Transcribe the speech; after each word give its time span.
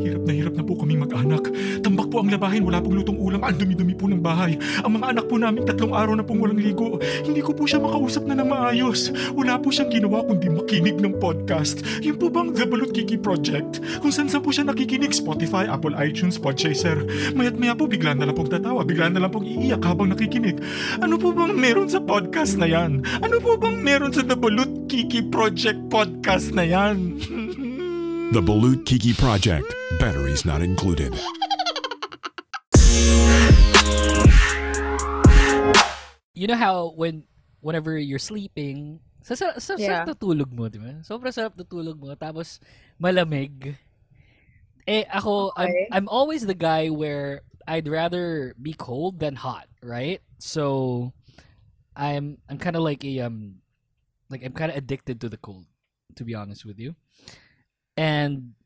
Hirap 0.00 0.22
na 0.24 0.32
hirap 0.32 0.54
na 0.56 0.64
po 0.64 0.72
kaming 0.80 1.04
mag-anak. 1.04 1.44
Tambak 1.84 2.08
po 2.08 2.24
ang 2.24 2.32
labahin, 2.32 2.64
wala 2.64 2.80
pong 2.80 2.96
lutong 2.96 3.20
ulam, 3.20 3.44
ang 3.44 3.56
dumi-dumi 3.60 3.92
po 3.92 4.08
ng 4.08 4.24
bahay. 4.24 4.56
Ang 4.80 4.96
mga 4.96 5.06
anak 5.12 5.24
po 5.28 5.36
namin 5.36 5.68
tatlong 5.68 5.92
araw 5.92 6.16
na 6.16 6.24
pong 6.24 6.40
walang 6.40 6.56
ligo. 6.56 6.96
Hindi 7.20 7.44
ko 7.44 7.52
po 7.52 7.68
siya 7.68 7.84
makausap 7.84 8.24
na 8.24 8.32
ng 8.40 8.48
maayos. 8.48 9.12
Wala 9.36 9.60
po 9.60 9.68
siyang 9.68 9.92
ginawa 9.92 10.24
kundi 10.24 10.48
makinig 10.48 10.96
ng 10.96 11.20
podcast. 11.20 11.84
Yun 12.00 12.16
po 12.16 12.32
bang 12.32 12.56
The 12.56 12.64
Balut 12.64 12.96
Kiki 12.96 13.20
Project? 13.20 13.84
Kung 14.00 14.08
saan 14.08 14.32
saan 14.32 14.40
po 14.40 14.50
siya 14.50 14.64
nakikinig, 14.64 15.12
Spotify, 15.12 15.68
Apple 15.68 15.92
iTunes, 16.00 16.40
Podchaser. 16.40 17.04
Mayat 17.36 17.60
maya 17.60 17.76
po 17.76 17.84
bigla 17.84 18.16
na 18.16 18.24
lang 18.24 18.36
pong 18.36 18.48
tatawa, 18.48 18.80
bigla 18.80 19.12
na 19.12 19.20
lang 19.20 19.32
pong 19.32 19.44
iiyak 19.44 19.84
habang 19.84 20.08
nakikinig. 20.08 20.56
Ano 21.04 21.20
po 21.20 21.36
bang 21.36 21.52
meron 21.52 21.92
sa 21.92 22.00
podcast 22.00 22.56
na 22.56 22.64
yan? 22.64 23.04
Ano 23.20 23.36
po 23.44 23.60
bang 23.60 23.84
meron 23.84 24.16
sa 24.16 24.24
The 24.24 24.34
Balut 24.38 24.88
Kiki 24.88 25.28
Project 25.28 25.92
podcast 25.92 26.56
na 26.56 26.64
yan? 26.64 27.20
The 28.32 28.40
Balut 28.40 28.86
Kiki 28.86 29.12
Project. 29.12 29.66
Batteries 29.98 30.44
not 30.44 30.62
included. 30.62 31.12
You 36.34 36.46
know 36.46 36.54
how 36.56 36.92
when 36.96 37.24
whenever 37.60 37.98
you're 37.98 38.22
sleeping, 38.22 39.00
sa 39.20 39.34
sa, 39.34 39.58
sa 39.58 39.74
Yeah. 39.76 40.06
sarap 40.06 40.14
natulog 40.14 40.48
mo, 40.54 40.70
di 40.70 40.78
ba? 40.78 41.02
Sobrang 41.04 41.34
sarap 41.34 41.58
natulog 41.58 41.98
mo 41.98 42.14
tapos 42.14 42.62
malamig. 43.02 43.76
Eh 44.86 45.04
ako 45.10 45.52
I'm 45.58 45.74
I'm 45.92 46.08
always 46.08 46.46
the 46.46 46.56
guy 46.56 46.88
where 46.88 47.42
I'd 47.68 47.90
rather 47.90 48.54
be 48.56 48.72
cold 48.72 49.18
than 49.20 49.36
hot, 49.36 49.66
right? 49.82 50.22
So 50.38 51.12
I'm 51.98 52.38
I'm 52.48 52.56
kind 52.62 52.78
of 52.78 52.86
like 52.86 53.04
a 53.04 53.26
um 53.26 53.60
like 54.32 54.40
I'm 54.46 54.54
kind 54.56 54.70
of 54.72 54.78
addicted 54.78 55.20
to 55.20 55.28
the 55.28 55.36
cold, 55.36 55.66
to 56.16 56.22
be 56.24 56.32
honest 56.38 56.64
with 56.64 56.78
you. 56.80 56.94
And 58.00 58.56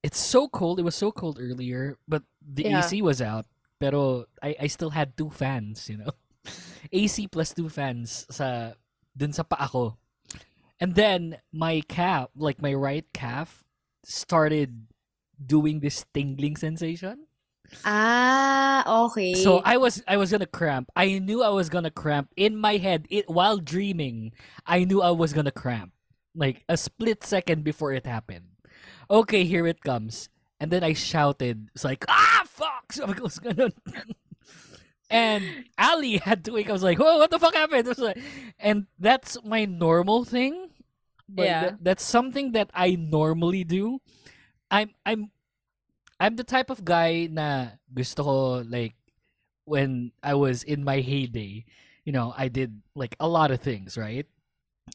it's 0.00 0.16
so 0.18 0.48
cold. 0.48 0.80
It 0.80 0.88
was 0.88 0.96
so 0.96 1.12
cold 1.12 1.36
earlier, 1.36 2.00
but 2.08 2.24
the 2.40 2.64
Yeah. 2.64 2.80
AC 2.80 3.04
was 3.04 3.20
out. 3.20 3.44
Pero 3.76 4.24
I 4.40 4.56
I 4.64 4.66
still 4.72 4.96
had 4.96 5.12
two 5.20 5.28
fans, 5.28 5.92
you 5.92 6.00
know. 6.00 6.16
AC 6.92 7.28
plus 7.28 7.52
two 7.52 7.68
fans 7.68 8.24
sa 8.32 8.72
dun 9.12 9.36
sa 9.36 9.44
paa 9.44 9.68
ko. 9.68 10.00
And 10.80 10.94
then 10.96 11.38
my 11.52 11.82
calf, 11.86 12.30
like 12.34 12.58
my 12.62 12.74
right 12.74 13.06
calf 13.14 13.62
started 14.02 14.88
doing 15.38 15.78
this 15.78 16.06
tingling 16.14 16.56
sensation. 16.58 17.26
Ah, 17.84 18.82
okay. 19.06 19.34
So 19.34 19.62
I 19.64 19.76
was 19.78 20.02
I 20.06 20.16
was 20.16 20.30
gonna 20.30 20.50
cramp. 20.50 20.90
I 20.96 21.18
knew 21.18 21.42
I 21.42 21.50
was 21.50 21.68
gonna 21.68 21.90
cramp 21.92 22.30
in 22.36 22.56
my 22.56 22.76
head. 22.76 23.06
It 23.10 23.28
while 23.30 23.58
dreaming, 23.58 24.32
I 24.66 24.84
knew 24.84 25.00
I 25.02 25.10
was 25.12 25.32
gonna 25.32 25.54
cramp. 25.54 25.92
Like 26.34 26.64
a 26.68 26.76
split 26.76 27.24
second 27.24 27.62
before 27.64 27.92
it 27.92 28.06
happened. 28.06 28.51
Okay, 29.12 29.44
here 29.44 29.66
it 29.68 29.84
comes. 29.84 30.28
And 30.58 30.70
then 30.72 30.82
I 30.82 30.94
shouted, 30.96 31.68
it's 31.74 31.84
like, 31.84 32.04
ah 32.08 32.42
fuck! 32.48 32.92
Sabi 32.96 33.12
ko, 33.12 33.28
ganun. 33.28 33.76
and 35.10 35.44
Ali 35.76 36.16
had 36.18 36.44
to 36.46 36.52
wake. 36.52 36.66
Up. 36.66 36.70
I 36.70 36.72
was 36.72 36.82
like, 36.82 36.98
whoa, 36.98 37.18
what 37.18 37.30
the 37.30 37.38
fuck 37.38 37.54
happened? 37.54 37.86
Was 37.88 37.98
like, 37.98 38.18
and 38.58 38.86
that's 38.98 39.36
my 39.44 39.64
normal 39.66 40.24
thing. 40.24 40.70
But 41.28 41.44
Yeah. 41.46 41.60
that- 41.62 41.84
that's 41.84 42.04
something 42.04 42.52
that 42.52 42.70
I 42.72 42.96
normally 42.96 43.64
do. 43.64 44.00
I'm 44.70 44.96
I'm 45.04 45.28
I'm 46.20 46.36
the 46.40 46.44
type 46.48 46.70
of 46.70 46.84
guy 46.84 47.28
na 47.30 47.76
gusto 47.92 48.22
ko 48.24 48.36
like 48.64 48.94
when 49.68 50.12
I 50.22 50.32
was 50.34 50.62
in 50.64 50.84
my 50.84 51.00
heyday, 51.04 51.64
you 52.04 52.12
know, 52.12 52.32
I 52.38 52.48
did 52.48 52.80
like 52.96 53.16
a 53.20 53.28
lot 53.28 53.50
of 53.50 53.60
things, 53.60 53.98
right? 53.98 54.24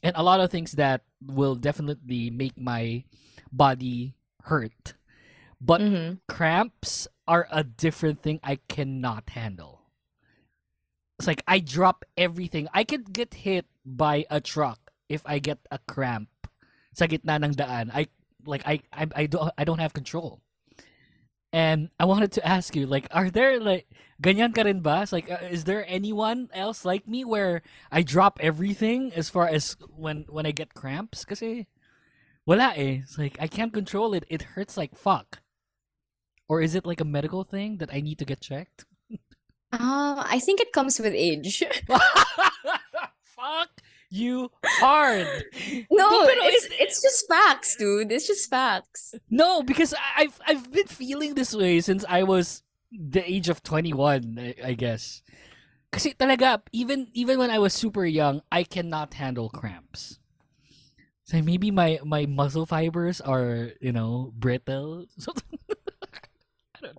And 0.01 0.15
a 0.17 0.23
lot 0.25 0.39
of 0.41 0.49
things 0.49 0.73
that 0.81 1.03
will 1.21 1.55
definitely 1.55 2.29
make 2.31 2.57
my 2.57 3.03
body 3.51 4.15
hurt. 4.47 4.93
But 5.59 5.81
Mhm. 5.81 6.21
cramps 6.27 7.07
are 7.27 7.47
a 7.49 7.63
different 7.63 8.21
thing 8.21 8.39
I 8.43 8.61
cannot 8.69 9.31
handle. 9.31 9.89
It's 11.17 11.27
like 11.27 11.41
I 11.47 11.59
drop 11.59 12.05
everything. 12.15 12.67
I 12.73 12.83
could 12.83 13.11
get 13.11 13.41
hit 13.41 13.65
by 13.83 14.25
a 14.29 14.39
truck 14.39 14.93
if 15.09 15.25
I 15.25 15.39
get 15.39 15.57
a 15.71 15.79
cramp 15.89 16.29
sa 16.93 17.09
gitna 17.09 17.41
ng 17.41 17.57
daan. 17.57 17.89
I 17.89 18.07
like 18.45 18.61
I 18.69 18.85
I, 18.93 19.07
I 19.15 19.23
don't 19.25 19.49
I 19.57 19.63
don't 19.65 19.81
have 19.81 19.97
control. 19.97 20.41
And 21.53 21.89
I 21.97 22.05
wanted 22.05 22.31
to 22.37 22.45
ask 22.45 22.75
you 22.75 22.85
like 22.85 23.07
are 23.09 23.31
there 23.31 23.57
like 23.57 23.89
ganyan 24.21 24.53
ka 24.53 24.61
rin 24.61 24.85
ba? 24.85 25.01
It's 25.01 25.15
like 25.15 25.31
uh, 25.31 25.41
is 25.49 25.63
there 25.65 25.87
anyone 25.89 26.53
else 26.53 26.85
like 26.85 27.07
me 27.07 27.25
where 27.25 27.63
I 27.89 28.03
drop 28.03 28.37
everything 28.43 29.09
as 29.15 29.31
far 29.31 29.47
as 29.49 29.73
when 29.89 30.29
when 30.29 30.45
I 30.45 30.51
get 30.53 30.77
cramps 30.77 31.25
kasi 31.25 31.65
wala 32.47 32.71
eh. 32.79 33.03
It's 33.03 33.19
like 33.19 33.37
I 33.39 33.45
can't 33.51 33.73
control 33.75 34.15
it. 34.15 34.23
It 34.31 34.55
hurts 34.57 34.77
like 34.79 34.95
fuck. 34.95 35.43
Or 36.47 36.63
is 36.63 36.73
it 36.75 36.87
like 36.87 37.01
a 37.03 37.05
medical 37.05 37.43
thing 37.43 37.77
that 37.83 37.91
I 37.91 37.99
need 37.99 38.17
to 38.23 38.25
get 38.25 38.39
checked? 38.39 38.87
Um, 39.75 40.23
I 40.23 40.39
think 40.39 40.61
it 40.63 40.71
comes 40.71 40.95
with 40.97 41.11
age. 41.11 41.59
fuck 43.35 43.69
you 44.09 44.49
hard. 44.79 45.27
No, 45.91 46.07
pero 46.25 46.41
it's 46.47 46.65
it- 46.71 46.79
it's 46.79 47.01
just 47.03 47.27
facts, 47.27 47.75
dude. 47.75 48.11
It's 48.11 48.27
just 48.27 48.49
facts. 48.49 49.13
No, 49.29 49.61
because 49.63 49.93
I've 50.15 50.39
I've 50.47 50.71
been 50.71 50.87
feeling 50.87 51.35
this 51.35 51.53
way 51.53 51.81
since 51.81 52.05
I 52.07 52.23
was 52.23 52.63
the 52.91 53.19
age 53.29 53.49
of 53.51 53.61
21, 53.63 54.39
I, 54.39 54.71
I 54.71 54.73
guess. 54.73 55.21
Kasi 55.91 56.13
talaga, 56.15 56.63
even 56.71 57.11
even 57.11 57.35
when 57.39 57.51
I 57.51 57.59
was 57.59 57.73
super 57.75 58.05
young, 58.07 58.39
I 58.51 58.63
cannot 58.63 59.15
handle 59.19 59.49
cramps. 59.51 60.16
So 61.27 61.41
maybe 61.43 61.71
my 61.71 61.99
my 62.07 62.25
muscle 62.25 62.65
fibers 62.65 63.19
are, 63.19 63.75
you 63.83 63.91
know, 63.91 64.31
brittle. 64.39 65.11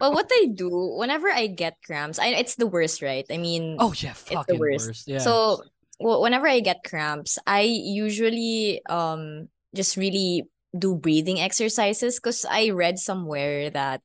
Well, 0.00 0.12
what 0.12 0.30
I 0.30 0.50
do 0.54 0.70
whenever 0.98 1.30
I 1.30 1.46
get 1.46 1.78
cramps, 1.86 2.18
I 2.18 2.34
it's 2.34 2.56
the 2.56 2.66
worst, 2.66 3.02
right? 3.02 3.24
I 3.30 3.38
mean, 3.38 3.76
oh 3.78 3.94
yeah, 3.96 4.10
it's 4.10 4.30
fucking 4.30 4.56
the 4.56 4.60
worst. 4.60 4.86
worst. 4.86 5.08
Yeah. 5.08 5.18
So, 5.18 5.62
well, 5.98 6.20
whenever 6.22 6.46
I 6.46 6.60
get 6.60 6.84
cramps, 6.84 7.38
I 7.46 7.62
usually 7.62 8.82
um 8.90 9.48
just 9.74 9.96
really 9.96 10.44
do 10.76 10.94
breathing 10.94 11.40
exercises 11.40 12.18
because 12.18 12.44
I 12.44 12.70
read 12.70 12.98
somewhere 12.98 13.70
that 13.70 14.02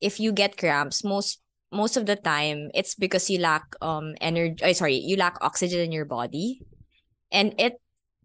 if 0.00 0.20
you 0.20 0.32
get 0.32 0.56
cramps, 0.56 1.04
most 1.04 1.40
most 1.72 1.96
of 1.96 2.06
the 2.06 2.16
time 2.16 2.70
it's 2.74 2.94
because 2.94 3.28
you 3.28 3.40
lack 3.40 3.64
um 3.80 4.14
energy. 4.20 4.62
Uh, 4.62 4.72
sorry, 4.72 4.96
you 4.96 5.16
lack 5.16 5.36
oxygen 5.40 5.80
in 5.80 5.92
your 5.92 6.04
body, 6.04 6.60
and 7.32 7.54
it 7.58 7.80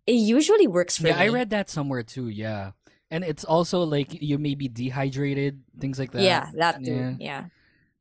it 0.08 0.14
usually 0.14 0.68
works 0.68 0.98
for 0.98 1.08
yeah, 1.08 1.20
I 1.20 1.30
read 1.30 1.50
that 1.52 1.70
somewhere 1.70 2.04
too. 2.04 2.30
Yeah, 2.30 2.72
and 3.12 3.24
it's 3.24 3.44
also 3.44 3.84
like 3.84 4.22
you 4.22 4.38
may 4.38 4.56
be 4.56 4.68
dehydrated, 4.68 5.62
things 5.80 6.00
like 6.00 6.12
that. 6.12 6.22
yeah, 6.22 6.50
that 6.56 6.84
too. 6.84 6.92
Yeah. 6.92 7.16
Yeah, 7.20 7.44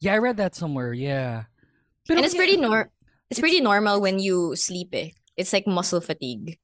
Yeah, 0.01 0.15
I 0.15 0.19
read 0.19 0.37
that 0.39 0.55
somewhere. 0.55 0.93
Yeah, 0.93 1.45
and 2.09 2.21
it's 2.21 2.35
pretty 2.35 2.57
nor 2.57 2.81
it's- 2.81 2.95
it's 3.31 3.41
pretty 3.41 3.61
normal 3.61 4.01
when 4.01 4.19
you 4.19 4.57
sleep. 4.57 4.89
Eh. 4.95 5.11
It's 5.37 5.53
like 5.53 5.67
muscle 5.67 6.01
fatigue. 6.01 6.59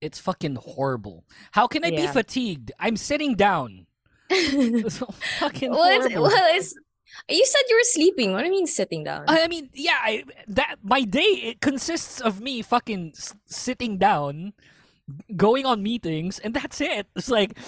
It's 0.00 0.18
fucking 0.18 0.56
horrible. 0.56 1.24
How 1.52 1.66
can 1.68 1.84
I 1.84 1.90
be 1.90 2.06
fatigued? 2.08 2.72
I'm 2.80 2.96
sitting 2.96 3.34
down. 3.36 3.86
It's 4.30 4.96
so 4.98 5.06
fucking 5.38 5.70
well, 5.70 5.84
it's, 5.92 6.06
horrible. 6.08 6.22
well, 6.22 6.56
it's 6.56 6.74
you 7.28 7.44
said 7.44 7.62
you 7.68 7.76
were 7.76 7.84
sleeping. 7.84 8.32
What 8.32 8.40
do 8.40 8.46
you 8.46 8.52
mean 8.52 8.66
sitting 8.66 9.04
down? 9.04 9.24
I 9.28 9.48
mean, 9.48 9.70
yeah, 9.74 9.98
I, 10.02 10.24
that 10.48 10.76
my 10.82 11.02
day 11.02 11.54
it 11.54 11.60
consists 11.60 12.20
of 12.20 12.40
me 12.40 12.62
fucking 12.62 13.12
s- 13.16 13.34
sitting 13.46 13.98
down, 13.98 14.52
going 15.36 15.66
on 15.66 15.82
meetings, 15.82 16.38
and 16.38 16.54
that's 16.54 16.80
it. 16.80 17.06
It's 17.16 17.30
like 17.30 17.58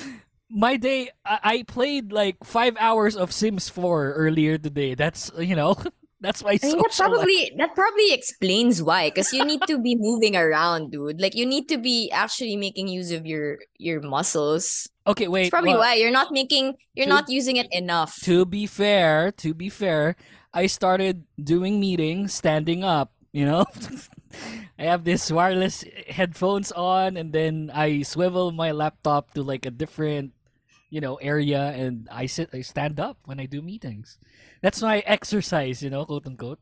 my 0.50 0.77
day. 0.77 1.10
I, 1.25 1.38
I 1.43 1.62
played 1.65 2.12
like 2.12 2.43
five 2.44 2.77
hours 2.78 3.16
of 3.16 3.33
Sims 3.33 3.69
4 3.69 4.12
earlier 4.15 4.59
today. 4.59 4.94
That's 4.94 5.31
you 5.38 5.56
know, 5.56 5.77
that's 6.21 6.43
why. 6.43 6.59
I 6.62 6.66
mean, 6.66 6.78
that 6.78 6.93
social 6.93 7.12
life. 7.12 7.21
probably 7.21 7.53
that 7.59 7.75
probably 7.75 8.12
explains 8.12 8.83
why. 8.83 9.10
Because 9.10 9.33
you 9.33 9.44
need 9.44 9.62
to 9.66 9.78
be 9.78 9.97
moving 9.97 10.37
around, 10.37 10.93
dude. 10.93 11.21
Like 11.21 11.34
you 11.34 11.47
need 11.47 11.69
to 11.69 11.78
be 11.78 12.10
actually 12.10 12.56
making 12.56 12.88
use 12.88 13.12
of 13.12 13.27
your 13.27 13.59
your 13.78 14.00
muscles. 14.00 14.88
Okay, 15.06 15.28
wait. 15.28 15.50
Probably 15.50 15.70
well, 15.76 15.81
why 15.81 15.94
you're 15.94 16.10
not 16.10 16.32
making 16.32 16.76
you're 16.94 17.06
to- 17.06 17.12
not 17.12 17.28
using 17.28 17.56
it 17.56 17.69
enough. 17.72 18.16
To 18.25 18.44
be 18.44 18.66
fair, 18.66 19.33
to 19.45 19.53
be 19.53 19.68
fair, 19.68 20.16
I 20.53 20.66
started 20.66 21.24
doing 21.36 21.78
meetings 21.78 22.33
standing 22.33 22.84
up, 22.84 23.12
you 23.33 23.45
know? 23.45 23.66
I 24.78 24.84
have 24.84 25.04
this 25.04 25.30
wireless 25.30 25.84
headphones 26.09 26.72
on 26.72 27.16
and 27.16 27.33
then 27.33 27.71
I 27.72 28.03
swivel 28.03 28.51
my 28.51 28.72
laptop 28.72 29.34
to 29.34 29.42
like 29.42 29.66
a 29.66 29.71
different, 29.71 30.33
you 30.91 31.01
know, 31.01 31.16
area 31.16 31.71
and 31.77 32.09
I 32.10 32.27
sit 32.27 32.51
I 32.53 32.62
stand 32.62 32.98
up 32.98 33.18
when 33.27 33.39
I 33.39 33.47
do 33.47 33.60
meetings. 33.60 34.18
That's 34.62 34.80
my 34.80 35.01
exercise, 35.06 35.83
you 35.83 35.91
know, 35.91 36.04
quote 36.06 36.27
unquote. 36.27 36.59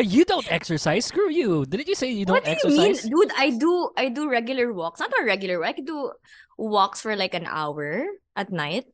You 0.00 0.24
don't 0.24 0.46
exercise, 0.50 1.04
screw 1.06 1.28
you. 1.30 1.66
Didn't 1.66 1.88
you 1.88 1.94
say 1.94 2.10
you 2.10 2.24
don't 2.24 2.40
what 2.40 2.48
do 2.48 2.70
you 2.72 2.76
mean, 2.76 2.94
dude? 2.96 3.32
I 3.36 3.50
do 3.52 3.90
I 3.96 4.08
do 4.08 4.30
regular 4.30 4.72
walks. 4.72 5.00
Not 5.00 5.12
a 5.12 5.24
regular. 5.24 5.60
Walk, 5.60 5.68
I 5.68 5.72
could 5.76 5.86
do 5.86 6.12
walks 6.56 7.00
for 7.02 7.16
like 7.16 7.34
an 7.34 7.44
hour 7.46 8.06
at 8.36 8.48
night 8.52 8.86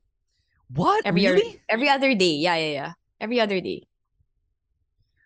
What? 0.73 1.07
every 1.07 1.27
really? 1.27 1.47
other, 1.47 1.59
every 1.69 1.89
other 1.89 2.13
day. 2.15 2.35
Yeah, 2.43 2.57
yeah, 2.57 2.73
yeah. 2.73 2.93
Every 3.21 3.39
other 3.41 3.61
day. 3.61 3.87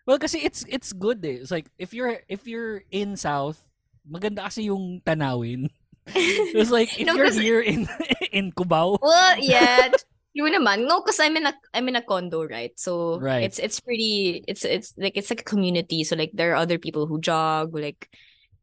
Well, 0.05 0.17
kasi 0.19 0.41
it's 0.43 0.65
it's 0.69 0.93
good 0.93 1.25
eh. 1.25 1.41
It's 1.41 1.51
like 1.51 1.69
if 1.77 1.93
you're 1.93 2.21
if 2.29 2.45
you're 2.45 2.83
in 2.91 3.17
South, 3.17 3.57
maganda 4.05 4.45
kasi 4.49 4.69
yung 4.69 5.01
tanawin. 5.05 5.69
It's 6.57 6.73
like 6.73 6.97
if 6.97 7.05
No, 7.05 7.13
you're 7.13 7.29
here 7.31 7.61
in 7.61 7.85
in 8.33 8.51
Cubao, 8.51 8.97
Well, 9.01 9.37
yeah. 9.37 9.93
You 10.31 10.47
naman. 10.47 10.87
No, 10.87 11.03
because 11.03 11.19
I'm 11.19 11.35
in 11.35 11.45
a 11.45 11.53
I'm 11.75 11.87
in 11.91 11.99
a 11.99 12.01
condo, 12.01 12.47
right? 12.47 12.71
So 12.79 13.19
Right. 13.19 13.43
it's 13.43 13.59
it's 13.59 13.83
pretty 13.83 14.43
it's 14.47 14.63
it's 14.63 14.95
like 14.95 15.19
it's 15.19 15.27
like 15.27 15.43
a 15.43 15.47
community. 15.47 16.03
So 16.07 16.15
like 16.15 16.31
there 16.31 16.55
are 16.55 16.61
other 16.63 16.79
people 16.79 17.03
who 17.05 17.19
jog, 17.19 17.75
like 17.75 18.07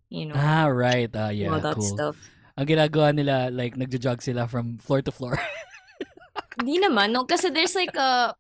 you 0.09 0.25
know, 0.25 0.35
Ah, 0.37 0.73
right. 0.73 1.13
Ah, 1.13 1.29
yeah, 1.29 1.53
all 1.53 1.61
that 1.61 1.77
cool. 1.77 1.85
stuff. 1.85 2.17
Ang 2.59 2.67
ginagawa 2.67 3.15
nila, 3.15 3.55
like, 3.55 3.79
nagja-jog 3.79 4.19
sila 4.19 4.49
from 4.51 4.83
floor 4.83 4.99
to 4.99 5.13
floor. 5.15 5.39
Hindi 6.59 6.83
naman, 6.83 7.15
no, 7.15 7.23
kasi 7.23 7.55
there's 7.55 7.77
like 7.79 7.95
a 7.95 8.35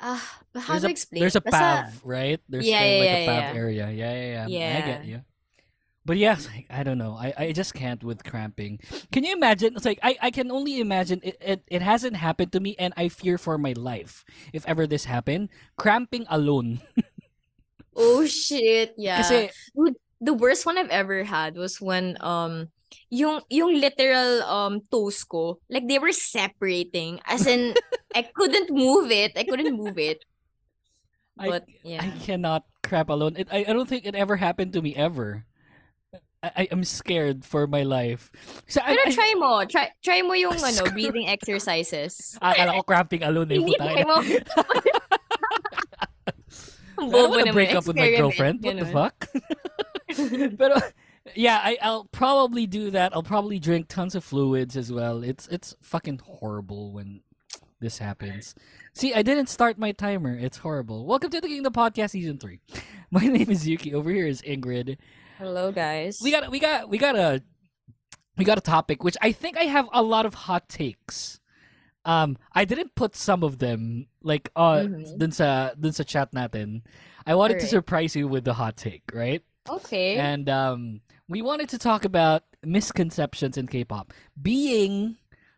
ah, 0.00 0.22
how 0.58 0.74
there's 0.74 0.82
to 0.82 0.88
a, 0.88 0.90
explain? 0.90 1.20
There's 1.22 1.36
a 1.36 1.44
Basta- 1.44 1.86
pav, 1.86 2.00
right? 2.02 2.40
There's 2.48 2.66
Yeah, 2.66 2.80
kind 2.82 2.92
of 2.92 3.00
like 3.00 3.12
yeah, 3.12 3.22
a 3.22 3.26
pav 3.28 3.42
yeah, 3.44 3.52
yeah. 3.52 3.60
area. 3.62 3.86
Yeah, 3.92 4.14
yeah, 4.14 4.46
yeah. 4.48 4.78
I 4.78 4.80
get 4.82 5.04
you. 5.04 5.18
But 6.06 6.22
yeah, 6.22 6.38
like, 6.54 6.70
I 6.70 6.86
don't 6.86 7.02
know. 7.02 7.18
I, 7.18 7.34
I 7.34 7.46
just 7.50 7.74
can't 7.74 7.98
with 8.06 8.22
cramping. 8.22 8.78
Can 9.10 9.26
you 9.26 9.34
imagine? 9.34 9.74
It's 9.74 9.84
like 9.84 9.98
I, 10.06 10.14
I 10.22 10.30
can 10.30 10.54
only 10.54 10.78
imagine 10.78 11.18
it, 11.26 11.34
it 11.42 11.60
it 11.66 11.82
hasn't 11.82 12.14
happened 12.14 12.54
to 12.54 12.60
me 12.62 12.78
and 12.78 12.94
I 12.96 13.10
fear 13.10 13.36
for 13.42 13.58
my 13.58 13.74
life 13.74 14.22
if 14.54 14.62
ever 14.70 14.86
this 14.86 15.10
happened. 15.10 15.50
Cramping 15.76 16.24
alone. 16.30 16.78
Oh 17.96 18.26
shit, 18.28 18.92
yeah. 19.00 19.24
Kasi 19.24 19.48
the 20.20 20.34
worst 20.36 20.66
one 20.66 20.76
I've 20.76 20.92
ever 20.92 21.24
had 21.24 21.56
was 21.56 21.80
when 21.80 22.16
um 22.20 22.68
yung 23.08 23.40
yung 23.48 23.80
literal 23.80 24.42
um 24.44 24.84
toes 24.92 25.24
ko, 25.24 25.58
like 25.72 25.88
they 25.88 25.98
were 25.98 26.12
separating. 26.12 27.20
As 27.24 27.46
in 27.48 27.72
I 28.14 28.22
couldn't 28.36 28.68
move 28.68 29.10
it. 29.10 29.32
I 29.36 29.44
couldn't 29.44 29.72
move 29.76 29.96
it. 29.98 30.24
I- 31.38 31.48
But 31.48 31.64
yeah. 31.82 32.04
I 32.04 32.10
cannot 32.20 32.64
crap 32.82 33.08
alone. 33.08 33.36
It, 33.36 33.48
I, 33.50 33.64
I 33.68 33.72
don't 33.72 33.88
think 33.88 34.04
it 34.06 34.14
ever 34.14 34.36
happened 34.36 34.72
to 34.74 34.82
me 34.82 34.94
ever. 34.94 35.44
I, 36.46 36.62
I 36.62 36.68
am 36.70 36.84
scared 36.84 37.44
for 37.44 37.66
my 37.66 37.82
life. 37.82 38.30
So 38.68 38.80
Pero 38.80 39.00
I, 39.06 39.10
try 39.10 39.34
mo, 39.36 39.64
try 39.64 39.90
try 40.02 40.22
mo 40.22 40.34
yung 40.34 40.54
ano, 40.54 40.90
breathing 40.92 41.26
exercises. 41.26 42.38
akala 42.42 42.78
ko 42.78 42.82
cramping 42.82 43.22
alone 43.22 43.50
eh. 43.50 43.58
Hindi 43.58 43.74
try 43.74 44.04
mo. 44.04 44.22
I 46.96 47.02
don't 47.02 47.12
Bobo 47.12 47.28
want 47.28 47.46
to 47.46 47.52
break 47.52 47.74
up 47.74 47.86
with 47.86 47.96
my 47.96 48.10
girlfriend. 48.14 48.64
What 48.64 48.78
the 48.78 48.86
fuck? 48.86 49.28
Pero 50.58 50.80
yeah, 51.34 51.60
I, 51.62 51.76
I'll 51.82 52.06
probably 52.06 52.66
do 52.66 52.90
that. 52.90 53.12
I'll 53.12 53.22
probably 53.22 53.58
drink 53.58 53.88
tons 53.88 54.14
of 54.14 54.24
fluids 54.24 54.76
as 54.76 54.90
well. 54.92 55.22
It's 55.22 55.46
it's 55.48 55.76
fucking 55.82 56.20
horrible 56.24 56.92
when 56.92 57.20
this 57.80 57.98
happens. 57.98 58.54
See, 58.94 59.12
I 59.12 59.20
didn't 59.20 59.48
start 59.48 59.78
my 59.78 59.92
timer. 59.92 60.32
It's 60.32 60.58
horrible. 60.58 61.04
Welcome 61.04 61.30
to 61.30 61.40
the 61.40 61.48
Kingdom 61.48 61.74
Podcast 61.74 62.10
Season 62.10 62.38
Three. 62.38 62.60
My 63.10 63.26
name 63.26 63.50
is 63.50 63.68
Yuki. 63.68 63.92
Over 63.92 64.10
here 64.10 64.26
is 64.26 64.40
Ingrid. 64.42 64.96
Hello 65.38 65.70
guys. 65.72 66.18
We 66.22 66.30
got 66.30 66.50
we 66.50 66.58
got 66.58 66.88
we 66.88 66.98
got 66.98 67.16
a 67.16 67.42
we 68.36 68.44
got 68.44 68.58
a 68.58 68.62
topic 68.62 69.04
which 69.04 69.16
I 69.20 69.32
think 69.32 69.56
I 69.56 69.64
have 69.64 69.88
a 69.92 70.02
lot 70.02 70.26
of 70.26 70.34
hot 70.48 70.68
takes. 70.68 71.40
Um, 72.04 72.38
I 72.52 72.64
didn't 72.64 72.94
put 72.94 73.16
some 73.16 73.42
of 73.42 73.58
them 73.58 74.06
like 74.22 74.50
uh 74.56 74.86
Mhm. 74.86 75.18
dun 75.18 75.32
sa 75.32 75.74
dun 75.78 75.92
sa 75.92 76.04
chat 76.04 76.32
natin. 76.32 76.82
I 77.26 77.34
wanted 77.34 77.58
to 77.60 77.66
surprise 77.66 78.14
you 78.14 78.28
with 78.28 78.44
the 78.44 78.54
hot 78.54 78.76
take, 78.76 79.02
right? 79.12 79.42
Okay. 79.68 80.14
And 80.16 80.48
um, 80.48 81.00
we 81.28 81.42
wanted 81.42 81.68
to 81.74 81.78
talk 81.78 82.04
about 82.04 82.44
misconceptions 82.62 83.58
in 83.58 83.66
K-pop, 83.66 84.14
being 84.40 85.16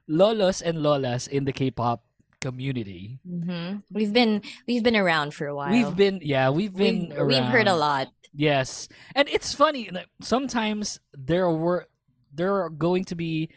lolos 0.08 0.62
and 0.64 0.78
lolas 0.80 1.28
in 1.28 1.44
the 1.44 1.52
K-pop 1.52 2.07
community. 2.40 3.18
Mhm. 3.26 3.82
We've 3.90 4.12
been 4.12 4.42
we've 4.66 4.82
been 4.82 4.96
around 4.96 5.34
for 5.34 5.46
a 5.46 5.54
while. 5.54 5.72
We've 5.72 5.94
been, 5.96 6.20
yeah, 6.22 6.50
we've 6.50 6.74
been 6.74 7.10
we've, 7.10 7.26
we've 7.26 7.50
heard 7.50 7.68
a 7.68 7.74
lot. 7.76 8.08
Yes, 8.32 8.88
and 9.14 9.28
it's 9.28 9.54
funny. 9.54 9.90
Sometimes 10.22 11.00
there 11.16 11.50
were 11.50 11.88
there 12.32 12.62
are 12.62 12.70
going 12.70 13.04
to 13.10 13.16
be 13.16 13.48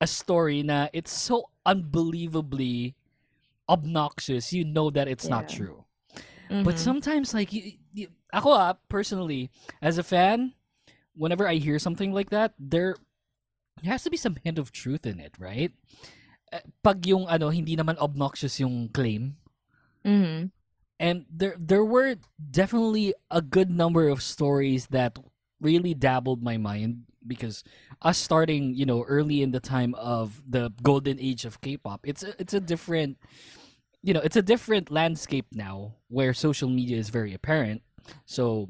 a 0.00 0.06
story 0.06 0.62
na 0.62 0.88
it's 0.92 1.10
so 1.12 1.50
unbelievably 1.66 2.94
obnoxious. 3.68 4.52
You 4.52 4.64
know 4.64 4.90
that 4.90 5.08
it's 5.08 5.28
not 5.28 5.48
true. 5.48 5.84
But 6.48 6.76
Mhm. 6.76 6.78
sometimes, 6.78 7.32
like, 7.32 7.52
you, 7.52 7.80
you, 7.90 8.08
ako 8.30 8.52
ah, 8.52 8.74
personally, 8.92 9.48
as 9.80 9.96
a 9.96 10.04
fan, 10.04 10.52
whenever 11.16 11.48
I 11.48 11.56
hear 11.56 11.80
something 11.80 12.12
like 12.12 12.28
that, 12.30 12.52
there, 12.60 12.94
there 13.82 13.90
has 13.90 14.04
to 14.04 14.10
be 14.12 14.20
some 14.20 14.36
hint 14.44 14.58
of 14.60 14.70
truth 14.70 15.06
in 15.08 15.18
it, 15.18 15.32
right? 15.40 15.72
Pag 16.82 17.06
yung 17.06 17.26
ano, 17.26 17.50
hindi 17.50 17.74
naman 17.76 17.98
obnoxious 17.98 18.60
yung 18.60 18.88
claim. 18.88 19.36
Mhm. 20.04 20.50
And 21.00 21.26
there 21.26 21.58
there 21.58 21.84
were 21.84 22.16
definitely 22.38 23.14
a 23.30 23.42
good 23.42 23.70
number 23.70 24.06
of 24.08 24.22
stories 24.22 24.88
that 24.94 25.18
really 25.58 25.94
dabbled 25.94 26.42
my 26.42 26.56
mind 26.56 27.10
because 27.26 27.64
us 28.04 28.18
starting, 28.18 28.76
you 28.76 28.84
know, 28.86 29.02
early 29.08 29.42
in 29.42 29.50
the 29.50 29.60
time 29.60 29.96
of 29.96 30.44
the 30.46 30.70
golden 30.84 31.18
age 31.18 31.44
of 31.44 31.60
K-pop, 31.60 32.04
it's 32.04 32.22
a, 32.22 32.36
it's 32.38 32.54
a 32.54 32.60
different 32.60 33.18
you 34.04 34.12
know, 34.12 34.20
it's 34.20 34.36
a 34.36 34.44
different 34.44 34.92
landscape 34.92 35.46
now 35.50 35.96
where 36.08 36.34
social 36.34 36.68
media 36.68 36.98
is 36.98 37.08
very 37.08 37.32
apparent. 37.32 37.80
So, 38.26 38.68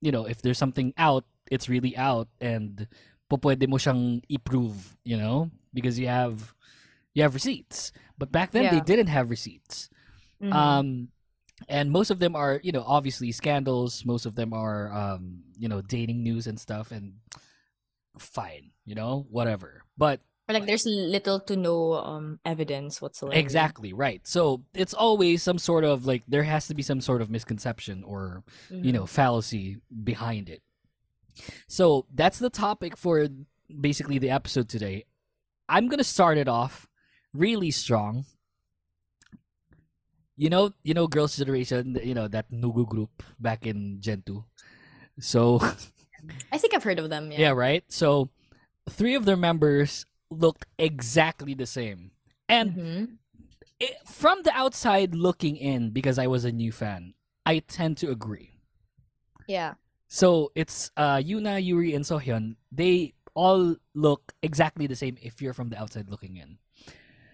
you 0.00 0.12
know, 0.12 0.24
if 0.24 0.40
there's 0.40 0.58
something 0.58 0.94
out, 0.96 1.24
it's 1.50 1.68
really 1.68 1.96
out 1.96 2.28
and 2.40 2.86
po 3.28 3.36
pwede 3.36 3.68
mo 3.68 3.76
siyang 3.76 4.22
i-prove, 4.30 4.96
you 5.02 5.18
know, 5.18 5.50
because 5.74 5.98
you 5.98 6.06
have 6.06 6.54
you 7.16 7.22
have 7.24 7.32
receipts. 7.34 7.90
But 8.18 8.30
back 8.30 8.52
then 8.52 8.72
they 8.72 8.80
didn't 8.80 9.08
have 9.08 9.30
receipts. 9.30 9.88
Mhm. 10.42 10.52
Um, 10.52 11.08
and 11.68 11.90
most 11.90 12.10
of 12.10 12.18
them 12.18 12.36
are, 12.36 12.60
you 12.62 12.70
know, 12.72 12.84
obviously 12.86 13.32
scandals. 13.32 14.04
Most 14.04 14.26
of 14.26 14.34
them 14.36 14.52
are, 14.52 14.92
um, 14.92 15.42
you 15.58 15.68
know, 15.68 15.80
dating 15.80 16.22
news 16.22 16.46
and 16.46 16.60
stuff. 16.60 16.92
And 16.92 17.14
fine, 18.18 18.72
you 18.84 18.94
know, 18.94 19.26
whatever. 19.30 19.82
But 19.96 20.20
Or 20.48 20.52
like 20.54 20.66
there's 20.66 20.86
little 20.86 21.40
to 21.40 21.56
no 21.56 21.94
um 21.94 22.38
evidence 22.44 23.00
whatsoever. 23.02 23.36
exactly 23.38 23.92
right. 23.92 24.20
So 24.26 24.64
it's 24.74 24.94
always 24.94 25.42
some 25.42 25.58
sort 25.58 25.84
of 25.84 26.06
like 26.06 26.22
there 26.28 26.44
has 26.44 26.68
to 26.68 26.74
be 26.74 26.82
some 26.82 27.00
sort 27.00 27.20
of 27.22 27.30
misconception 27.30 28.04
or 28.04 28.44
you 28.70 28.92
know 28.92 29.06
fallacy 29.06 29.78
behind 30.04 30.48
it. 30.48 30.62
So 31.68 32.06
that's 32.14 32.38
the 32.38 32.50
topic 32.50 32.96
for 32.96 33.26
basically 33.68 34.18
the 34.18 34.30
episode 34.30 34.68
today. 34.68 35.04
I'm 35.68 35.88
gonna 35.88 36.04
start 36.04 36.38
it 36.38 36.48
off 36.48 36.85
really 37.36 37.70
strong. 37.70 38.24
You 40.36 40.50
know, 40.50 40.72
you 40.82 40.92
know, 40.92 41.06
Girls' 41.06 41.36
Generation, 41.36 41.98
you 42.04 42.12
know 42.14 42.28
that 42.28 42.50
Nugu 42.52 42.86
group 42.86 43.22
back 43.40 43.64
in 43.66 44.00
Gen 44.00 44.22
2. 44.26 44.44
So 45.20 45.60
I 46.52 46.58
think 46.58 46.74
I've 46.74 46.84
heard 46.84 46.98
of 46.98 47.08
them. 47.08 47.32
yeah, 47.32 47.38
Yeah. 47.38 47.50
right. 47.56 47.84
So 47.88 48.28
three 48.88 49.14
of 49.14 49.24
their 49.24 49.36
members 49.36 50.04
looked 50.30 50.66
exactly 50.78 51.54
the 51.54 51.64
same, 51.66 52.10
and 52.48 52.72
Mhm. 52.76 53.16
it, 53.80 53.96
from 54.04 54.42
the 54.42 54.52
outside 54.52 55.14
looking 55.14 55.56
in, 55.56 55.90
because 55.90 56.18
I 56.18 56.26
was 56.26 56.44
a 56.44 56.52
new 56.52 56.72
fan, 56.72 57.14
I 57.46 57.60
tend 57.60 57.96
to 58.04 58.10
agree. 58.10 58.60
Yeah. 59.48 59.74
So 60.08 60.52
it's 60.54 60.90
uh 60.98 61.16
Yoona, 61.16 61.64
Yuri, 61.64 61.94
and 61.94 62.04
Seohyun. 62.04 62.56
They 62.70 63.14
all 63.34 63.76
look 63.94 64.34
exactly 64.42 64.86
the 64.86 64.96
same 64.96 65.16
if 65.22 65.40
you're 65.40 65.54
from 65.56 65.68
the 65.70 65.78
outside 65.80 66.10
looking 66.10 66.36
in. 66.36 66.58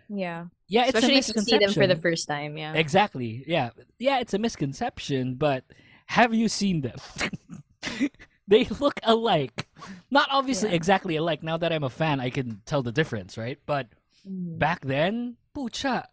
Yeah. 0.09 0.47
Yeah, 0.69 0.83
it's 0.87 0.95
Especially 0.95 1.17
a 1.17 1.19
if 1.19 1.29
you 1.35 1.43
see 1.43 1.59
them 1.59 1.73
for 1.73 1.87
the 1.87 1.97
first 1.97 2.29
time. 2.29 2.57
Yeah. 2.57 2.75
Exactly. 2.75 3.45
Yeah. 3.47 3.71
Yeah, 3.99 4.21
it's 4.21 4.35
a 4.35 4.39
misconception, 4.39 5.35
but 5.35 5.65
have 6.07 6.33
you 6.35 6.49
seen 6.49 6.81
them? 6.83 6.97
they 8.49 8.65
look 8.81 9.01
alike. 9.03 9.69
Not 10.11 10.29
obviously 10.31 10.71
Yeah. 10.71 10.77
exactly 10.77 11.17
alike. 11.17 11.43
Now 11.43 11.57
that 11.57 11.73
I'm 11.73 11.85
a 11.85 11.91
fan, 11.91 12.21
I 12.21 12.31
can 12.31 12.63
tell 12.67 12.83
the 12.83 12.93
difference, 12.93 13.37
right? 13.39 13.59
But 13.67 13.89
Mhm. 14.29 14.59
back 14.59 14.85
then, 14.85 15.37
pucha, 15.55 16.05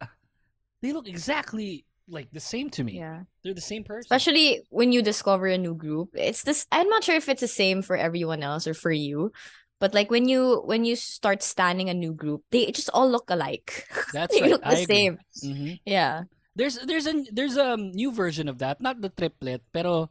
they 0.81 0.93
look 0.93 1.07
exactly 1.07 1.85
like 2.07 2.31
the 2.31 2.39
same 2.39 2.69
to 2.71 2.83
me. 2.83 2.97
Yeah. 2.97 3.23
They're 3.43 3.53
the 3.53 3.61
same 3.61 3.83
person. 3.83 4.07
Especially 4.07 4.61
when 4.71 4.91
you 4.91 5.01
discover 5.03 5.45
a 5.45 5.57
new 5.57 5.75
group. 5.75 6.09
It's 6.15 6.41
this 6.43 6.65
I'm 6.71 6.89
not 6.89 7.03
sure 7.03 7.15
if 7.15 7.29
it's 7.29 7.41
the 7.41 7.47
same 7.47 7.81
for 7.83 7.95
everyone 7.95 8.41
else 8.41 8.65
or 8.65 8.73
for 8.73 8.91
you. 8.91 9.31
But 9.79 9.93
like 9.93 10.11
when 10.11 10.27
you 10.27 10.61
when 10.65 10.83
you 10.85 10.95
start 10.95 11.41
standing 11.43 11.89
a 11.89 11.93
new 11.93 12.13
group, 12.13 12.43
they 12.51 12.71
just 12.71 12.89
all 12.93 13.09
look 13.09 13.29
alike. 13.29 13.87
That's 14.11 14.35
they 14.35 14.41
right. 14.41 14.51
look 14.51 14.63
the 14.63 14.75
I 14.75 14.79
agree. 14.83 15.09
same. 15.09 15.19
hmm 15.41 15.73
Yeah. 15.85 16.23
There's 16.55 16.75
there's 16.83 17.07
a 17.07 17.23
there's 17.31 17.55
a 17.57 17.77
new 17.77 18.11
version 18.11 18.49
of 18.49 18.59
that, 18.59 18.81
not 18.81 19.01
the 19.01 19.09
triplet, 19.09 19.61
pero 19.71 20.09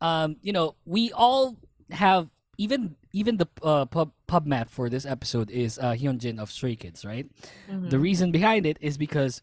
um 0.00 0.36
you 0.42 0.52
know 0.52 0.74
we 0.84 1.12
all 1.12 1.56
have 1.94 2.28
even 2.58 2.96
even 3.12 3.36
the 3.38 3.46
uh, 3.62 3.84
pub 3.86 4.10
pub 4.26 4.46
mat 4.46 4.70
for 4.70 4.88
this 4.90 5.06
episode 5.06 5.50
is 5.50 5.78
uh, 5.78 5.94
Hyunjin 5.94 6.38
of 6.38 6.50
Stray 6.50 6.74
Kids, 6.74 7.04
right? 7.04 7.26
The 7.86 7.98
Mhm. 7.98 8.02
reason 8.02 8.32
behind 8.32 8.66
it 8.66 8.78
is 8.80 8.98
because 8.98 9.40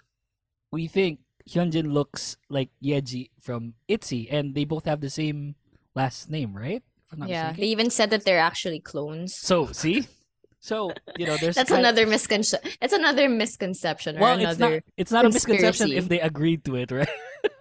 we 0.71 0.87
think 0.87 1.19
Hyunjin 1.49 1.91
looks 1.93 2.37
like 2.49 2.69
Yeji 2.83 3.29
from 3.39 3.73
ITZY, 3.89 4.27
and 4.31 4.55
they 4.55 4.65
both 4.65 4.85
have 4.85 5.01
the 5.01 5.09
same 5.09 5.55
last 5.95 6.29
name, 6.29 6.55
right? 6.55 6.83
If 7.11 7.13
I'm 7.13 7.19
not 7.19 7.29
yeah. 7.29 7.53
They 7.53 7.67
even 7.67 7.89
said 7.89 8.09
that 8.11 8.23
they're 8.23 8.39
actually 8.39 8.79
clones. 8.79 9.35
So 9.35 9.67
see, 9.67 10.07
so 10.59 10.93
you 11.17 11.25
know, 11.25 11.37
there's 11.37 11.55
That's 11.59 11.71
another 11.71 12.07
misconception. 12.07 12.71
That's 12.79 12.93
another 12.93 13.27
misconception 13.27 14.17
Well, 14.19 14.39
it's 14.39 14.59
not 14.59 14.81
it's 14.95 15.11
not 15.11 15.25
a 15.25 15.29
misconception 15.29 15.91
if 15.91 16.07
they 16.07 16.21
agreed 16.21 16.63
to 16.65 16.75
it, 16.75 16.91
right? 16.91 17.09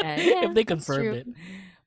Yeah, 0.00 0.16
yeah, 0.20 0.44
if 0.46 0.54
they 0.54 0.64
confirmed 0.64 1.14
it. 1.16 1.26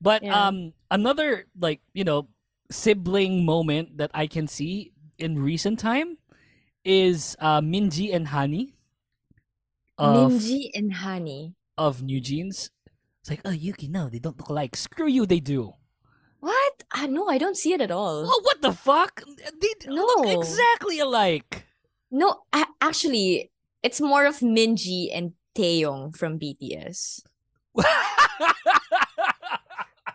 But 0.00 0.22
Yeah. 0.22 0.48
um 0.48 0.74
another 0.90 1.46
like, 1.58 1.80
you 1.94 2.04
know, 2.04 2.28
sibling 2.70 3.44
moment 3.46 3.98
that 3.98 4.10
I 4.12 4.26
can 4.26 4.46
see 4.46 4.92
in 5.18 5.38
recent 5.40 5.78
time 5.78 6.18
is 6.84 7.36
uh 7.40 7.60
Minji 7.62 8.12
and 8.12 8.28
Hani. 8.28 8.74
of 9.96 10.10
Minji 10.12 10.70
and 10.74 10.92
Hani. 10.92 11.54
of 11.78 12.02
New 12.02 12.20
Jeans. 12.20 12.70
It's 13.22 13.30
like, 13.30 13.40
oh 13.46 13.50
Yuki, 13.54 13.88
no, 13.88 14.10
they 14.10 14.18
don't 14.18 14.36
look 14.36 14.50
alike. 14.50 14.76
Screw 14.76 15.06
you, 15.08 15.24
they 15.24 15.40
do. 15.40 15.72
What? 16.44 16.84
Ah, 16.92 17.08
no, 17.08 17.24
I 17.32 17.40
don't 17.40 17.56
see 17.56 17.72
it 17.72 17.80
at 17.80 17.88
all. 17.88 18.28
Oh, 18.28 18.40
what 18.44 18.60
the 18.60 18.76
fuck? 18.76 19.24
They 19.24 19.72
d- 19.80 19.88
look 19.88 20.28
No. 20.28 20.28
exactly 20.28 21.00
alike. 21.00 21.64
No, 22.12 22.44
a- 22.52 22.68
actually, 22.84 23.48
it's 23.80 23.96
more 23.96 24.28
of 24.28 24.44
Minji 24.44 25.08
and 25.08 25.32
Taehyung 25.56 26.12
from 26.12 26.36
BTS. 26.36 27.24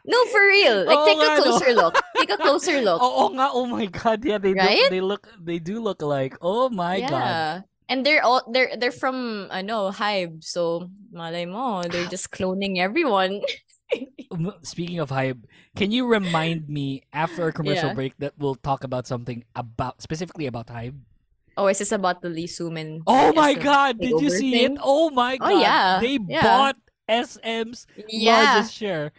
No, 0.10 0.18
for 0.34 0.42
real. 0.42 0.86
Like, 0.86 0.98
Oo 0.98 1.06
take 1.06 1.18
a 1.22 1.28
no? 1.30 1.38
closer 1.44 1.72
look. 1.74 1.96
Take 2.18 2.32
a 2.34 2.38
closer 2.46 2.78
look. 2.82 2.98
Oo 3.02 3.30
nga, 3.38 3.50
oh 3.54 3.66
my 3.70 3.86
god, 3.86 4.26
yeah, 4.26 4.38
they 4.42 4.54
Right? 4.58 4.86
look, 4.86 4.90
they 4.90 5.02
look, 5.02 5.24
they 5.38 5.60
do 5.62 5.78
look 5.82 6.02
alike. 6.02 6.34
Oh 6.42 6.70
my 6.70 7.02
god. 7.02 7.10
yeah. 7.14 7.62
And 7.90 8.06
they're 8.06 8.22
all 8.26 8.42
they're 8.50 8.74
they're 8.78 8.94
from 8.96 9.50
ano 9.54 9.90
Hybe, 9.94 10.42
so 10.46 10.90
malay 11.14 11.46
mo, 11.46 11.82
they're 11.86 12.10
just 12.14 12.30
cloning 12.34 12.78
everyone. 12.82 13.42
Speaking 14.62 15.00
of 15.00 15.10
Hybe, 15.10 15.43
can 15.75 15.91
you 15.91 16.05
remind 16.05 16.69
me 16.69 17.01
after 17.12 17.48
a 17.48 17.53
commercial 17.53 17.89
Yeah. 17.89 17.98
break 17.98 18.13
that 18.22 18.34
we'll 18.38 18.55
talk 18.55 18.84
about 18.84 19.08
something 19.08 19.43
about 19.55 20.01
specifically 20.01 20.46
about 20.46 20.67
Hybe? 20.67 20.96
Oh, 21.58 21.67
is 21.67 21.79
this 21.79 21.91
about 21.91 22.22
the 22.22 22.29
Lee 22.29 22.48
Soo-man? 22.48 23.01
Oh 23.08 23.34
my 23.34 23.53
SM 23.58 23.60
god, 23.65 23.91
did 24.00 24.22
you 24.22 24.29
see 24.29 24.51
thing? 24.53 24.77
it? 24.77 24.81
Oh 24.81 25.10
my 25.10 25.36
oh, 25.36 25.43
god. 25.43 25.51
Oh, 25.51 25.60
yeah, 25.60 26.00
They 26.00 26.15
yeah. 26.29 26.43
bought 26.46 26.77
SM's 27.10 27.88
Yeah, 28.08 28.53
largest 28.62 28.77
share. 28.77 29.12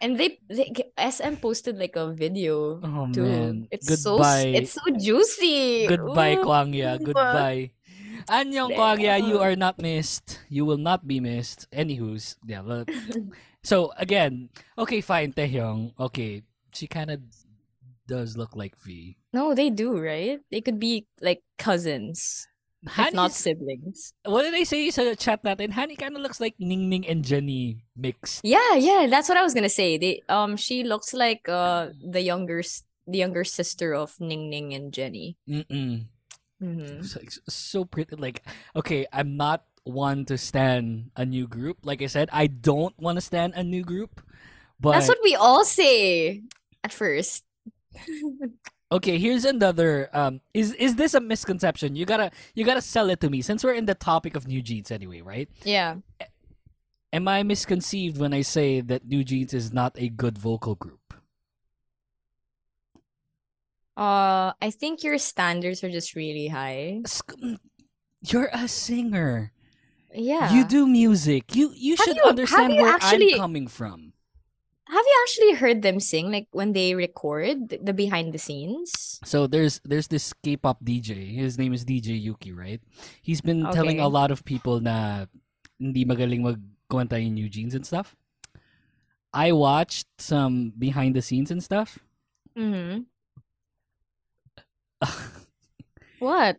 and 0.00 0.14
they, 0.20 0.38
they 0.46 0.70
SM 0.94 1.40
posted 1.42 1.74
like 1.80 1.96
a 1.96 2.12
video 2.12 2.78
Oh 2.84 3.08
too. 3.10 3.24
man. 3.24 3.66
It's 3.72 3.88
so 3.88 4.14
Goodbye. 4.20 4.52
s- 4.52 4.58
it's 4.62 4.72
so 4.78 4.84
juicy. 4.94 5.88
Goodbye, 5.88 6.36
Ooh. 6.38 6.44
Kwangya. 6.44 7.02
Goodbye. 7.02 7.72
Annyeong, 8.28 8.76
Kwangya. 8.76 9.18
You 9.26 9.40
are 9.40 9.56
not 9.56 9.80
missed. 9.80 10.38
You 10.52 10.68
will 10.68 10.78
not 10.78 11.08
be 11.08 11.18
missed. 11.18 11.66
Anywho's, 11.72 12.36
yeah. 12.46 12.60
But, 12.62 12.86
so, 13.68 13.92
again, 14.00 14.48
okay, 14.80 15.00
fine, 15.04 15.36
Taehyung. 15.36 15.92
Okay, 16.00 16.42
she 16.72 16.88
kind 16.88 17.12
of 17.12 17.20
does 18.08 18.36
look 18.40 18.56
like 18.56 18.72
V. 18.80 19.16
No, 19.36 19.52
they 19.52 19.68
do, 19.68 20.00
right? 20.00 20.40
They 20.50 20.64
could 20.64 20.80
be 20.80 21.04
like 21.20 21.44
cousins, 21.60 22.48
if 22.80 23.12
not 23.12 23.36
siblings. 23.36 24.16
what 24.24 24.42
did 24.48 24.56
I 24.56 24.64
say 24.64 24.88
sa 24.88 25.12
chat 25.12 25.44
that 25.44 25.60
natin? 25.60 25.76
Honey 25.76 26.00
kind 26.00 26.16
of 26.16 26.24
looks 26.24 26.40
like 26.40 26.56
Ning 26.56 26.88
Ning 26.88 27.04
and 27.04 27.20
Jennie 27.20 27.84
mixed. 27.92 28.40
Yeah, 28.40 28.80
yeah, 28.80 29.06
that's 29.12 29.28
what 29.28 29.36
I 29.36 29.44
was 29.44 29.52
gonna 29.52 29.68
say. 29.68 30.00
They 30.00 30.24
um 30.32 30.56
she 30.56 30.80
looks 30.82 31.12
like 31.12 31.44
uh 31.44 31.92
the 32.00 32.24
younger 32.24 32.64
the 33.04 33.20
younger 33.20 33.44
sister 33.44 33.92
of 33.92 34.16
Ning 34.16 34.48
Ning 34.48 34.72
and 34.72 34.88
Jennie. 34.88 35.36
Mm-mm. 35.44 36.08
hmm 36.56 37.02
So, 37.04 37.20
so 37.48 37.84
pretty. 37.84 38.16
Like, 38.16 38.40
okay, 38.72 39.04
I'm 39.12 39.36
not 39.36 39.67
one 39.88 40.24
to 40.26 40.38
stand 40.38 41.10
a 41.16 41.24
new 41.24 41.46
group. 41.48 41.78
Like 41.82 42.02
I 42.02 42.06
said, 42.06 42.28
I 42.32 42.46
don't 42.46 42.96
want 42.98 43.16
to 43.16 43.22
stand 43.22 43.54
a 43.56 43.64
new 43.64 43.82
group. 43.82 44.20
But 44.78 44.92
That's 44.92 45.08
what 45.08 45.18
we 45.24 45.34
all 45.34 45.64
say 45.64 46.42
at 46.84 46.92
first. 46.92 47.44
Okay, 48.90 49.18
here's 49.18 49.44
another. 49.44 50.08
Um, 50.14 50.40
is 50.54 50.72
is 50.72 50.96
this 50.96 51.12
a 51.12 51.20
misconception? 51.20 51.94
You 51.94 52.06
gotta 52.06 52.30
you 52.54 52.64
gotta 52.64 52.80
sell 52.80 53.10
it 53.10 53.20
to 53.20 53.28
me 53.28 53.42
since 53.42 53.62
we're 53.62 53.74
in 53.74 53.84
the 53.84 53.94
topic 53.94 54.34
of 54.34 54.46
New 54.46 54.62
Jeans 54.62 54.90
anyway, 54.90 55.20
right? 55.20 55.48
yeah. 55.64 55.96
Am 57.12 57.26
I 57.26 57.42
misconceived 57.42 58.18
when 58.18 58.32
I 58.34 58.42
say 58.42 58.80
that 58.82 59.06
New 59.06 59.24
Jeans 59.24 59.52
is 59.52 59.72
not 59.72 59.96
a 59.96 60.08
good 60.08 60.36
vocal 60.36 60.74
group? 60.74 61.14
Uh, 63.96 64.52
I 64.60 64.70
think 64.70 65.02
your 65.02 65.18
standards 65.18 65.82
are 65.82 65.90
just 65.90 66.14
really 66.14 66.48
high. 66.48 67.02
You're 68.22 68.50
a 68.52 68.68
singer. 68.68 69.52
Yeah. 70.14 70.52
You 70.52 70.64
do 70.64 70.86
music. 70.86 71.54
You 71.54 71.72
you 71.76 71.96
Have 71.96 72.04
should 72.04 72.16
you- 72.16 72.24
understand 72.24 72.74
you 72.74 72.82
where 72.82 72.94
actually- 72.94 73.34
I'm 73.34 73.40
coming 73.40 73.66
from. 73.68 74.12
Have 74.88 75.04
you 75.04 75.16
actually 75.20 75.52
heard 75.60 75.82
them 75.84 76.00
sing 76.00 76.32
like 76.32 76.48
when 76.50 76.72
they 76.72 76.94
record 76.96 77.76
the 77.76 77.92
behind 77.92 78.32
the 78.32 78.40
scenes? 78.40 79.20
So 79.20 79.44
there's 79.46 79.84
there's 79.84 80.08
this 80.08 80.32
K-pop 80.32 80.80
DJ. 80.80 81.36
His 81.36 81.60
name 81.60 81.76
is 81.76 81.84
DJ 81.84 82.16
Yuki, 82.16 82.56
right? 82.56 82.80
He's 83.20 83.44
been 83.44 83.68
telling 83.68 84.00
a 84.00 84.08
lot 84.08 84.32
of 84.32 84.48
people 84.48 84.80
na 84.80 85.28
hindi 85.76 86.08
magaling 86.08 86.40
magkwanta 86.40 87.20
yung 87.20 87.36
New 87.36 87.52
Jeans 87.52 87.76
and 87.76 87.84
stuff. 87.84 88.16
I 89.36 89.52
watched 89.52 90.08
some 90.16 90.72
behind 90.72 91.12
the 91.12 91.20
scenes 91.20 91.52
and 91.52 91.60
stuff. 91.60 92.00
Mm-hmm. 92.56 93.04
What? 96.18 96.56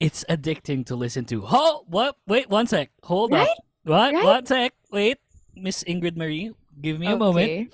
It's 0.00 0.24
addicting 0.28 0.86
to 0.86 0.96
listen 0.96 1.24
to. 1.26 1.44
Oh, 1.46 1.84
what? 1.86 2.16
Wait, 2.26 2.48
one 2.48 2.66
sec. 2.66 2.90
Hold 3.04 3.32
up. 3.32 3.40
Right? 3.46 3.56
What? 3.84 4.14
Right? 4.14 4.24
One 4.24 4.46
sec. 4.46 4.74
Wait, 4.90 5.18
Miss 5.54 5.84
Ingrid 5.84 6.16
Marie, 6.16 6.52
give 6.80 6.98
me 6.98 7.06
a 7.06 7.16
moment. 7.16 7.44
Okay. 7.44 7.68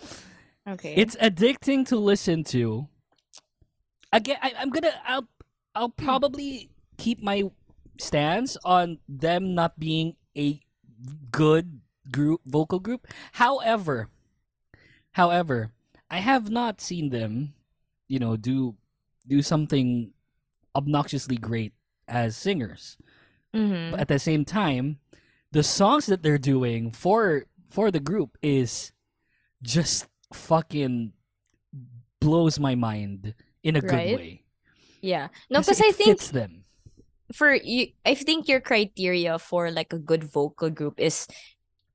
Okay. 0.68 0.94
It's 0.96 1.14
addicting 1.16 1.86
to 1.88 1.96
listen 1.96 2.42
to. 2.50 2.88
Again, 4.12 4.36
I, 4.42 4.52
I'm 4.58 4.70
gonna. 4.70 4.92
I'll. 5.06 5.28
I'll 5.74 5.92
Hmm. 5.98 6.04
probably 6.04 6.70
keep 6.96 7.22
my 7.22 7.44
stance 7.98 8.56
on 8.64 8.98
them 9.08 9.54
not 9.54 9.78
being 9.78 10.16
a 10.36 10.60
good 11.30 11.80
group 12.10 12.40
vocal 12.46 12.80
group. 12.80 13.06
However, 13.32 14.08
however, 15.12 15.72
I 16.10 16.18
have 16.18 16.48
not 16.50 16.80
seen 16.80 17.10
them, 17.10 17.52
you 18.08 18.18
know, 18.18 18.36
do 18.36 18.76
do 19.26 19.42
something 19.42 20.12
obnoxiously 20.74 21.36
great 21.36 21.72
as 22.08 22.36
singers. 22.36 22.96
mm-hmm. 23.54 23.92
But 23.92 24.00
at 24.00 24.08
the 24.08 24.18
same 24.18 24.44
time, 24.44 24.98
the 25.52 25.62
songs 25.62 26.06
that 26.06 26.22
they're 26.22 26.38
doing 26.38 26.90
for 26.90 27.46
for 27.68 27.90
the 27.90 28.00
group 28.00 28.38
is 28.42 28.92
just 29.62 30.06
fucking 30.32 31.12
blows 32.20 32.58
my 32.58 32.74
mind 32.74 33.34
in 33.62 33.76
a 33.76 33.80
good 33.80 34.16
way. 34.16 34.42
Yeah. 35.00 35.28
No, 35.50 35.60
because 35.60 35.80
I 35.80 35.92
think 35.92 36.18
fits 36.18 36.30
them. 36.30 36.64
for 37.32 37.54
you, 37.54 37.88
I 38.04 38.14
think 38.14 38.48
your 38.48 38.60
criteria 38.60 39.38
for 39.38 39.70
like 39.70 39.92
a 39.92 39.98
good 39.98 40.24
vocal 40.24 40.70
group 40.70 40.98
is 40.98 41.26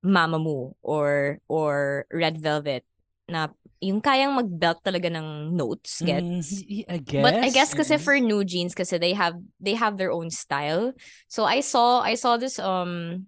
Mamamoo 0.04 0.74
or 0.82 1.38
or 1.48 2.06
Red 2.12 2.40
Velvet 2.40 2.84
na 3.28 3.48
yung 3.82 4.00
kayang 4.00 4.38
mag-belt 4.38 4.78
talaga 4.86 5.10
ng 5.10 5.52
notes, 5.58 6.00
gets? 6.06 6.62
Mm, 6.62 6.86
I 6.88 6.98
guess. 7.02 7.22
But 7.22 7.34
I 7.42 7.50
guess 7.50 7.74
kasi 7.74 7.98
for 7.98 8.14
new 8.22 8.46
jeans 8.46 8.78
kasi 8.78 8.96
they 8.96 9.12
have 9.12 9.34
they 9.58 9.74
have 9.74 9.98
their 9.98 10.14
own 10.14 10.30
style. 10.30 10.94
So 11.26 11.42
I 11.44 11.60
saw 11.60 12.00
I 12.00 12.14
saw 12.14 12.38
this 12.38 12.62
um 12.62 13.26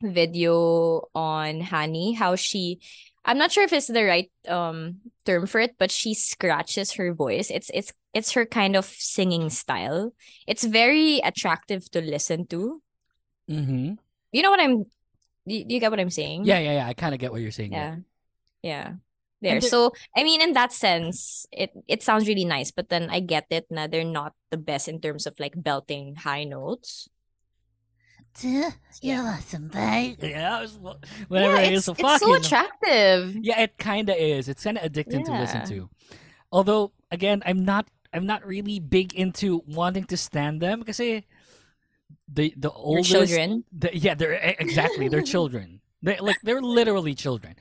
video 0.00 1.04
on 1.14 1.60
Hani 1.60 2.16
how 2.16 2.34
she 2.36 2.80
I'm 3.24 3.38
not 3.38 3.52
sure 3.52 3.64
if 3.64 3.72
it's 3.72 3.88
the 3.88 4.04
right 4.04 4.32
um 4.48 5.00
term 5.24 5.46
for 5.46 5.60
it, 5.60 5.76
but 5.78 5.92
she 5.92 6.12
scratches 6.16 6.96
her 6.96 7.12
voice. 7.12 7.52
It's 7.52 7.70
it's 7.72 7.92
it's 8.12 8.32
her 8.32 8.44
kind 8.48 8.76
of 8.76 8.84
singing 8.84 9.48
style. 9.48 10.12
It's 10.48 10.64
very 10.64 11.20
attractive 11.20 11.88
to 11.92 12.00
listen 12.00 12.48
to. 12.52 12.80
Mhm. 13.48 13.96
You 14.32 14.42
know 14.42 14.50
what 14.50 14.60
I'm 14.60 14.84
you, 15.44 15.64
you 15.68 15.80
get 15.80 15.92
what 15.92 16.00
I'm 16.00 16.10
saying? 16.12 16.44
Yeah, 16.44 16.58
yeah, 16.58 16.84
yeah. 16.84 16.86
I 16.88 16.94
kind 16.94 17.14
of 17.14 17.20
get 17.20 17.32
what 17.32 17.40
you're 17.40 17.52
saying. 17.52 17.72
Yeah. 17.72 17.96
Yeah. 17.96 17.96
Yeah. 18.64 18.88
There. 19.44 19.60
there- 19.60 19.68
So 19.68 19.92
I 20.16 20.24
mean 20.24 20.40
in 20.40 20.56
that 20.56 20.72
sense, 20.72 21.44
it 21.52 21.70
it 21.86 22.00
sounds 22.02 22.24
really 22.26 22.48
nice, 22.48 22.72
but 22.72 22.88
then 22.88 23.12
I 23.12 23.20
get 23.20 23.46
it 23.52 23.68
na 23.68 23.86
they're 23.86 24.08
not 24.08 24.32
the 24.50 24.56
best 24.56 24.88
in 24.88 25.00
terms 25.04 25.28
of 25.28 25.36
like 25.38 25.52
belting 25.60 26.16
high 26.24 26.48
notes. 26.48 27.08
Yeah. 28.42 28.70
Yeah. 29.00 29.38
Yeah. 30.18 30.58
I 30.58 30.62
was- 30.62 30.78
Whenever 31.28 31.54
yeah, 31.54 31.70
it 31.70 31.72
is 31.72 31.86
it's, 31.86 31.86
so 31.86 31.92
it's 31.92 32.00
so 32.00 32.18
fucking 32.18 32.34
attractive. 32.34 33.36
Yeah, 33.38 33.60
it 33.60 33.78
kind 33.78 34.10
of 34.10 34.16
is. 34.18 34.48
It's 34.48 34.64
kind 34.64 34.78
of 34.78 34.90
addicting 34.90 35.24
to 35.24 35.32
listen 35.38 35.62
to. 35.70 35.88
Although, 36.50 36.92
again, 37.10 37.42
I'm 37.46 37.64
not. 37.64 37.86
I'm 38.14 38.26
not 38.26 38.46
really 38.46 38.78
big 38.78 39.12
into 39.14 39.62
wanting 39.66 40.04
to 40.06 40.16
stand 40.16 40.62
them 40.62 40.78
because 40.80 41.00
eh, 41.00 41.22
the 42.30 42.54
the 42.56 42.70
Your 42.70 43.02
children. 43.02 43.64
The, 43.74 43.90
yeah, 43.96 44.14
they're 44.14 44.38
exactly. 44.58 45.08
They're 45.08 45.22
children. 45.34 45.80
They 46.02 46.18
like 46.18 46.36
they're 46.42 46.62
literally 46.62 47.14
children. 47.14 47.54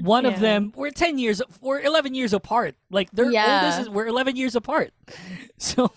One 0.00 0.26
of 0.26 0.40
them, 0.40 0.72
we're 0.74 0.90
ten 0.90 1.18
years, 1.18 1.40
we're 1.60 1.80
eleven 1.80 2.14
years 2.14 2.32
apart. 2.32 2.74
Like 2.90 3.10
oldest 3.12 3.30
Yeah. 3.32 3.80
is, 3.80 3.88
we're 3.88 4.06
eleven 4.06 4.36
years 4.36 4.54
apart. 4.56 4.92
So, 5.60 5.90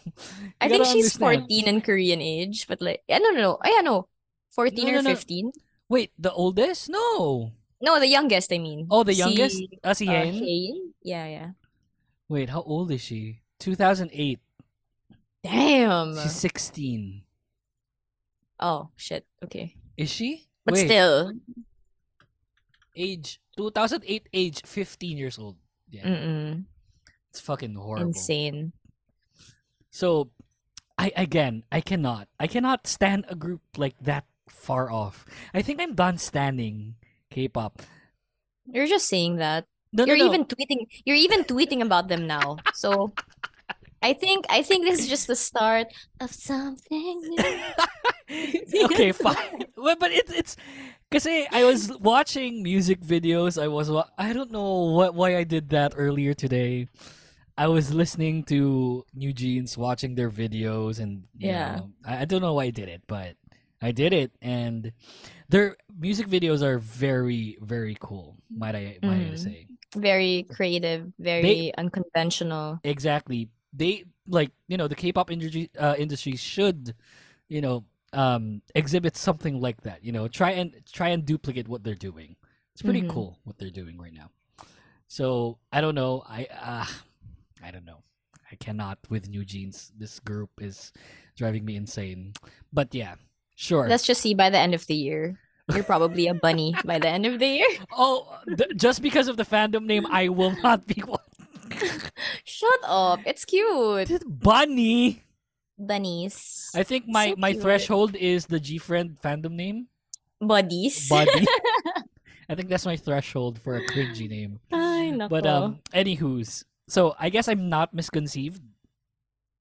I 0.60 0.68
think 0.68 0.86
she's 0.90 1.14
understand. 1.14 1.46
14 1.46 1.68
in 1.70 1.82
Korean 1.86 2.20
age, 2.20 2.66
but 2.68 2.82
like 2.82 3.04
yeah, 3.08 3.20
no 3.22 3.30
no 3.30 3.42
no. 3.42 3.52
I 3.62 3.70
know. 3.86 4.08
14 4.58 4.74
No, 4.74 4.90
or 4.90 4.96
no, 5.06 5.14
no. 5.14 5.16
15? 5.16 5.52
Wait, 5.88 6.10
the 6.18 6.34
oldest? 6.34 6.90
No. 6.90 7.52
No, 7.80 8.00
the 8.00 8.08
youngest, 8.10 8.52
I 8.52 8.58
mean. 8.58 8.88
Oh, 8.90 9.04
the 9.06 9.14
youngest. 9.14 9.58
Si, 9.58 9.70
Uh, 9.84 9.94
si 9.94 10.06
uh? 10.10 10.82
Yeah, 11.06 11.28
yeah. 11.30 11.50
Wait, 12.28 12.50
how 12.50 12.62
old 12.66 12.90
is 12.90 13.02
she? 13.06 13.42
Two 13.60 13.76
thousand 13.78 14.10
eight. 14.18 14.40
Damn. 15.46 16.18
She's 16.18 16.34
sixteen. 16.36 17.22
Oh, 18.60 18.90
shit. 18.98 19.26
Okay. 19.46 19.76
Is 19.98 20.10
she? 20.10 20.50
But 20.66 20.74
Wait. 20.74 20.86
still. 20.90 21.34
age 22.96 23.40
2008 23.62 24.30
age 24.34 24.62
15 24.66 25.18
years 25.18 25.38
old 25.38 25.58
yeah 25.90 26.04
Mm-mm. 26.04 26.66
it's 27.30 27.40
fucking 27.40 27.76
horrible 27.76 28.08
Insane. 28.08 28.74
so 29.90 30.32
i 30.98 31.12
again 31.16 31.64
i 31.72 31.82
cannot 31.82 32.28
i 32.40 32.48
cannot 32.48 32.88
stand 32.88 33.26
a 33.30 33.36
group 33.36 33.62
like 33.78 33.96
that 34.02 34.26
far 34.52 34.92
off. 34.92 35.26
I 35.54 35.62
think 35.62 35.82
I'm 35.82 35.96
done 35.96 36.18
standing 36.18 36.96
K-pop. 37.32 37.82
You're 38.68 38.88
just 38.88 39.08
saying 39.08 39.38
that. 39.38 39.66
No, 39.92 40.06
you're 40.06 40.18
no, 40.18 40.28
no. 40.28 40.34
even 40.34 40.46
tweeting 40.46 40.88
you're 41.04 41.20
even 41.20 41.44
tweeting 41.44 41.82
about 41.82 42.08
them 42.08 42.28
now. 42.28 42.58
So 42.74 43.12
I 44.02 44.14
think 44.14 44.46
I 44.50 44.62
think 44.62 44.86
this 44.86 45.00
is 45.02 45.08
just 45.08 45.28
the 45.28 45.36
start 45.36 45.88
of 46.22 46.32
something 46.32 47.20
new. 47.20 48.86
okay, 48.86 49.12
fine. 49.12 49.68
Well, 49.76 49.98
but 50.00 50.12
it's 50.12 50.32
it's 50.32 50.56
because 51.12 51.28
I 51.28 51.66
was 51.66 51.92
watching 52.00 52.64
music 52.64 53.02
videos. 53.02 53.62
I 53.62 53.68
was 53.68 53.92
I 54.18 54.34
don't 54.34 54.52
know 54.52 54.92
what 54.96 55.16
why 55.16 55.38
I 55.38 55.44
did 55.44 55.70
that 55.70 55.94
earlier 55.98 56.34
today. 56.34 56.88
I 57.58 57.68
was 57.68 57.94
listening 57.94 58.44
to 58.46 59.06
New 59.14 59.34
Jeans, 59.34 59.78
watching 59.78 60.16
their 60.16 60.32
videos, 60.32 61.00
and 61.00 61.26
you 61.38 61.50
Yeah. 61.50 61.76
know, 61.76 61.92
I, 62.06 62.22
I 62.22 62.26
don't 62.26 62.42
know 62.42 62.54
why 62.56 62.66
I 62.66 62.72
did 62.72 62.90
it, 62.90 63.04
but 63.08 63.36
I 63.82 63.92
did 63.92 64.14
it, 64.14 64.32
and 64.42 64.94
their 65.50 65.78
music 66.00 66.28
videos 66.28 66.62
are 66.64 66.80
very 66.80 67.58
very 67.62 67.98
cool. 68.00 68.38
Might 68.56 68.76
I 68.76 69.00
might 69.04 69.22
I 69.22 69.36
say? 69.36 69.68
Very 69.96 70.48
creative, 70.50 71.12
very 71.20 71.74
unconventional. 71.78 72.80
exactly 72.84 73.50
they 73.74 74.04
like 74.28 74.52
you 74.68 74.78
know 74.78 74.88
the 74.88 74.96
k-pop 74.96 75.32
industry 75.32 75.70
uh, 75.80 75.96
industry 75.98 76.36
should 76.36 76.96
you 77.48 77.62
know 77.62 77.86
um 78.14 78.62
exhibit 78.76 79.16
something 79.16 79.60
like 79.62 79.82
that 79.82 80.04
you 80.04 80.12
know 80.12 80.28
try 80.28 80.52
and 80.52 80.74
try 80.92 81.10
and 81.10 81.26
duplicate 81.26 81.68
what 81.68 81.84
they're 81.84 81.96
doing 81.96 82.36
it's 82.74 82.82
pretty 82.82 83.02
Mhm. 83.02 83.10
cool 83.10 83.40
what 83.44 83.58
they're 83.58 83.70
doing 83.72 83.98
right 83.98 84.14
now 84.14 84.30
so 85.08 85.58
i 85.72 85.80
don't 85.82 85.96
know 85.96 86.24
i 86.28 86.48
uh 86.52 86.86
i 87.64 87.72
don't 87.72 87.86
know 87.86 88.04
i 88.52 88.56
cannot 88.56 88.98
with 89.10 89.30
new 89.30 89.46
jeans 89.46 89.92
this 89.98 90.20
group 90.20 90.50
is 90.60 90.92
driving 91.38 91.64
me 91.64 91.76
insane 91.76 92.34
but 92.74 92.94
yeah 92.94 93.16
sure 93.56 93.88
Let's 93.88 94.06
just 94.06 94.22
see 94.22 94.34
by 94.34 94.50
the 94.50 94.58
end 94.60 94.74
of 94.74 94.86
the 94.88 94.96
year. 94.96 95.38
You're 95.72 95.84
probably 95.88 96.28
a 96.28 96.34
bunny 96.34 96.76
by 96.84 97.00
the 97.00 97.08
end 97.08 97.26
of 97.26 97.40
the 97.40 97.48
year. 97.48 97.68
oh 97.96 98.28
th- 98.58 98.76
just 98.76 99.02
because 99.02 99.30
of 99.30 99.38
the 99.38 99.46
fandom 99.46 99.86
name 99.86 100.06
i 100.12 100.28
will 100.28 100.52
not 100.62 100.86
be 100.88 101.00
one 101.02 101.22
Shut 102.44 102.80
up. 102.84 103.20
It's 103.26 103.46
cute. 103.46 104.12
bunny 104.28 105.24
Bunnies. 105.88 106.70
I 106.76 106.84
think 106.84 107.06
my 107.08 107.30
So 107.32 107.36
my 107.38 107.52
cute. 107.54 107.64
threshold 107.64 108.16
is 108.16 108.46
the 108.46 108.60
G 108.60 108.78
friend 108.78 109.18
fandom 109.22 109.54
name. 109.54 109.88
Buddies. 110.40 111.10
Buddy. 111.10 111.46
I 112.50 112.56
think 112.56 112.70
that's 112.70 112.86
my 112.86 112.98
threshold 112.98 113.60
for 113.62 113.76
a 113.78 113.82
cringy 113.88 114.30
name. 114.30 114.60
Ay, 114.72 115.18
But 115.30 115.46
um 115.48 115.80
anywho's. 115.94 116.66
So 116.88 117.16
I 117.18 117.30
guess 117.30 117.48
I'm 117.48 117.70
not 117.70 117.94
misconceived. 117.94 118.62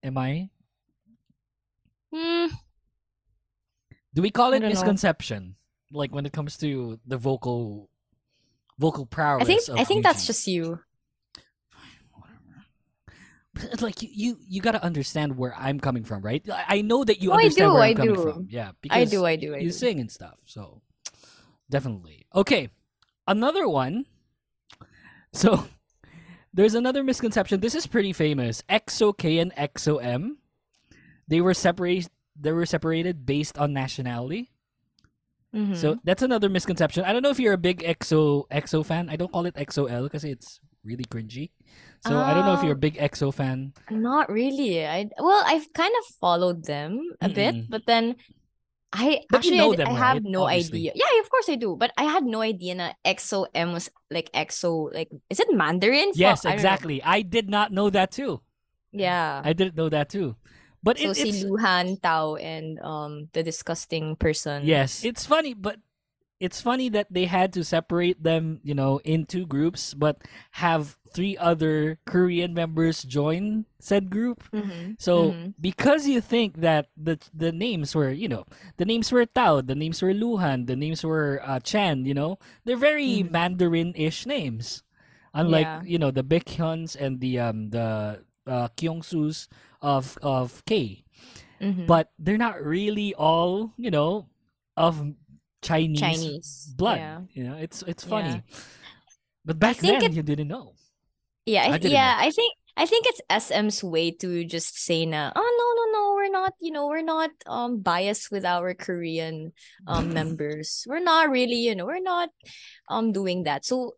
Am 0.02 0.18
I? 0.18 0.50
Hmm, 2.12 2.46
Do 4.14 4.22
we 4.22 4.30
call 4.30 4.52
it 4.52 4.60
don't 4.60 4.62
know. 4.62 4.68
misconception? 4.74 5.54
Like 5.92 6.12
when 6.12 6.26
it 6.26 6.32
comes 6.32 6.56
to 6.58 6.98
the 7.06 7.16
vocal 7.16 7.88
vocal 8.78 9.06
prowess 9.06 9.42
I 9.42 9.44
think 9.46 9.62
I 9.78 9.84
think 9.84 10.02
that's 10.02 10.26
just 10.26 10.46
you. 10.48 10.80
Like 13.80 14.02
you, 14.02 14.08
you, 14.12 14.36
you 14.48 14.60
gotta 14.60 14.82
understand 14.82 15.36
where 15.36 15.54
I'm 15.56 15.80
coming 15.80 16.04
from, 16.04 16.22
right? 16.22 16.42
I 16.50 16.64
I 16.78 16.80
know 16.82 17.04
that 17.04 17.20
you 17.22 17.30
Oh, 17.30 17.34
I 17.34 17.36
understand 17.44 17.70
do, 17.70 17.74
where 17.74 17.82
I'm 17.82 17.90
I 17.90 17.94
coming 17.94 18.14
do. 18.14 18.22
from. 18.22 18.46
Yeah, 18.50 18.72
because 18.80 18.98
I 18.98 19.04
do, 19.04 19.24
I 19.26 19.36
do, 19.36 19.54
I 19.54 19.58
you 19.58 19.68
do. 19.68 19.72
sing 19.72 20.00
and 20.00 20.10
stuff. 20.10 20.38
So 20.46 20.82
definitely. 21.70 22.26
Okay. 22.34 22.68
Another 23.26 23.68
one. 23.68 24.06
So 25.32 25.66
there's 26.54 26.74
another 26.74 27.02
misconception. 27.04 27.60
This 27.60 27.74
is 27.74 27.86
pretty 27.86 28.12
famous. 28.12 28.62
EXO 28.68 29.16
K 29.16 29.38
and 29.38 29.54
EXO 29.56 30.02
M. 30.02 30.38
They 31.28 31.40
were 31.40 31.54
separated 31.54 32.10
they 32.38 32.52
were 32.52 32.66
separated 32.66 33.26
based 33.26 33.58
on 33.58 33.72
nationality. 33.72 34.50
Mhm. 35.54 35.76
So 35.76 35.98
that's 36.04 36.22
another 36.22 36.48
misconception. 36.48 37.04
I 37.04 37.12
don't 37.12 37.22
know 37.22 37.30
if 37.30 37.38
you're 37.40 37.52
a 37.54 37.58
big 37.58 37.82
EXO 37.82 38.46
EXO 38.50 38.84
fan. 38.86 39.08
I 39.10 39.16
don't 39.16 39.32
call 39.32 39.46
it 39.46 39.54
EXO-L 39.56 40.04
because 40.04 40.24
it's 40.24 40.60
really 40.84 41.04
cringy. 41.04 41.50
So 42.00 42.22
I 42.22 42.34
don't 42.34 42.44
know 42.44 42.54
if 42.54 42.62
you're 42.62 42.72
a 42.72 42.76
Ah. 42.76 42.86
big 42.88 42.96
EXO 42.98 43.32
fan. 43.32 43.74
Not 43.90 44.30
really. 44.30 44.86
I 44.86 45.10
well, 45.18 45.42
I've 45.46 45.72
kind 45.72 45.92
of 45.98 46.04
followed 46.20 46.64
them 46.64 47.14
a 47.20 47.28
Mm-mm. 47.28 47.34
bit, 47.34 47.56
but 47.68 47.86
then 47.86 48.16
I 48.92 49.22
But 49.30 49.44
you 49.44 49.52
actually 49.52 49.56
know 49.56 49.72
I, 49.72 49.76
them, 49.76 49.88
I 49.88 49.92
have 49.92 50.18
right? 50.18 50.24
no 50.24 50.46
Obviously. 50.46 50.90
idea. 50.90 50.92
Yeah, 50.94 51.20
of 51.20 51.30
course 51.30 51.48
I 51.48 51.56
do. 51.56 51.76
But 51.76 51.92
I 51.96 52.04
had 52.04 52.24
no 52.24 52.40
idea 52.42 52.74
na 52.74 52.92
EXO 53.04 53.46
M 53.54 53.72
was 53.72 53.90
like 54.10 54.30
EXO 54.32 54.92
like 54.94 55.10
is 55.30 55.40
it 55.40 55.48
Mandarin? 55.52 56.12
Yes, 56.14 56.44
Fuck, 56.44 56.52
I 56.52 56.54
exactly. 56.54 57.02
I 57.02 57.22
did 57.22 57.48
not 57.50 57.72
know 57.72 57.90
that 57.90 58.10
too. 58.10 58.42
Yeah. 58.92 59.42
I 59.44 59.52
didn't 59.52 59.76
know 59.76 59.88
that 59.88 60.08
too. 60.10 60.36
But 60.82 60.98
so 60.98 61.12
it, 61.14 61.14
si 61.14 61.44
Luhan, 61.44 62.00
Tao, 62.00 62.36
and 62.36 62.78
um 62.80 63.28
the 63.32 63.42
disgusting 63.42 64.16
person. 64.16 64.64
Yes, 64.64 65.04
it's 65.04 65.26
funny, 65.26 65.54
but 65.54 65.76
it's 66.40 66.60
funny 66.60 66.88
that 66.88 67.06
they 67.12 67.26
had 67.26 67.52
to 67.52 67.62
separate 67.64 68.22
them, 68.24 68.60
you 68.64 68.74
know, 68.74 68.98
in 69.04 69.26
two 69.26 69.46
groups, 69.46 69.92
but 69.94 70.24
have 70.62 70.96
three 71.12 71.36
other 71.36 71.98
Korean 72.06 72.54
members 72.54 73.02
join 73.02 73.66
said 73.78 74.10
group. 74.10 74.42
Mhm, 74.52 74.96
So 74.98 75.32
mhm. 75.32 75.54
because 75.60 76.08
you 76.08 76.20
think 76.20 76.60
that 76.64 76.88
the 76.96 77.18
the 77.34 77.52
names 77.52 77.94
were, 77.94 78.10
you 78.10 78.28
know, 78.28 78.46
the 78.78 78.84
names 78.86 79.12
were 79.12 79.26
Tao, 79.26 79.60
the 79.60 79.74
names 79.76 80.00
were 80.02 80.14
Luhan, 80.14 80.66
the 80.66 80.76
names 80.76 81.04
were 81.04 81.40
uh, 81.44 81.60
Chen, 81.60 82.04
you 82.06 82.14
know, 82.14 82.38
they're 82.64 82.80
very 82.80 83.22
Mhm. 83.22 83.30
Mandarin-ish 83.30 84.24
names, 84.26 84.82
unlike 85.34 85.66
Yeah. 85.66 85.82
you 85.84 85.98
know 85.98 86.10
the 86.10 86.24
Baekhyuns 86.24 86.96
and 86.96 87.20
the 87.20 87.38
um 87.38 87.70
the 87.70 88.24
uh, 88.46 88.68
Kyungsoo's 88.76 89.46
of 89.82 90.16
of 90.22 90.64
K 90.64 91.04
Mhm. 91.60 91.86
but 91.86 92.10
they're 92.18 92.40
not 92.40 92.62
really 92.64 93.12
all 93.14 93.72
you 93.76 93.90
know 93.90 94.26
of 94.76 95.14
Chinese, 95.62 96.00
Chinese 96.00 96.72
blood. 96.76 96.98
Yeah. 96.98 97.20
You 97.32 97.44
know, 97.44 97.56
it's 97.56 97.82
it's 97.86 98.04
Yeah. 98.04 98.10
funny. 98.10 98.42
But 99.44 99.58
back 99.58 99.76
then 99.78 100.02
it- 100.02 100.12
you 100.12 100.22
didn't 100.22 100.48
know. 100.48 100.74
Yeah, 101.46 101.64
I 101.64 101.74
I, 101.74 101.76
yeah, 101.82 102.14
know. 102.20 102.26
I 102.26 102.30
think 102.30 102.52
I 102.76 102.86
think 102.86 103.06
it's 103.08 103.20
SM's 103.28 103.82
way 103.82 104.12
to 104.22 104.44
just 104.44 104.78
say 104.78 105.04
na, 105.06 105.32
oh 105.34 105.50
no 105.58 105.66
no 105.76 105.84
no, 105.92 106.02
we're 106.14 106.30
not, 106.30 106.52
you 106.60 106.70
know, 106.70 106.86
we're 106.86 107.02
not 107.02 107.30
um 107.46 107.80
biased 107.80 108.30
with 108.30 108.44
our 108.44 108.74
Korean 108.74 109.52
um 109.88 110.12
members. 110.18 110.84
We're 110.86 111.02
not 111.02 111.30
really, 111.30 111.56
you 111.66 111.74
know, 111.74 111.86
we're 111.86 112.04
not 112.04 112.28
um 112.88 113.12
doing 113.12 113.44
that. 113.44 113.64
So 113.64 113.96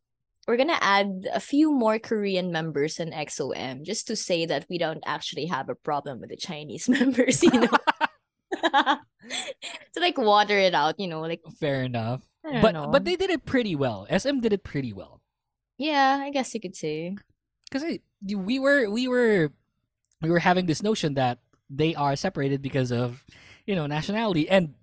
we're 0.48 0.56
gonna 0.56 0.78
add 0.80 1.26
a 1.34 1.38
few 1.40 1.70
more 1.70 1.98
Korean 1.98 2.50
members 2.50 2.98
in 2.98 3.10
EXO 3.12 3.52
M 3.54 3.84
just 3.84 4.06
to 4.08 4.16
say 4.16 4.46
that 4.46 4.66
we 4.70 4.78
don't 4.78 5.02
actually 5.06 5.46
have 5.46 5.68
a 5.68 5.74
problem 5.78 6.18
with 6.20 6.30
the 6.30 6.36
Chinese 6.40 6.88
members, 6.96 7.42
you 7.42 7.50
know. 7.50 7.70
to 9.94 9.98
like 10.00 10.18
water 10.18 10.58
it 10.58 10.74
out, 10.74 10.98
you 10.98 11.08
know, 11.08 11.20
like 11.20 11.40
Fair 11.58 11.82
enough. 11.84 12.22
But 12.42 12.72
know. 12.74 12.88
but 12.90 13.04
they 13.04 13.14
did 13.16 13.30
it 13.30 13.44
pretty 13.46 13.76
well. 13.76 14.06
SM 14.10 14.40
did 14.40 14.52
it 14.52 14.64
pretty 14.64 14.92
well. 14.92 15.20
yeah, 15.78 16.18
I 16.22 16.30
guess 16.30 16.54
you 16.54 16.60
could 16.60 16.74
say. 16.76 17.16
Because 17.70 17.86
we 18.26 18.58
were 18.58 18.90
we 18.90 19.06
were 19.08 19.50
we 20.20 20.30
were 20.30 20.42
having 20.42 20.66
this 20.66 20.82
notion 20.82 21.14
that 21.14 21.38
they 21.70 21.94
are 21.94 22.14
separated 22.16 22.60
because 22.62 22.90
of 22.92 23.24
you 23.66 23.74
know 23.74 23.86
nationality, 23.86 24.48
and 24.50 24.74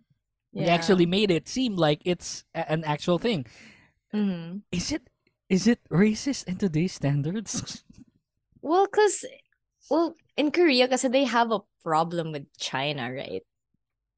we 0.56 0.66
Yeah. 0.66 0.74
actually 0.74 1.06
made 1.06 1.32
it 1.32 1.48
seem 1.48 1.76
like 1.76 2.02
it's 2.06 2.44
an 2.56 2.84
actual 2.88 3.20
thing. 3.20 3.46
Mhm. 4.16 4.64
Is 4.72 4.92
it 4.96 5.08
is 5.52 5.68
it 5.68 5.80
racist 5.92 6.48
in 6.48 6.58
today's 6.58 6.94
standards? 6.96 7.84
Well, 8.62 8.88
cause 8.92 9.24
well, 9.88 10.16
in 10.36 10.52
Korea, 10.52 10.88
kasi 10.92 11.08
they 11.08 11.24
have 11.24 11.48
a 11.52 11.64
problem 11.80 12.36
with 12.36 12.52
China, 12.60 13.08
right? 13.08 13.40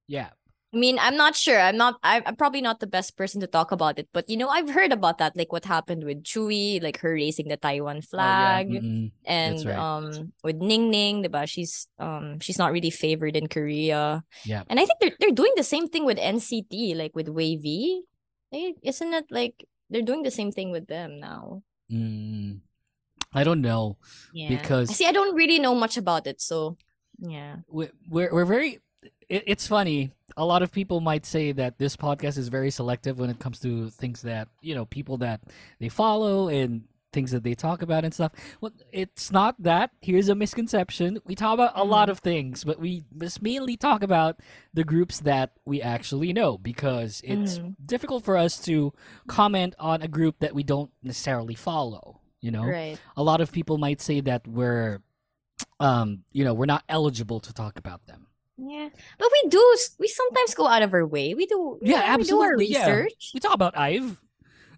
Yeah. 0.07 0.29
I 0.73 0.77
mean, 0.77 0.97
I'm 1.03 1.17
not 1.17 1.35
sure. 1.35 1.59
I'm 1.59 1.75
not. 1.75 1.99
I'm, 2.01 2.23
probably 2.37 2.61
not 2.61 2.79
the 2.79 2.87
best 2.87 3.17
person 3.17 3.41
to 3.41 3.47
talk 3.47 3.73
about 3.73 3.99
it, 3.99 4.07
but 4.13 4.29
you 4.29 4.37
know, 4.37 4.47
I've 4.47 4.69
heard 4.71 4.93
about 4.93 5.17
that, 5.19 5.35
like 5.35 5.51
what 5.51 5.65
happened 5.65 6.05
with 6.05 6.23
Tzuyu, 6.23 6.81
like 6.81 6.99
her 7.03 7.11
raising 7.11 7.49
the 7.49 7.57
Taiwan 7.57 7.97
Oh, 7.97 7.99
yeah. 7.99 8.07
flag, 8.07 8.71
and 9.27 9.65
right. 9.67 9.75
um, 9.75 10.31
with 10.47 10.55
Ning 10.63 10.89
Ning, 10.89 11.23
diba? 11.27 11.43
She's 11.45 11.89
um, 11.99 12.39
she's 12.39 12.57
not 12.57 12.71
really 12.71 12.89
favored 12.89 13.35
in 13.35 13.47
Korea, 13.51 14.23
Yeah. 14.45 14.63
and 14.71 14.79
I 14.79 14.85
think 14.87 14.95
they're 15.03 15.11
they're 15.19 15.35
doing 15.35 15.51
the 15.59 15.67
same 15.67 15.89
thing 15.91 16.05
with 16.05 16.15
NCT, 16.17 16.95
like 16.95 17.17
with 17.19 17.27
WayV. 17.27 18.07
Isn't 18.55 19.13
it 19.13 19.25
like 19.29 19.67
they're 19.89 20.07
doing 20.07 20.23
the 20.23 20.31
same 20.31 20.53
thing 20.55 20.71
with 20.71 20.87
them 20.87 21.19
now? 21.19 21.63
Mm, 21.91 22.61
I 23.35 23.43
don't 23.43 23.59
know. 23.59 23.97
Yeah. 24.31 24.47
Because- 24.55 24.95
see, 24.95 25.05
I 25.05 25.11
don't 25.11 25.35
really 25.35 25.59
know 25.59 25.75
much 25.75 25.97
about 25.97 26.27
it, 26.27 26.39
so 26.39 26.77
yeah. 27.19 27.67
We- 27.67 27.91
We're 28.07 28.31
we're 28.31 28.47
very. 28.47 28.79
It, 29.31 29.43
it's 29.47 29.65
funny. 29.67 30.11
A 30.35 30.45
lot 30.45 30.61
of 30.61 30.71
people 30.71 30.99
might 30.99 31.25
say 31.25 31.51
that 31.53 31.77
this 31.77 31.95
podcast 31.95 32.37
is 32.37 32.47
very 32.49 32.69
selective 32.71 33.17
when 33.19 33.29
it 33.29 33.39
comes 33.39 33.59
to 33.61 33.89
things 33.89 34.21
that 34.23 34.47
you 34.61 34.75
know 34.75 34.85
people 34.85 35.17
that 35.17 35.41
they 35.79 35.89
follow 35.89 36.49
and 36.49 36.83
things 37.13 37.31
that 37.31 37.43
they 37.43 37.53
talk 37.53 37.81
about 37.81 38.05
and 38.05 38.13
stuff. 38.13 38.31
Well, 38.61 38.71
it's 38.91 39.31
not 39.31 39.61
that. 39.63 39.91
Here's 40.01 40.29
a 40.29 40.35
misconception. 40.35 41.19
We 41.25 41.35
talk 41.35 41.53
about 41.55 41.73
a 41.75 41.83
lot 41.83 42.09
of 42.09 42.19
things, 42.19 42.63
but 42.63 42.79
we 42.79 43.03
mainly 43.41 43.75
talk 43.75 44.01
about 44.01 44.39
the 44.73 44.85
groups 44.85 45.19
that 45.21 45.51
we 45.65 45.81
actually 45.81 46.31
know 46.31 46.57
because 46.57 47.19
it's 47.25 47.59
Mhm. 47.59 47.75
difficult 47.85 48.23
for 48.23 48.37
us 48.37 48.57
to 48.63 48.93
comment 49.27 49.75
on 49.77 50.01
a 50.01 50.07
group 50.07 50.39
that 50.39 50.55
we 50.55 50.63
don't 50.63 50.91
necessarily 51.03 51.55
follow. 51.55 52.21
You 52.39 52.51
know, 52.51 52.63
Right. 52.65 52.97
a 53.17 53.23
lot 53.23 53.41
of 53.41 53.51
people 53.51 53.77
might 53.77 53.99
say 54.01 54.21
that 54.21 54.47
we're 54.47 55.01
um 55.79 56.23
you 56.31 56.43
know 56.45 56.53
we're 56.53 56.65
not 56.65 56.83
eligible 56.89 57.39
to 57.41 57.53
talk 57.53 57.77
about 57.77 58.05
them 58.07 58.27
Yeah, 58.63 58.89
but 59.17 59.27
we 59.31 59.49
do. 59.49 59.77
We 59.97 60.07
sometimes 60.07 60.53
go 60.53 60.67
out 60.67 60.83
of 60.83 60.93
our 60.93 61.05
way. 61.05 61.33
We 61.33 61.47
do. 61.47 61.79
Yeah, 61.81 62.15
we 62.15 62.23
do 62.23 62.39
our 62.41 62.53
absolutely, 62.53 62.67
yeah. 62.67 63.05
We 63.33 63.39
talk 63.39 63.55
about 63.55 63.75
Ive. 63.75 64.21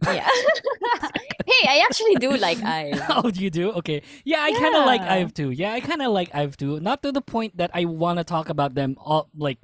Yeah. 0.03 0.27
hey, 1.45 1.67
I 1.67 1.83
actually 1.85 2.15
do 2.15 2.35
like 2.37 2.57
I. 2.63 2.93
Oh, 3.09 3.29
do 3.29 3.41
you 3.41 3.49
do? 3.49 3.71
Okay. 3.73 4.01
Yeah, 4.23 4.41
I 4.41 4.51
kind 4.53 4.75
of 4.75 4.85
like 4.85 5.01
Yeah. 5.01 5.13
Ive 5.13 5.33
too. 5.33 5.51
Yeah, 5.51 5.73
I 5.73 5.81
kind 5.81 6.01
of 6.01 6.11
like 6.11 6.33
Ive 6.33 6.55
too. 6.55 6.79
Not 6.79 7.03
to 7.03 7.11
the 7.11 7.21
point 7.21 7.57
that 7.57 7.71
I 7.73 7.85
want 7.85 8.19
to 8.19 8.23
talk 8.23 8.49
about 8.49 8.73
them 8.75 8.95
all 8.99 9.29
like 9.35 9.59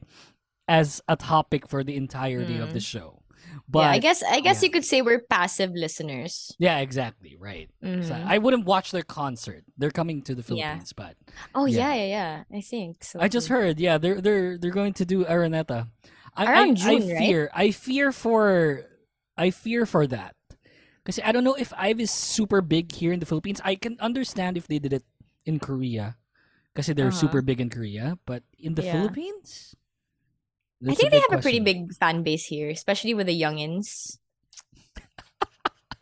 as 0.68 1.02
a 1.08 1.16
topic 1.16 1.68
for 1.68 1.84
the 1.84 1.96
entirety 1.96 2.58
of 2.58 2.74
the 2.74 2.80
mm. 2.80 2.86
show. 2.86 3.24
But 3.68 3.80
yeah, 3.80 3.92
I 3.92 4.00
guess 4.00 4.24
I 4.24 4.40
guess 4.42 4.62
yeah. 4.62 4.68
you 4.68 4.72
could 4.72 4.86
say 4.86 5.02
we're 5.02 5.22
passive 5.30 5.72
listeners. 5.74 6.56
Yeah, 6.58 6.80
exactly. 6.80 7.38
Right. 7.40 7.70
So 7.82 7.88
Mhm. 8.14 8.26
I 8.26 8.38
wouldn't 8.40 8.66
watch 8.66 8.92
their 8.92 9.04
concert. 9.04 9.64
They're 9.78 9.92
coming 9.94 10.22
to 10.24 10.34
the 10.34 10.42
Yeah. 10.42 10.74
Philippines, 10.80 10.94
but 10.94 11.16
oh 11.54 11.66
yeah. 11.66 11.94
yeah. 11.94 11.94
yeah, 11.94 12.06
yeah, 12.50 12.58
I 12.58 12.62
think 12.62 13.04
so. 13.04 13.20
I 13.22 13.28
just 13.28 13.48
heard, 13.48 13.80
yeah, 13.80 13.98
they're 13.98 14.22
they're 14.22 14.58
they're 14.58 14.72
going 14.74 14.94
to 14.98 15.06
do 15.06 15.24
Araneta. 15.26 15.88
I, 16.36 16.46
Around 16.46 16.72
I, 16.72 16.74
June, 16.82 17.04
I 17.04 17.14
right? 17.14 17.18
fear, 17.18 17.42
I 17.54 17.72
fear 17.72 18.12
for, 18.14 18.86
I 19.36 19.50
fear 19.50 19.86
for 19.86 20.06
that, 20.08 20.36
because 21.04 21.20
I 21.26 21.32
don't 21.34 21.44
know 21.44 21.56
if 21.58 21.74
Ive 21.76 22.00
is 22.00 22.12
super 22.12 22.62
big 22.62 22.94
here 22.94 23.12
in 23.12 23.20
the 23.20 23.26
Philippines. 23.26 23.60
I 23.66 23.76
can 23.76 23.98
understand 24.00 24.56
if 24.56 24.68
they 24.70 24.78
did 24.80 24.94
it 24.94 25.04
in 25.46 25.58
Korea, 25.60 26.16
because 26.72 26.86
they're 26.94 27.10
Uh-huh. 27.10 27.18
super 27.28 27.42
big 27.42 27.60
in 27.60 27.70
Korea, 27.70 28.18
but 28.30 28.44
in 28.62 28.76
the 28.78 28.86
Yeah. 28.86 29.10
Philippines, 30.80 30.90
I 30.90 30.94
think 30.96 31.12
they 31.12 31.20
have 31.30 31.40
a 31.40 31.42
pretty 31.42 31.60
big 31.60 31.94
fan 31.96 32.24
base 32.24 32.46
here, 32.46 32.70
especially 32.70 33.14
with 33.14 33.28
the 33.28 33.40
youngins. 33.40 34.18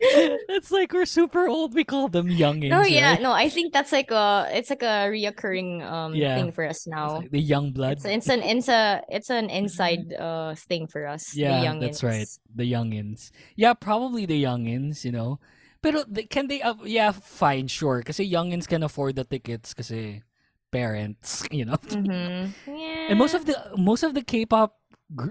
it's 0.00 0.70
like 0.70 0.92
we're 0.92 1.06
super 1.06 1.48
old. 1.48 1.74
We 1.74 1.82
call 1.82 2.06
them 2.08 2.28
youngins. 2.28 2.70
No, 2.70 2.84
yeah, 2.84 3.12
right? 3.12 3.22
no, 3.22 3.32
I 3.32 3.48
think 3.48 3.72
that's 3.72 3.90
like 3.90 4.12
a 4.12 4.46
it's 4.52 4.70
like 4.70 4.82
a 4.82 5.10
reoccurring 5.10 5.82
um 5.82 6.14
Yeah. 6.14 6.36
thing 6.36 6.52
for 6.52 6.64
us 6.64 6.86
now. 6.86 7.18
like 7.18 7.32
the 7.32 7.40
young 7.40 7.72
blood. 7.72 7.98
It's, 7.98 8.04
it's 8.06 8.28
an 8.28 8.42
it's 8.42 8.68
a 8.68 9.02
it's 9.08 9.30
an 9.30 9.50
inside 9.50 10.12
uh 10.14 10.54
thing 10.54 10.86
for 10.86 11.06
us. 11.06 11.32
the 11.34 11.42
Yeah, 11.42 11.74
that's 11.80 12.04
right. 12.04 12.28
The 12.54 12.70
youngins. 12.70 13.30
Yeah, 13.56 13.74
probably 13.74 14.26
the 14.26 14.40
youngins, 14.40 15.04
you 15.04 15.10
know. 15.10 15.40
Pero 15.82 16.04
they, 16.06 16.24
can 16.24 16.46
they 16.46 16.62
uh, 16.62 16.74
yeah, 16.84 17.10
fine, 17.10 17.66
sure. 17.66 18.02
Kasi 18.02 18.22
youngins 18.30 18.68
can 18.68 18.82
afford 18.82 19.16
the 19.16 19.24
tickets 19.24 19.74
kasi 19.74 20.22
parents, 20.70 21.44
you 21.50 21.64
know. 21.64 21.76
Mhm. 21.76 22.52
Yeah. 22.66 23.06
And 23.10 23.18
most 23.18 23.34
of 23.34 23.46
the 23.46 23.56
most 23.76 24.02
of 24.02 24.14
the 24.14 24.22
K-pop 24.22 24.74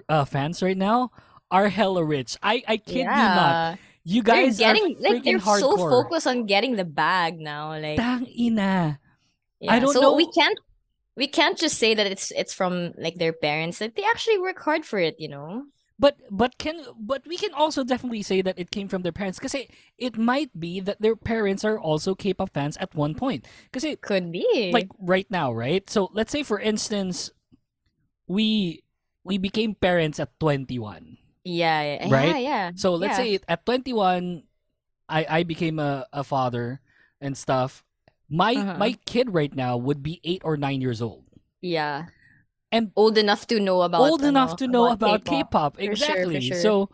uh, 0.10 0.26
fans 0.26 0.62
right 0.62 0.78
now 0.78 1.12
are 1.52 1.70
hella 1.70 2.04
rich. 2.04 2.38
I 2.44 2.64
I 2.68 2.78
kid 2.78 2.98
you 3.00 3.06
not. 3.06 3.76
yeah. 3.76 3.76
You 4.08 4.24
They're 4.24 4.52
getting 4.52 4.96
like 5.00 5.24
they're 5.24 5.40
so 5.40 5.76
focused 5.76 6.28
on 6.28 6.46
getting 6.46 6.78
the 6.78 6.86
bag 6.86 7.40
now. 7.40 7.72
Like 7.76 7.98
Tang 7.98 8.26
ina. 8.40 9.00
yeah. 9.60 9.74
I 9.74 9.80
don't 9.80 9.92
so 9.92 10.16
we 10.16 10.32
can't 10.32 10.58
we 11.18 11.28
can't 11.28 11.58
just 11.58 11.78
say 11.78 11.94
that 11.94 12.08
it's 12.08 12.32
it's 12.32 12.54
from 12.54 12.94
like 12.98 13.16
their 13.16 13.34
parents. 13.34 13.82
Like 13.82 13.96
they 13.96 14.06
actually 14.06 14.40
work 14.40 14.60
hard 14.60 14.86
for 14.86 14.98
it, 15.00 15.20
you 15.20 15.28
know. 15.28 15.66
But 16.00 16.18
but 16.30 16.58
can 16.62 16.78
but 17.00 17.26
we 17.26 17.38
can 17.38 17.54
also 17.58 17.84
definitely 17.84 18.22
say 18.22 18.42
that 18.46 18.60
it 18.60 18.70
came 18.70 18.88
from 18.88 19.02
their 19.02 19.12
parents 19.12 19.40
because 19.40 19.56
it, 19.56 19.72
it 19.98 20.18
might 20.18 20.54
be 20.54 20.80
that 20.80 21.02
their 21.02 21.16
parents 21.18 21.66
are 21.66 21.80
also 21.80 22.14
K-pop 22.14 22.54
fans 22.54 22.78
at 22.78 22.94
one 22.94 23.16
point. 23.16 23.48
Because 23.66 23.84
it 23.84 24.02
Could 24.02 24.32
be. 24.32 24.70
like 24.72 24.90
right 25.02 25.26
now, 25.30 25.52
right? 25.52 25.90
So 25.90 26.10
let's 26.14 26.32
say 26.32 26.44
for 26.44 26.60
instance, 26.60 27.32
we 28.28 28.84
we 29.24 29.38
became 29.38 29.76
parents 29.76 30.20
at 30.20 30.38
21. 30.40 31.18
yeah, 31.44 31.82
yeah, 31.82 32.08
right? 32.10 32.36
yeah, 32.36 32.38
yeah. 32.38 32.72
So 32.76 32.94
let's 32.96 33.18
yeah. 33.18 33.40
say 33.40 33.40
at 33.48 33.66
21 33.66 34.44
I 35.10 35.26
I 35.30 35.44
became 35.44 35.80
a, 35.80 36.06
a 36.14 36.24
father 36.24 36.80
and 37.22 37.38
stuff. 37.38 37.84
My 38.30 38.54
Uh-huh. 38.54 38.78
my 38.78 39.00
kid 39.06 39.34
right 39.34 39.54
now 39.56 39.78
would 39.78 40.04
be 40.04 40.20
8 40.24 40.42
or 40.46 40.58
9 40.58 40.82
years 40.82 41.02
old. 41.02 41.26
yeah. 41.62 42.12
And 42.72 42.92
Old 42.96 43.18
enough 43.18 43.48
to 43.48 43.60
know 43.60 43.82
about 43.82 44.02
old 44.02 44.24
enough 44.24 44.58
to 44.58 44.68
know 44.68 44.92
about 44.92 45.24
K-pop. 45.24 45.78
For 45.78 45.82
sure, 45.82 45.88
for 45.88 45.92
Exactly. 45.92 46.42
sure. 46.42 46.60
So 46.60 46.90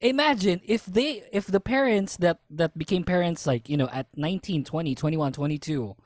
imagine 0.00 0.60
if 0.64 0.86
they 0.86 1.24
if 1.32 1.46
the 1.46 1.60
parents 1.60 2.16
that 2.18 2.38
that 2.50 2.78
became 2.78 3.02
parents 3.02 3.46
like, 3.46 3.68
you 3.68 3.76
know, 3.76 3.88
at 3.92 4.06
19, 4.16 4.64
20, 4.64 4.94
21, 4.94 5.32
22, 5.32 5.96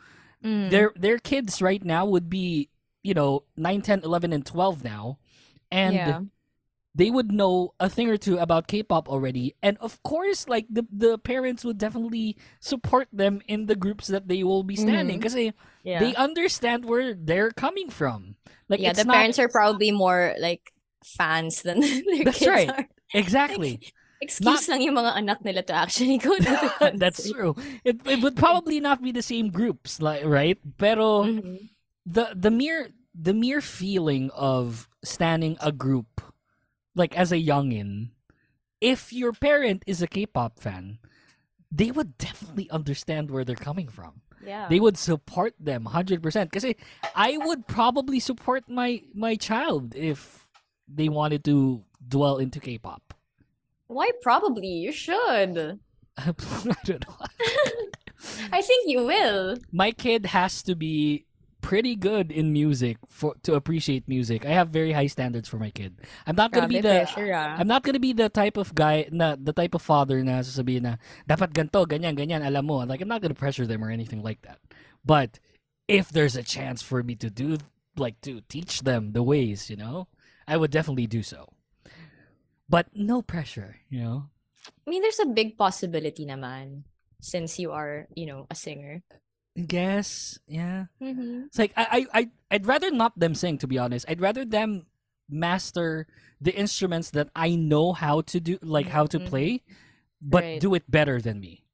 Mm. 0.42 0.70
their 0.70 0.92
their 0.96 1.18
kids 1.18 1.62
right 1.62 1.84
now 1.84 2.04
would 2.04 2.28
be, 2.28 2.68
you 3.04 3.14
know, 3.14 3.44
9, 3.56 3.80
10, 3.82 4.00
11 4.02 4.32
and 4.32 4.44
12 4.44 4.82
now. 4.82 5.18
And 5.70 5.94
yeah. 5.94 6.20
They 6.94 7.08
would 7.10 7.32
know 7.32 7.72
a 7.80 7.88
thing 7.88 8.08
or 8.12 8.16
two 8.20 8.36
about 8.36 8.68
K-pop 8.68 9.08
already, 9.08 9.54
and 9.62 9.78
of 9.80 10.02
course, 10.02 10.44
like 10.48 10.66
the 10.68 10.84
the 10.92 11.16
parents 11.16 11.64
would 11.64 11.78
definitely 11.78 12.36
support 12.60 13.08
them 13.12 13.40
in 13.48 13.64
the 13.66 13.76
groups 13.76 14.08
that 14.12 14.28
they 14.28 14.44
will 14.44 14.62
be 14.62 14.76
standing 14.76 15.16
Mhm. 15.16 15.20
because 15.24 15.32
they 15.34 15.52
yeah. 15.84 16.00
they 16.04 16.12
understand 16.14 16.84
where 16.84 17.14
they're 17.16 17.50
coming 17.52 17.88
from. 17.88 18.36
Like 18.68 18.80
yeah, 18.80 18.92
the 18.92 19.04
not 19.08 19.16
parents 19.16 19.38
are 19.40 19.48
probably 19.48 19.88
more 19.90 20.36
like 20.36 20.72
fans 21.00 21.62
than 21.64 21.80
their 22.08 22.24
That's 22.28 22.38
kids 22.44 22.50
right. 22.52 22.68
are. 22.70 22.84
exactly. 23.16 23.80
Excuse 24.22 24.68
lang 24.68 24.78
yung 24.86 24.94
mga 24.94 25.16
anak 25.18 25.40
nila 25.42 25.62
to 25.66 25.74
actually 25.74 26.14
go 26.22 26.36
to 26.44 26.92
That's 26.94 27.24
true. 27.32 27.56
It, 27.82 28.04
it 28.06 28.22
would 28.22 28.36
probably 28.36 28.78
not 28.78 29.00
be 29.02 29.10
the 29.10 29.24
same 29.24 29.48
groups, 29.50 29.98
like 30.00 30.22
right? 30.28 30.60
Pero 30.76 31.24
Mhm. 31.24 31.72
the 32.04 32.36
the 32.36 32.52
mere 32.52 32.92
the 33.16 33.32
mere 33.32 33.64
feeling 33.64 34.28
of 34.36 34.88
standing 35.02 35.56
a 35.60 35.72
group 35.72 36.11
like 36.94 37.16
as 37.16 37.32
a 37.32 37.36
youngin 37.36 38.10
if 38.80 39.12
your 39.12 39.32
parent 39.32 39.82
is 39.86 40.02
a 40.02 40.06
k-pop 40.06 40.58
fan 40.58 40.98
they 41.70 41.90
would 41.90 42.18
definitely 42.18 42.68
understand 42.70 43.30
where 43.30 43.44
they're 43.44 43.56
coming 43.56 43.88
from 43.88 44.20
Yeah. 44.44 44.66
they 44.68 44.80
would 44.80 44.98
support 44.98 45.54
them 45.58 45.84
100% 45.90 46.18
because 46.50 46.66
i 47.14 47.36
would 47.38 47.66
probably 47.66 48.18
support 48.20 48.68
my 48.68 49.02
my 49.14 49.36
child 49.36 49.94
if 49.94 50.48
they 50.88 51.08
wanted 51.08 51.44
to 51.44 51.84
dwell 52.02 52.36
into 52.38 52.58
k-pop 52.60 53.14
Why 53.86 54.10
probably? 54.20 54.68
You 54.68 54.92
should. 54.92 55.78
i 56.18 56.34
don't 56.84 57.08
know 57.08 57.16
I 58.52 58.60
think 58.62 58.86
you 58.88 59.04
will. 59.04 59.56
my 59.72 59.90
kid 59.90 60.26
has 60.26 60.62
to 60.64 60.74
be 60.76 61.24
pretty 61.62 61.94
good 61.94 62.34
in 62.34 62.52
music 62.52 62.98
for 63.06 63.38
to 63.46 63.54
appreciate 63.54 64.10
music. 64.10 64.44
I 64.44 64.50
have 64.50 64.68
very 64.68 64.92
high 64.92 65.06
standards 65.06 65.48
for 65.48 65.56
my 65.56 65.70
kid. 65.70 66.02
I'm 66.26 66.36
not 66.36 66.52
gonna 66.52 66.68
be 66.68 66.82
the 66.82 67.06
pressure, 67.06 67.32
ah. 67.32 67.56
I'm 67.56 67.70
not 67.70 67.86
gonna 67.86 68.02
be 68.02 68.12
the 68.12 68.28
type 68.28 68.58
of 68.58 68.74
guy 68.74 69.08
na 69.08 69.38
the 69.38 69.54
type 69.54 69.72
of 69.72 69.80
father 69.80 70.20
na 70.20 70.42
sasabihin 70.42 70.82
na 70.82 70.92
dapat 71.24 71.54
ganto, 71.54 71.86
ganyan, 71.86 72.18
ganyan, 72.18 72.44
alam 72.44 72.66
mo. 72.66 72.84
Like 72.84 73.00
I'm 73.00 73.08
not 73.08 73.22
gonna 73.22 73.38
pressure 73.38 73.64
them 73.64 73.80
or 73.80 73.88
anything 73.88 74.20
like 74.20 74.42
that. 74.42 74.58
But 75.06 75.38
if 75.86 76.10
there's 76.10 76.36
a 76.36 76.42
chance 76.42 76.82
for 76.82 77.00
me 77.00 77.14
to 77.22 77.30
do 77.30 77.56
like 77.96 78.20
to 78.26 78.42
teach 78.50 78.82
them 78.82 79.14
the 79.14 79.22
ways, 79.22 79.70
you 79.70 79.78
know, 79.78 80.10
I 80.44 80.58
would 80.58 80.74
definitely 80.74 81.06
do 81.06 81.22
so. 81.22 81.48
But 82.68 82.90
no 82.92 83.22
pressure, 83.22 83.78
you 83.88 84.02
know. 84.02 84.28
I 84.86 84.90
mean, 84.90 85.02
there's 85.02 85.22
a 85.22 85.30
big 85.30 85.56
possibility 85.56 86.26
naman 86.26 86.84
since 87.22 87.58
you 87.58 87.70
are, 87.70 88.08
you 88.14 88.26
know, 88.26 88.46
a 88.50 88.54
singer. 88.54 89.02
I 89.56 89.60
guess, 89.60 90.38
yeah. 90.46 90.86
Mm-hmm. 91.00 91.44
It's 91.52 91.58
like 91.58 91.72
I, 91.76 92.06
I, 92.12 92.20
I 92.20 92.30
I'd 92.50 92.66
rather 92.66 92.90
not 92.90 93.18
them 93.18 93.34
sing 93.34 93.58
to 93.58 93.66
be 93.66 93.76
honest. 93.78 94.06
I'd 94.08 94.20
rather 94.20 94.44
them 94.44 94.86
master 95.28 96.06
the 96.40 96.54
instruments 96.56 97.10
that 97.10 97.28
I 97.36 97.54
know 97.54 97.92
how 97.92 98.22
to 98.32 98.40
do, 98.40 98.58
like 98.62 98.88
how 98.88 99.04
to 99.06 99.18
Mhm. 99.20 99.26
play, 99.26 99.62
but 100.20 100.42
Right. 100.44 100.60
do 100.60 100.74
it 100.74 100.90
better 100.90 101.20
than 101.20 101.40
me. 101.40 101.64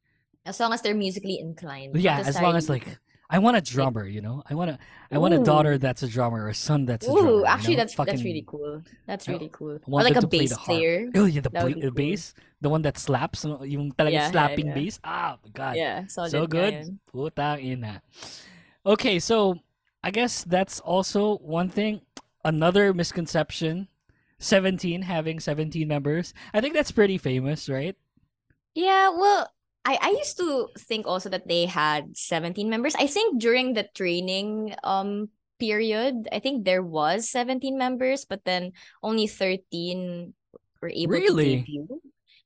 As 0.44 0.58
long 0.58 0.72
as 0.72 0.82
they're 0.82 0.94
musically 0.94 1.38
inclined. 1.38 1.94
Yeah, 1.94 2.18
as 2.18 2.40
long 2.40 2.56
as 2.56 2.68
like 2.68 2.98
I 3.30 3.38
want 3.40 3.56
a 3.56 3.60
drummer, 3.60 4.06
you 4.06 4.20
know. 4.20 4.42
I 4.48 4.54
want 4.54 4.70
a 4.70 4.78
I 5.12 5.18
want 5.18 5.34
a 5.34 5.44
daughter 5.44 5.76
that's 5.76 6.02
a 6.02 6.08
drummer 6.08 6.44
or 6.44 6.48
a 6.48 6.54
son 6.54 6.86
that's 6.86 7.06
a 7.06 7.12
drummer. 7.12 7.28
Ooh, 7.28 7.38
you 7.40 7.46
actually, 7.46 7.76
know? 7.76 7.84
that's 7.84 7.94
that's 7.94 8.24
really 8.24 8.44
cool. 8.46 8.82
That's 9.06 9.28
really 9.28 9.50
cool. 9.52 9.78
Or 9.86 10.02
like 10.02 10.16
a 10.16 10.26
bass 10.26 10.56
player. 10.56 11.10
Oh 11.14 11.26
yeah, 11.26 11.42
the, 11.42 11.50
That 11.50 11.64
would 11.64 11.74
pla- 11.74 11.80
be 11.80 11.86
the 11.86 11.92
bass, 11.92 12.34
the 12.60 12.70
one 12.70 12.82
that 12.82 12.96
slaps, 12.96 13.44
yung 13.44 13.92
talagang 13.92 14.12
Yeah, 14.12 14.24
yeah, 14.24 14.30
slapping 14.30 14.66
yeah. 14.68 14.74
bass. 14.74 15.00
Ah, 15.04 15.36
my 15.44 15.50
god. 15.52 15.76
Yeah, 15.76 16.06
so 16.08 16.46
good. 16.46 16.98
Putang 17.12 17.60
ina. 17.62 18.00
Okay, 18.86 19.18
so 19.18 19.60
I 20.02 20.10
guess 20.10 20.44
that's 20.44 20.80
also 20.80 21.36
one 21.38 21.68
thing. 21.68 22.00
Another 22.44 22.94
misconception. 22.94 23.88
17 24.38 25.02
having 25.02 25.40
17 25.40 25.86
members. 25.86 26.32
I 26.54 26.60
think 26.60 26.72
that's 26.72 26.92
pretty 26.92 27.18
famous, 27.18 27.68
right? 27.68 27.96
Yeah, 28.74 29.10
well, 29.10 29.50
I 29.84 29.98
I 30.00 30.10
used 30.18 30.36
to 30.38 30.68
think 30.78 31.06
also 31.06 31.28
that 31.30 31.48
they 31.48 31.66
had 31.66 32.16
17 32.16 32.68
members. 32.68 32.94
I 32.94 33.06
think 33.06 33.40
during 33.40 33.74
the 33.74 33.88
training 33.94 34.74
um 34.84 35.30
period, 35.58 36.28
I 36.30 36.38
think 36.38 36.64
there 36.64 36.82
was 36.82 37.28
17 37.28 37.76
members, 37.76 38.24
but 38.24 38.44
then 38.44 38.72
only 39.02 39.26
13 39.26 40.34
were 40.80 40.90
able 40.94 41.12
Really? 41.12 41.44
to 41.44 41.66
debut. 41.66 41.86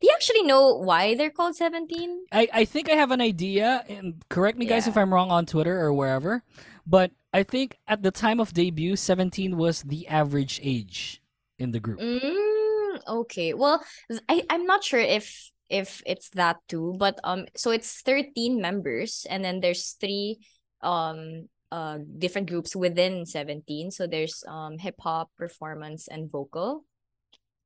Do 0.00 0.08
you 0.08 0.14
actually 0.16 0.42
know 0.42 0.74
why 0.82 1.14
they're 1.14 1.30
called 1.30 1.54
17? 1.54 2.26
I, 2.32 2.48
I 2.52 2.64
think 2.64 2.90
I 2.90 2.94
have 2.98 3.12
an 3.12 3.20
idea, 3.20 3.84
and 3.88 4.18
correct 4.28 4.58
me 4.58 4.66
guys 4.66 4.88
if 4.88 4.96
I'm 4.96 5.14
wrong 5.14 5.30
on 5.30 5.46
Twitter 5.46 5.78
or 5.78 5.92
wherever, 5.92 6.42
but 6.86 7.12
I 7.32 7.44
think 7.44 7.78
at 7.86 8.02
the 8.02 8.10
time 8.10 8.40
of 8.40 8.52
debut, 8.52 8.96
17 8.96 9.56
was 9.56 9.82
the 9.82 10.08
average 10.08 10.58
age 10.62 11.22
in 11.58 11.70
the 11.70 11.78
group. 11.78 12.00
Mm, 12.00 12.98
okay. 13.06 13.54
Well, 13.54 13.84
I 14.28 14.42
I'm 14.50 14.66
not 14.66 14.82
sure 14.82 14.98
if 14.98 15.51
if 15.72 16.02
it's 16.04 16.28
that 16.36 16.60
too, 16.68 16.94
but 17.00 17.18
um 17.24 17.46
so 17.56 17.72
it's 17.72 18.04
13 18.04 18.60
members 18.60 19.26
and 19.28 19.42
then 19.42 19.60
there's 19.60 19.96
three 19.98 20.38
um 20.82 21.48
uh 21.72 21.98
different 22.18 22.50
groups 22.50 22.76
within 22.76 23.24
17. 23.24 23.90
So 23.90 24.06
there's 24.06 24.44
um 24.46 24.76
hip 24.76 24.96
hop, 25.00 25.32
performance, 25.38 26.06
and 26.06 26.30
vocal. 26.30 26.84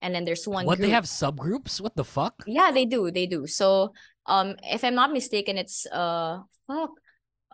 And 0.00 0.14
then 0.14 0.24
there's 0.24 0.46
one 0.46 0.66
what 0.66 0.78
they 0.78 0.90
have 0.90 1.04
subgroups? 1.04 1.80
What 1.80 1.96
the 1.96 2.04
fuck? 2.04 2.44
Yeah, 2.46 2.70
they 2.70 2.84
do. 2.84 3.10
They 3.10 3.26
do. 3.26 3.46
So, 3.46 3.92
um, 4.26 4.54
if 4.62 4.84
I'm 4.84 4.94
not 4.94 5.10
mistaken, 5.10 5.56
it's 5.56 5.86
uh, 5.90 6.44
fuck, 6.68 6.90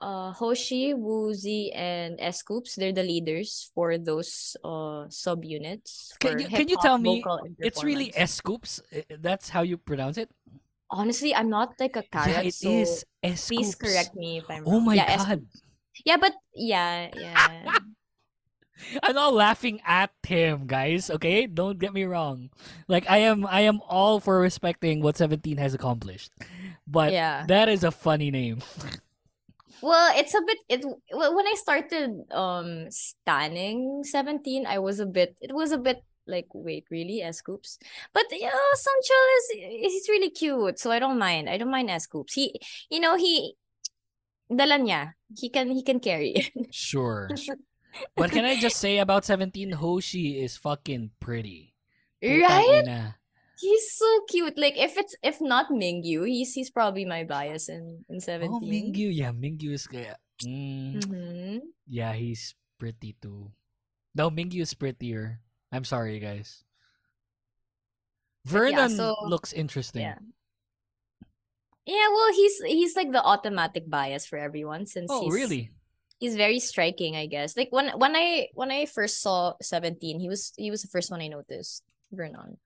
uh, 0.03 0.33
Hoshi, 0.35 0.93
Woozi, 0.93 1.71
and 1.71 2.19
S.Coups. 2.19 2.75
They're 2.75 2.93
the 2.93 3.07
leaders 3.07 3.71
for 3.75 3.97
those 3.97 4.57
uh 4.67 5.07
subunits. 5.09 6.19
Can 6.19 6.43
you- 6.43 6.51
can 6.51 6.67
you 6.69 6.77
tell 6.83 6.99
me 6.99 7.23
It's 7.63 7.87
really. 7.87 8.11
S.Coups. 8.19 8.83
That's 9.23 9.49
how 9.55 9.63
you 9.63 9.79
pronounce 9.79 10.19
it. 10.19 10.29
Honestly, 10.91 11.33
I'm 11.35 11.49
not 11.49 11.79
like 11.81 11.97
a 11.97 12.03
Carat, 12.05 12.29
yeah, 12.29 12.43
it 12.51 12.53
so 12.53 12.69
is 12.69 13.07
please 13.49 13.73
correct 13.79 14.13
me 14.19 14.39
if 14.43 14.51
I'm 14.51 14.61
wrong. 14.61 14.69
Oh 14.69 14.73
wrong. 14.77 14.85
my 14.93 14.95
yeah, 15.01 15.17
god! 15.17 15.41
yeah, 16.05 16.19
but 16.21 16.35
yeah, 16.53 17.09
yeah. 17.17 17.79
I'm 19.03 19.15
not 19.15 19.33
laughing 19.33 19.81
at 19.87 20.11
him, 20.27 20.67
guys. 20.67 21.09
Okay, 21.09 21.47
don't 21.47 21.79
get 21.79 21.95
me 21.95 22.05
wrong. 22.05 22.51
Like 22.89 23.09
I 23.09 23.19
am, 23.25 23.47
I 23.47 23.63
am 23.63 23.81
all 23.89 24.19
for 24.21 24.41
respecting 24.41 25.01
what 25.01 25.17
Seventeen 25.17 25.57
has 25.57 25.73
accomplished, 25.73 26.33
but 26.87 27.13
Yeah. 27.13 27.47
that 27.47 27.69
is 27.71 27.85
a 27.85 27.91
funny 27.95 28.31
name. 28.31 28.61
Well, 29.83 30.15
it's 30.17 30.35
a 30.35 30.41
bit 30.47 30.59
it 30.69 30.85
when 31.11 31.47
I 31.47 31.55
started 31.59 32.23
um 32.31 32.87
stanning 32.91 34.05
17, 34.05 34.67
I 34.67 34.79
was 34.79 35.01
a 35.01 35.07
bit 35.07 35.37
it 35.43 35.53
was 35.53 35.73
a 35.73 35.79
bit 35.79 36.05
like 36.27 36.47
wait, 36.55 36.87
really 36.91 37.21
S.Coups? 37.23 37.79
But 38.15 38.27
yeah, 38.31 38.55
Seungcheol 38.55 39.27
is 39.37 39.47
he's 39.91 40.09
really 40.09 40.31
cute, 40.31 40.79
so 40.79 40.91
I 40.91 40.99
don't 40.99 41.19
mind. 41.19 41.51
I 41.51 41.59
don't 41.59 41.71
mind 41.71 41.91
S.Coups. 41.91 42.35
He 42.35 42.61
you 42.91 43.01
know, 43.01 43.17
he 43.17 43.57
dala 44.49 44.79
niya. 44.79 45.15
He 45.35 45.51
can 45.51 45.71
he 45.71 45.83
can 45.83 45.99
carry. 45.99 46.53
Sure. 46.71 47.29
what 48.15 48.31
can 48.31 48.45
I 48.45 48.57
just 48.57 48.77
say 48.77 48.99
about 48.99 49.25
Seventeen? 49.25 49.73
Hoshi 49.73 50.41
is 50.41 50.57
fucking 50.57 51.11
pretty. 51.19 51.75
Right? 52.23 53.13
He's 53.63 53.95
so 53.95 54.11
cute. 54.27 54.59
Like 54.59 54.75
if 54.75 54.99
it's 54.99 55.15
if 55.23 55.39
not 55.39 55.71
Mingyu, 55.71 56.27
he's 56.27 56.51
he's 56.53 56.71
probably 56.75 57.07
my 57.07 57.23
bias 57.23 57.71
in 57.71 58.03
in 58.11 58.19
17. 58.19 58.51
Oh, 58.51 58.59
Mingyu. 58.59 59.07
Yeah, 59.15 59.31
Mingyu 59.31 59.71
is 59.79 59.87
kaya. 59.87 60.19
Mm, 60.43 60.99
Mhm. 60.99 61.61
Yeah, 61.87 62.11
he's 62.19 62.59
pretty 62.83 63.15
too. 63.23 63.55
No, 64.19 64.27
Mingyu 64.35 64.67
is 64.67 64.75
prettier. 64.75 65.39
I'm 65.71 65.87
sorry, 65.87 66.19
guys. 66.19 66.67
But 68.45 68.75
yeah, 68.75 68.91
Vernon 68.91 68.97
so- 68.99 69.23
looks 69.31 69.53
interesting. 69.55 70.03
yeah. 70.03 70.19
Yeah, 71.87 72.09
well, 72.15 72.31
he's 72.35 72.59
he's 72.67 72.95
like 72.99 73.11
the 73.11 73.23
automatic 73.23 73.87
bias 73.91 74.27
for 74.27 74.39
everyone 74.39 74.87
since 74.87 75.11
Oh, 75.11 75.27
he's 75.27 75.35
really? 75.35 75.71
he's 76.19 76.35
very 76.39 76.59
striking, 76.59 77.15
I 77.17 77.27
guess. 77.27 77.57
Like 77.57 77.71
when 77.71 77.91
when 77.99 78.15
I 78.15 78.51
when 78.55 78.71
I 78.71 78.87
first 78.87 79.23
saw 79.23 79.55
17, 79.63 80.19
he 80.19 80.29
was 80.29 80.53
he 80.59 80.71
was 80.71 80.83
the 80.83 80.89
first 80.91 81.11
one 81.11 81.21
I 81.23 81.27
noticed. 81.31 81.83
Vernon. 82.11 82.59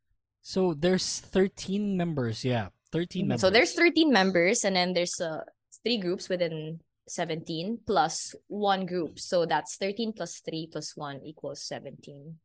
So 0.46 0.78
there's 0.78 1.18
13 1.18 1.96
members. 1.98 2.44
Yeah, 2.44 2.70
13 2.94 3.24
Mhm. 3.26 3.28
members. 3.34 3.40
So 3.40 3.50
there's 3.50 3.74
13 3.74 4.12
members 4.14 4.62
and 4.62 4.76
then 4.78 4.94
there's 4.94 5.18
uh 5.20 5.42
three 5.82 5.98
groups 5.98 6.30
within 6.30 6.78
17 7.10 7.82
plus 7.82 8.30
one 8.46 8.86
group. 8.86 9.18
So 9.18 9.42
that's 9.44 9.74
13 9.74 10.12
plus 10.14 10.38
3 10.38 10.70
plus 10.70 10.94
1 10.94 11.26
equals 11.26 11.66
17. 11.66 12.38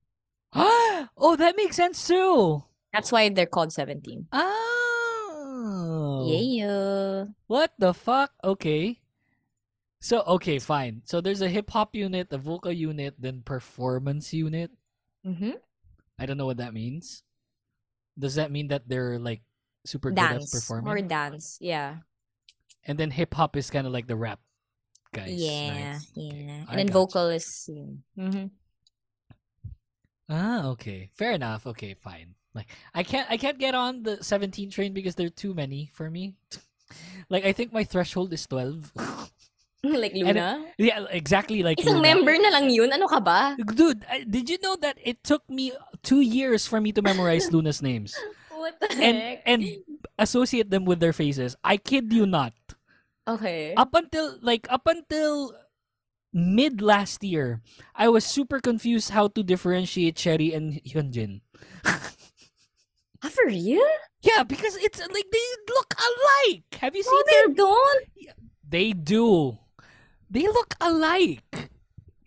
oh, 0.57 1.35
that 1.37 1.53
makes 1.55 1.75
sense 1.77 2.07
too. 2.07 2.65
That's 2.91 3.11
why 3.13 3.29
they're 3.29 3.45
called 3.45 3.71
17. 3.71 4.25
Oh. 4.33 6.25
Yeah. 6.25 7.25
What 7.45 7.77
the 7.77 7.93
fuck? 7.93 8.33
Okay. 8.43 8.97
So 10.01 10.25
okay, 10.25 10.57
fine. 10.57 11.05
So 11.05 11.21
there's 11.21 11.45
a 11.45 11.49
hip 11.53 11.69
hop 11.69 11.93
unit, 11.93 12.33
a 12.33 12.39
vocal 12.41 12.73
unit, 12.73 13.13
then 13.21 13.45
performance 13.45 14.33
unit. 14.33 14.71
Mm-hmm. 15.21 15.61
I 16.17 16.25
don't 16.25 16.37
know 16.41 16.49
what 16.49 16.57
that 16.57 16.73
means. 16.73 17.21
Does 18.17 18.36
that 18.36 18.52
mean 18.52 18.67
that 18.69 18.88
they're 18.88 19.17
like 19.19 19.41
super 19.86 20.12
good 20.12 20.19
at 20.19 20.41
performing? 20.52 20.91
or 20.91 21.02
dance. 21.02 21.58
Yeah. 21.62 22.04
And 22.86 22.97
then 22.97 23.12
hip 23.12 23.34
hop 23.34 23.56
is 23.56 23.69
kind 23.69 23.86
of 23.88 23.93
like 23.93 24.08
the 24.08 24.15
rap 24.15 24.39
guys. 25.13 25.32
yeah. 25.34 25.93
right? 25.93 26.00
Yeah. 26.15 26.65
I 26.67 26.71
And 26.71 26.80
then 26.80 26.88
gotcha. 26.88 26.93
vocal 26.93 27.28
is 27.30 27.69
mm-hmm. 28.17 28.47
Ah, 30.30 30.67
okay. 30.78 31.10
Fair 31.13 31.32
enough. 31.34 31.67
Okay, 31.67 31.93
fine. 31.93 32.36
Like 32.54 32.67
I 32.93 33.04
can't 33.04 33.28
I 33.30 33.38
can't 33.38 33.60
get 33.60 33.76
on 33.76 34.04
the 34.04 34.24
17 34.24 34.69
train 34.71 34.93
because 34.93 35.15
there 35.15 35.28
are 35.28 35.34
too 35.34 35.54
many 35.54 35.89
for 35.93 36.10
me. 36.10 36.36
like 37.30 37.45
I 37.45 37.52
think 37.54 37.71
my 37.71 37.84
threshold 37.84 38.34
is 38.34 38.45
12. 38.47 38.91
like 39.84 40.13
LOONA. 40.13 40.65
yeah, 40.78 41.06
exactly 41.10 41.63
like 41.63 41.78
Isang 41.80 42.00
LOONA. 42.00 42.15
member 42.15 42.36
na 42.38 42.50
lang 42.50 42.69
yun. 42.69 42.91
Ano 42.91 43.08
ka 43.08 43.19
ba? 43.19 43.56
Dude, 43.58 44.06
I- 44.10 44.24
did 44.28 44.50
you 44.50 44.60
know 44.62 44.76
that 44.84 44.97
it 45.04 45.24
took 45.24 45.47
me 45.50 45.71
2 46.03 46.21
years 46.21 46.65
for 46.67 46.81
me 46.81 46.91
to 46.91 47.01
memorize 47.01 47.49
LOONA's 47.53 47.81
names 47.81 48.15
What 48.49 48.79
the 48.79 48.89
and 49.01 49.17
heck? 49.17 49.41
and 49.45 49.61
associate 50.17 50.69
them 50.69 50.85
with 50.85 50.99
their 50.99 51.13
faces? 51.13 51.55
I 51.63 51.77
kid 51.77 52.11
you 52.13 52.25
not. 52.25 52.53
okay. 53.27 53.73
Up 53.77 53.93
until 53.93 54.37
like 54.41 54.67
up 54.69 54.85
until 54.87 55.53
mid 56.33 56.81
last 56.81 57.23
year, 57.23 57.61
I 57.95 58.09
was 58.09 58.23
super 58.25 58.59
confused 58.59 59.11
how 59.11 59.27
to 59.35 59.43
differentiate 59.43 60.15
Choerry 60.15 60.53
and 60.55 60.79
Hyunjin. 60.85 61.41
Ah, 63.23 63.29
for 63.29 63.45
real? 63.45 63.85
Yeah, 64.21 64.43
because 64.43 64.75
it's 64.77 64.97
like 64.99 65.29
they 65.31 65.47
look 65.69 65.93
alike. 65.97 66.65
Have 66.81 66.95
you 66.95 67.03
No, 67.05 67.09
seen 67.11 67.23
they 67.25 67.33
their 67.33 67.49
don't. 67.53 68.05
They 68.67 68.93
do. 68.93 69.57
They 70.29 70.47
look 70.47 70.73
alike. 70.81 71.69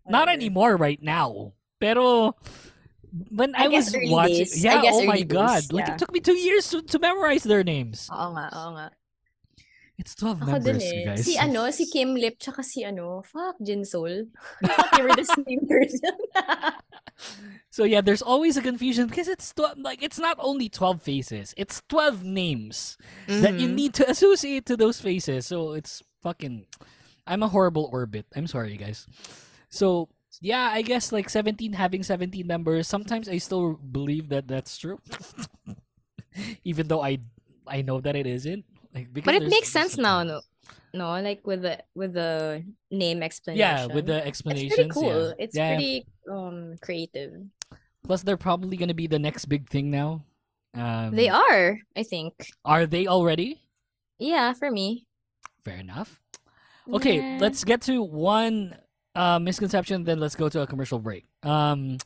Not 0.06 0.28
anymore 0.28 0.76
right 0.76 1.02
now. 1.02 1.54
Pero 1.80 2.37
when 3.31 3.55
I, 3.55 3.64
I 3.64 3.68
was 3.68 3.94
watching, 4.11 4.37
days. 4.44 4.64
I 4.64 4.68
yeah, 4.74 4.83
guess 4.83 4.94
oh 4.96 5.05
my 5.05 5.14
early 5.14 5.24
god, 5.24 5.61
days, 5.62 5.72
like 5.72 5.88
it 5.88 5.98
took 5.98 6.12
me 6.12 6.20
two 6.20 6.35
years 6.37 6.68
to, 6.70 6.83
to 6.83 6.98
memorize 6.98 7.42
their 7.44 7.62
names. 7.64 8.09
Oo 8.11 8.35
nga, 8.35 8.46
oo 8.53 8.70
nga. 8.74 8.90
It's 9.94 10.18
twelve 10.18 10.42
Ako 10.42 10.59
members, 10.59 10.83
eh. 10.83 11.07
guys. 11.07 11.22
Si 11.22 11.38
ano, 11.38 11.70
si 11.70 11.87
Kim 11.87 12.18
Lip, 12.18 12.35
tsaka 12.42 12.66
si 12.66 12.83
ano, 12.83 13.22
fuck, 13.22 13.55
Jin 13.62 13.87
thought 13.87 14.27
they 14.98 15.03
were 15.07 15.14
the 15.14 15.22
same 15.22 15.62
person. 15.70 16.11
so 17.70 17.85
yeah, 17.87 18.00
there's 18.03 18.22
always 18.22 18.57
a 18.57 18.62
confusion 18.62 19.07
because 19.07 19.29
it's 19.29 19.55
tw- 19.55 19.79
like 19.79 20.03
it's 20.03 20.18
not 20.18 20.35
only 20.42 20.68
twelve 20.68 20.98
faces; 21.03 21.55
it's 21.57 21.79
twelve 21.88 22.24
names 22.27 22.98
that 23.31 23.55
you 23.55 23.68
Mhm. 23.70 23.74
need 23.79 23.92
to 23.94 24.05
associate 24.11 24.66
to 24.66 24.77
those 24.77 24.98
faces. 25.00 25.46
So 25.46 25.72
it's 25.79 26.03
fucking. 26.27 26.66
I'm 27.27 27.42
a 27.46 27.48
horrible 27.48 27.88
orbit. 27.92 28.27
I'm 28.35 28.46
sorry, 28.50 28.77
guys. 28.77 29.07
So 29.70 30.11
yeah, 30.40 30.70
I 30.73 30.83
guess 30.83 31.12
like 31.12 31.29
17 31.31 31.73
having 31.75 32.03
17 32.03 32.47
members. 32.47 32.88
Sometimes 32.88 33.29
I 33.29 33.38
still 33.38 33.75
believe 33.75 34.29
that 34.31 34.49
that's 34.49 34.77
true, 34.79 35.01
even 36.64 36.88
though 36.88 37.03
I 37.03 37.18
I 37.66 37.83
know 37.83 38.01
that 38.01 38.16
it 38.16 38.27
isn't. 38.27 38.64
Like 38.94 39.12
because 39.12 39.27
But 39.27 39.42
it 39.42 39.49
makes 39.49 39.68
sense 39.68 39.97
now, 39.99 40.23
no? 40.23 40.40
No, 40.94 41.11
like 41.20 41.42
with 41.47 41.62
the 41.62 41.83
with 41.94 42.14
the 42.14 42.62
name 42.90 43.23
explanation. 43.23 43.59
Yeah, 43.59 43.87
with 43.87 44.07
the 44.07 44.25
explanation. 44.25 44.66
It's 44.66 44.75
pretty 44.77 44.90
cool. 44.90 45.29
Yeah. 45.29 45.35
It's 45.38 45.57
yeah. 45.57 45.75
pretty 45.75 46.07
um 46.31 46.77
creative. 46.81 47.33
Plus, 48.05 48.23
they're 48.23 48.37
probably 48.37 48.77
gonna 48.77 48.94
be 48.94 49.07
the 49.07 49.18
next 49.18 49.47
big 49.47 49.68
thing 49.68 49.90
now. 49.90 50.25
Um, 50.75 51.14
They 51.14 51.29
are, 51.29 51.79
I 51.97 52.03
think. 52.03 52.35
Are 52.64 52.87
they 52.87 53.07
already? 53.07 53.62
Yeah, 54.18 54.53
for 54.55 54.70
me. 54.70 55.07
Fair 55.64 55.77
enough. 55.77 56.20
Okay, 56.92 57.16
Yeah. 57.16 57.38
let's 57.40 57.64
get 57.64 57.81
to 57.83 58.03
one 58.03 58.77
uh, 59.14 59.38
misconception, 59.38 60.05
then 60.05 60.18
let's 60.20 60.37
go 60.37 60.48
to 60.48 60.61
a 60.62 60.66
commercial 60.66 60.98
break. 60.98 61.24
Um, 61.42 61.98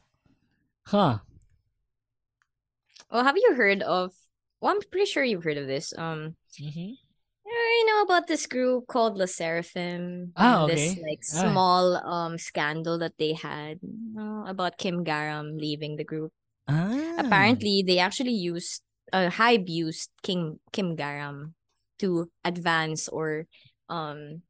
huh? 0.87 1.19
Well, 3.11 3.25
have 3.25 3.37
you 3.37 3.55
heard 3.55 3.83
of? 3.83 4.13
Well, 4.61 4.73
I'm 4.75 4.81
pretty 4.91 5.07
sure 5.07 5.25
you've 5.25 5.45
heard 5.45 5.57
of 5.59 5.67
this. 5.67 5.93
Um, 5.97 6.37
Mm-hmm. 6.59 6.99
you 7.49 7.87
know 7.87 8.03
about 8.03 8.27
this 8.27 8.47
group 8.47 8.87
called 8.89 9.17
LE 9.17 9.27
SSERAFIM. 9.31 10.33
Ah, 10.37 10.65
and 10.65 10.71
This 10.73 10.93
okay. 10.93 11.03
like 11.07 11.23
Ah. 11.23 11.47
small 11.47 11.83
um 12.03 12.35
scandal 12.39 12.99
that 12.99 13.15
they 13.19 13.33
had 13.33 13.79
uh, 14.19 14.45
about 14.51 14.77
Kim 14.79 15.05
Garam 15.05 15.55
leaving 15.61 15.97
the 15.97 16.05
group. 16.05 16.33
Ah. 16.67 17.15
Apparently, 17.19 17.85
they 17.87 17.99
actually 18.03 18.35
used 18.35 18.83
uh, 19.13 19.31
Hybe 19.31 19.69
used 19.71 20.11
Kim 20.23 20.59
Kim 20.73 20.97
Garam 20.97 21.55
to 22.03 22.29
advance 22.45 23.07
or 23.09 23.47
um 23.89 24.43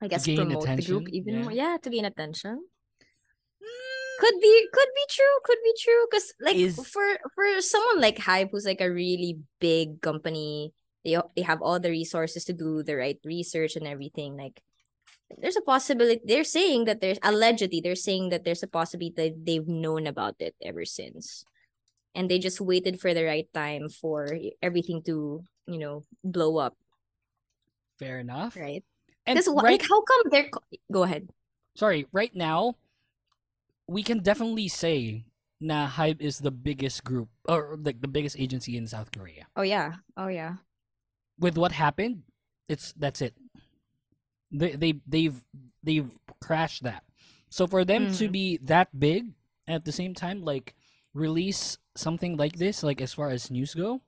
I 0.00 0.08
guess 0.08 0.26
promote 0.26 0.66
the 0.66 0.82
group 0.82 1.08
even 1.08 1.34
yeah. 1.34 1.42
more. 1.42 1.52
Yeah, 1.52 1.76
to 1.80 1.88
gain 1.90 2.04
attention. 2.04 2.60
Mm, 3.62 4.20
Could 4.20 4.36
be 4.40 4.68
could 4.72 4.92
be 4.94 5.04
true, 5.08 5.36
could 5.44 5.62
be 5.64 5.74
true. 5.80 6.02
Cause 6.12 6.32
like 6.40 6.56
Is- 6.56 6.76
for 6.76 7.06
for 7.34 7.60
someone 7.60 8.00
like 8.00 8.18
Hybe 8.18 8.50
who's 8.52 8.66
like 8.66 8.80
a 8.80 8.92
really 8.92 9.38
big 9.60 10.00
company, 10.02 10.72
they 11.04 11.16
they 11.34 11.42
have 11.42 11.62
all 11.62 11.80
the 11.80 11.90
resources 11.90 12.44
to 12.44 12.52
do 12.52 12.82
the 12.82 12.96
right 12.96 13.18
research 13.24 13.76
and 13.76 13.86
everything. 13.86 14.36
Like 14.36 14.60
there's 15.38 15.56
a 15.56 15.64
possibility 15.64 16.20
they're 16.24 16.44
saying 16.44 16.84
that 16.86 17.00
there's 17.00 17.18
allegedly 17.22 17.80
they're 17.80 17.96
saying 17.98 18.30
that 18.30 18.44
there's 18.44 18.62
a 18.62 18.68
possibility 18.70 19.14
that 19.16 19.44
they've 19.44 19.66
known 19.66 20.06
about 20.06 20.36
it 20.40 20.54
ever 20.62 20.84
since. 20.84 21.44
And 22.14 22.30
they 22.30 22.38
just 22.38 22.60
waited 22.60 23.00
for 23.00 23.12
the 23.12 23.24
right 23.24 23.48
time 23.52 23.90
for 23.90 24.24
everything 24.62 25.02
to, 25.04 25.44
you 25.68 25.78
know, 25.78 26.04
blow 26.24 26.56
up, 26.56 26.72
Fair 27.98 28.20
enough. 28.20 28.56
right? 28.56 28.84
And 29.26 29.36
Because 29.36 29.48
right, 29.48 29.80
like 29.80 29.82
how 29.82 30.00
come 30.02 30.22
they're 30.30 30.50
go 30.92 31.02
ahead. 31.02 31.28
sorry, 31.74 32.06
right 32.12 32.34
now, 32.34 32.76
we 33.88 34.02
can 34.02 34.20
definitely 34.20 34.68
say 34.68 35.24
na 35.60 35.88
Hybe 35.88 36.20
is 36.20 36.40
the 36.40 36.50
biggest 36.50 37.04
group 37.04 37.28
or 37.48 37.76
like 37.80 38.00
the 38.02 38.08
biggest 38.08 38.38
agency 38.38 38.76
in 38.76 38.86
South 38.86 39.10
Korea. 39.10 39.46
Oh 39.56 39.62
yeah. 39.62 40.02
Oh 40.16 40.28
yeah. 40.28 40.56
With 41.38 41.56
what 41.56 41.72
happened, 41.72 42.22
it's 42.68 42.92
that's 42.96 43.20
it. 43.20 43.34
They 44.50 44.72
they 44.76 44.92
they've 45.06 45.44
they've 45.82 46.10
crashed 46.40 46.82
that. 46.84 47.04
So 47.50 47.66
for 47.66 47.84
them 47.84 48.06
to 48.18 48.28
Mhm. 48.28 48.32
be 48.32 48.56
that 48.58 48.98
big 48.98 49.32
at 49.66 49.84
the 49.84 49.92
same 49.92 50.14
time, 50.14 50.42
like 50.44 50.74
release 51.14 51.78
something 51.96 52.36
like 52.36 52.56
this, 52.58 52.82
like 52.82 53.00
as 53.00 53.14
far 53.14 53.30
as 53.30 53.50
news 53.50 53.74
go, 53.74 54.02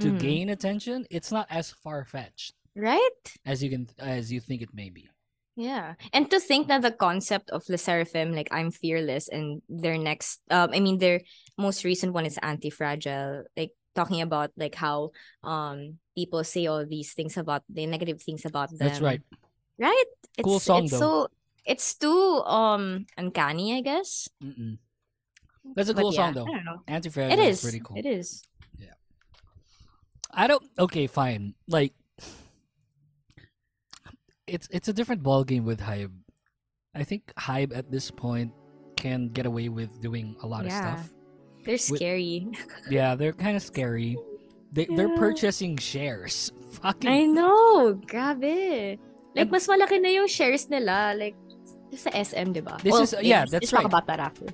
to 0.00 0.12
Mhm. 0.12 0.18
gain 0.18 0.48
attention, 0.48 1.06
it's 1.10 1.30
not 1.30 1.46
as 1.50 1.70
far 1.70 2.04
fetched 2.04 2.54
Right? 2.78 3.18
as 3.44 3.58
you 3.62 3.70
can 3.70 3.88
as 3.98 4.30
you 4.30 4.38
think 4.40 4.62
it 4.62 4.70
may 4.72 4.88
be. 4.90 5.10
Yeah. 5.58 5.98
And 6.14 6.30
to 6.30 6.38
think 6.38 6.68
that 6.68 6.82
the 6.82 6.92
concept 6.94 7.50
of 7.50 7.66
the 7.66 7.74
Seraphim, 7.78 8.30
like 8.32 8.46
I'm 8.54 8.70
fearless, 8.70 9.26
and 9.26 9.60
their 9.68 9.98
next 9.98 10.38
um 10.54 10.70
I 10.72 10.78
mean 10.78 10.98
their 11.02 11.22
most 11.58 11.82
recent 11.82 12.14
one 12.14 12.24
is 12.26 12.38
anti-fragile, 12.38 13.50
like 13.58 13.72
talking 13.98 14.22
about 14.22 14.54
like 14.56 14.76
how 14.78 15.10
um 15.42 15.98
people 16.14 16.44
say 16.44 16.66
all 16.70 16.86
these 16.86 17.12
things 17.18 17.34
about 17.36 17.66
the 17.68 17.86
negative 17.86 18.22
things 18.22 18.46
about 18.46 18.70
them. 18.70 18.78
That's 18.78 19.02
right. 19.02 19.22
Right? 19.78 20.06
It's 20.38 20.46
Cool 20.46 20.60
song, 20.62 20.84
it's 20.86 20.92
though. 20.94 21.26
so 21.26 21.28
it's 21.66 21.98
too 21.98 22.42
um 22.46 23.06
uncanny, 23.18 23.74
I 23.74 23.82
guess. 23.82 24.28
Mm-mm. 24.38 24.78
That's 25.74 25.90
a 25.90 25.94
But 25.94 26.02
cool 26.02 26.14
yeah, 26.14 26.30
song 26.30 26.34
though. 26.34 26.46
I 26.46 26.54
don't 26.54 26.64
know. 26.64 26.78
Anti-fragile 26.86 27.34
It 27.34 27.42
is. 27.42 27.60
pretty 27.60 27.80
cool. 27.82 27.98
It 27.98 28.06
is. 28.06 28.42
Yeah 28.78 28.94
i 30.32 30.46
don't. 30.46 30.62
Okay, 30.78 31.06
fine. 31.06 31.54
Like, 31.66 31.92
it's 34.48 34.68
it's 34.70 34.88
a 34.88 34.92
different 34.92 35.22
ball 35.22 35.44
game 35.44 35.64
with 35.64 35.80
Hybe. 35.80 36.12
I 36.94 37.04
think 37.04 37.32
Hybe 37.38 37.76
at 37.76 37.90
this 37.90 38.10
point 38.10 38.52
can 38.96 39.28
get 39.28 39.46
away 39.46 39.68
with 39.68 40.00
doing 40.00 40.34
a 40.42 40.46
lot 40.46 40.64
of 40.66 40.72
Yeah. 40.72 40.80
stuff. 40.96 41.12
They're 41.64 41.78
scary. 41.78 42.48
Yeah, 42.90 43.14
they're 43.14 43.32
kind 43.36 43.56
of 43.56 43.62
scary. 43.62 44.16
They 44.72 44.86
they're 44.86 45.14
purchasing 45.16 45.76
shares. 45.76 46.52
Fucking 46.82 47.08
I 47.10 47.24
know. 47.24 47.94
Grabe. 48.06 48.98
Like, 49.36 49.46
And- 49.46 49.50
mas 49.52 49.66
malaki 49.68 50.00
na 50.00 50.08
yung 50.08 50.28
shares 50.28 50.68
nila. 50.68 51.14
Like, 51.16 51.36
sa 51.96 52.10
SM, 52.12 52.52
di 52.52 52.60
ba? 52.60 52.76
This 52.84 52.96
is- 53.00 53.14
yeah, 53.24 53.48
that's 53.48 53.52
let's 53.64 53.70
talk 53.72 53.84
right. 53.84 53.86
about 53.88 54.04
that 54.08 54.20
after. 54.20 54.44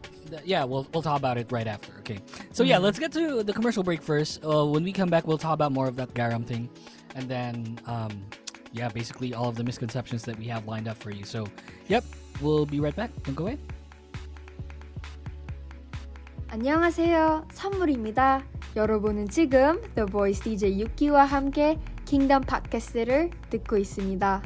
Yeah, 0.47 0.63
we'll 0.63 0.87
we'll 0.95 1.03
talk 1.03 1.19
about 1.19 1.39
it 1.39 1.51
right 1.51 1.67
after. 1.67 1.95
Okay. 2.03 2.19
So 2.55 2.63
yeah, 2.63 2.79
Mhm. 2.79 2.83
let's 2.87 2.99
get 2.99 3.11
to 3.19 3.43
the 3.43 3.53
commercial 3.55 3.83
break 3.83 4.03
first. 4.03 4.39
Uh, 4.45 4.67
when 4.67 4.83
we 4.87 4.93
come 4.95 5.11
back, 5.11 5.27
we'll 5.27 5.39
talk 5.41 5.55
about 5.55 5.71
more 5.75 5.87
of 5.91 5.97
that 5.99 6.15
garam 6.15 6.47
thing, 6.47 6.71
and 7.19 7.27
then 7.27 7.79
um, 7.91 8.23
yeah, 8.74 8.90
basically 8.90 9.34
all 9.34 9.50
of 9.50 9.56
the 9.56 9.64
misconceptions 9.64 10.24
that 10.24 10.38
we 10.38 10.46
have 10.46 10.68
lined 10.68 10.88
up 10.88 10.98
for 10.98 11.12
you. 11.12 11.26
So, 11.26 11.46
yep, 11.88 12.04
we'll 12.42 12.66
be 12.66 12.80
right 12.80 12.96
back. 12.96 13.12
Don't 13.24 13.36
go 13.36 13.46
away. 13.46 13.58
안녕하세요. 16.52 17.48
선물입니다. 17.54 18.44
여러분은 18.76 19.30
지금 19.30 19.82
The 19.96 20.08
Voice 20.10 20.44
DJ 20.44 20.80
유키와 20.82 21.26
함께 21.26 21.78
킹덤 22.06 22.42
팟캐스트를 22.42 23.30
듣고 23.52 23.78
있습니다. 23.78 24.42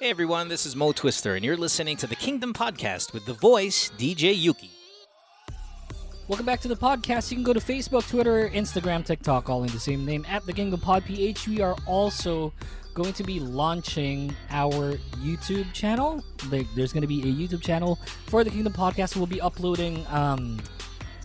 Hey 0.00 0.10
everyone, 0.10 0.48
this 0.48 0.66
is 0.66 0.76
Mo 0.76 0.92
Twister, 0.92 1.34
and 1.34 1.44
you're 1.44 1.56
listening 1.56 1.96
to 1.96 2.06
the 2.06 2.16
Kingdom 2.16 2.52
Podcast 2.52 3.14
with 3.14 3.24
the 3.24 3.32
voice 3.32 3.90
DJ 3.96 4.34
Yuki. 4.34 4.70
Welcome 6.29 6.45
back 6.45 6.59
to 6.61 6.67
the 6.67 6.75
podcast. 6.75 7.31
You 7.31 7.37
can 7.37 7.43
go 7.43 7.53
to 7.53 7.59
Facebook, 7.59 8.07
Twitter, 8.07 8.49
Instagram, 8.51 9.03
TikTok, 9.03 9.49
all 9.49 9.63
in 9.63 9.71
the 9.71 9.79
same 9.79 10.05
name 10.05 10.23
at 10.29 10.45
the 10.45 10.53
Kingdom 10.53 10.79
Pod 10.79 11.03
PH. 11.03 11.47
We 11.47 11.59
are 11.61 11.75
also 11.87 12.53
going 12.93 13.13
to 13.13 13.23
be 13.23 13.39
launching 13.39 14.35
our 14.51 14.93
YouTube 15.23 15.73
channel. 15.73 16.23
Like, 16.51 16.67
there's 16.75 16.93
going 16.93 17.01
to 17.01 17.07
be 17.07 17.21
a 17.21 17.33
YouTube 17.33 17.63
channel 17.63 17.95
for 18.27 18.43
the 18.43 18.51
Kingdom 18.51 18.73
Podcast. 18.73 19.15
We'll 19.15 19.25
be 19.25 19.41
uploading 19.41 20.05
um, 20.11 20.59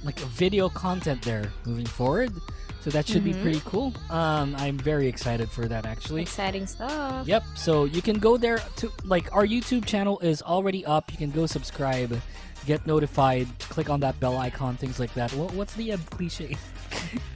like 0.05 0.19
video 0.21 0.71
content 0.71 1.21
there 1.21 1.53
moving 1.67 1.87
forward. 1.87 2.33
So 2.81 2.89
that 2.91 3.07
should 3.07 3.25
be 3.25 3.33
Mhm. 3.35 3.43
pretty 3.43 3.63
cool. 3.67 3.93
Um, 4.11 4.55
I'm 4.59 4.79
very 4.79 5.07
excited 5.07 5.51
for 5.51 5.67
that 5.69 5.85
actually. 5.87 6.23
Exciting 6.23 6.67
stuff. 6.67 7.27
Yep. 7.27 7.45
So 7.57 7.85
you 7.85 8.01
can 8.03 8.19
go 8.19 8.37
there 8.39 8.59
to 8.77 8.91
like 9.05 9.35
our 9.35 9.47
YouTube 9.47 9.85
channel 9.87 10.19
is 10.21 10.41
already 10.43 10.85
up. 10.87 11.11
You 11.11 11.17
can 11.17 11.31
go 11.31 11.47
subscribe, 11.47 12.21
get 12.67 12.87
notified, 12.87 13.47
click 13.59 13.91
on 13.91 14.01
that 14.01 14.19
bell 14.21 14.39
icon, 14.39 14.77
things 14.77 14.99
like 14.99 15.13
that. 15.15 15.33
What, 15.33 15.53
what's 15.55 15.75
the 15.75 15.93
uh, 15.93 15.99
cliche 16.11 16.57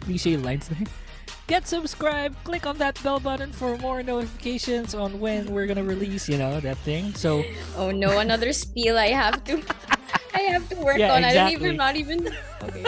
cliche 0.01 0.37
lines 0.47 0.69
there? 0.69 0.87
Get 1.47 1.67
subscribed, 1.67 2.37
click 2.45 2.67
on 2.67 2.77
that 2.79 3.03
bell 3.03 3.21
button 3.21 3.53
for 3.53 3.79
more 3.79 4.03
notifications 4.03 4.95
on 4.95 5.19
when 5.19 5.47
we're 5.47 5.67
gonna 5.67 5.83
release, 5.85 6.29
you 6.29 6.37
know, 6.37 6.61
that 6.61 6.77
thing. 6.79 7.15
So 7.15 7.43
Oh 7.77 7.91
no, 7.91 8.19
another 8.19 8.53
spiel 8.53 8.99
I 8.99 9.09
have 9.09 9.43
to 9.45 9.63
I 10.35 10.41
have 10.41 10.69
to 10.69 10.77
work 10.77 10.99
Yeah, 10.99 11.15
on. 11.15 11.25
I 11.25 11.33
don't 11.33 11.53
even 11.53 11.77
not 11.77 11.97
even 11.97 12.29
Okay. 12.63 12.85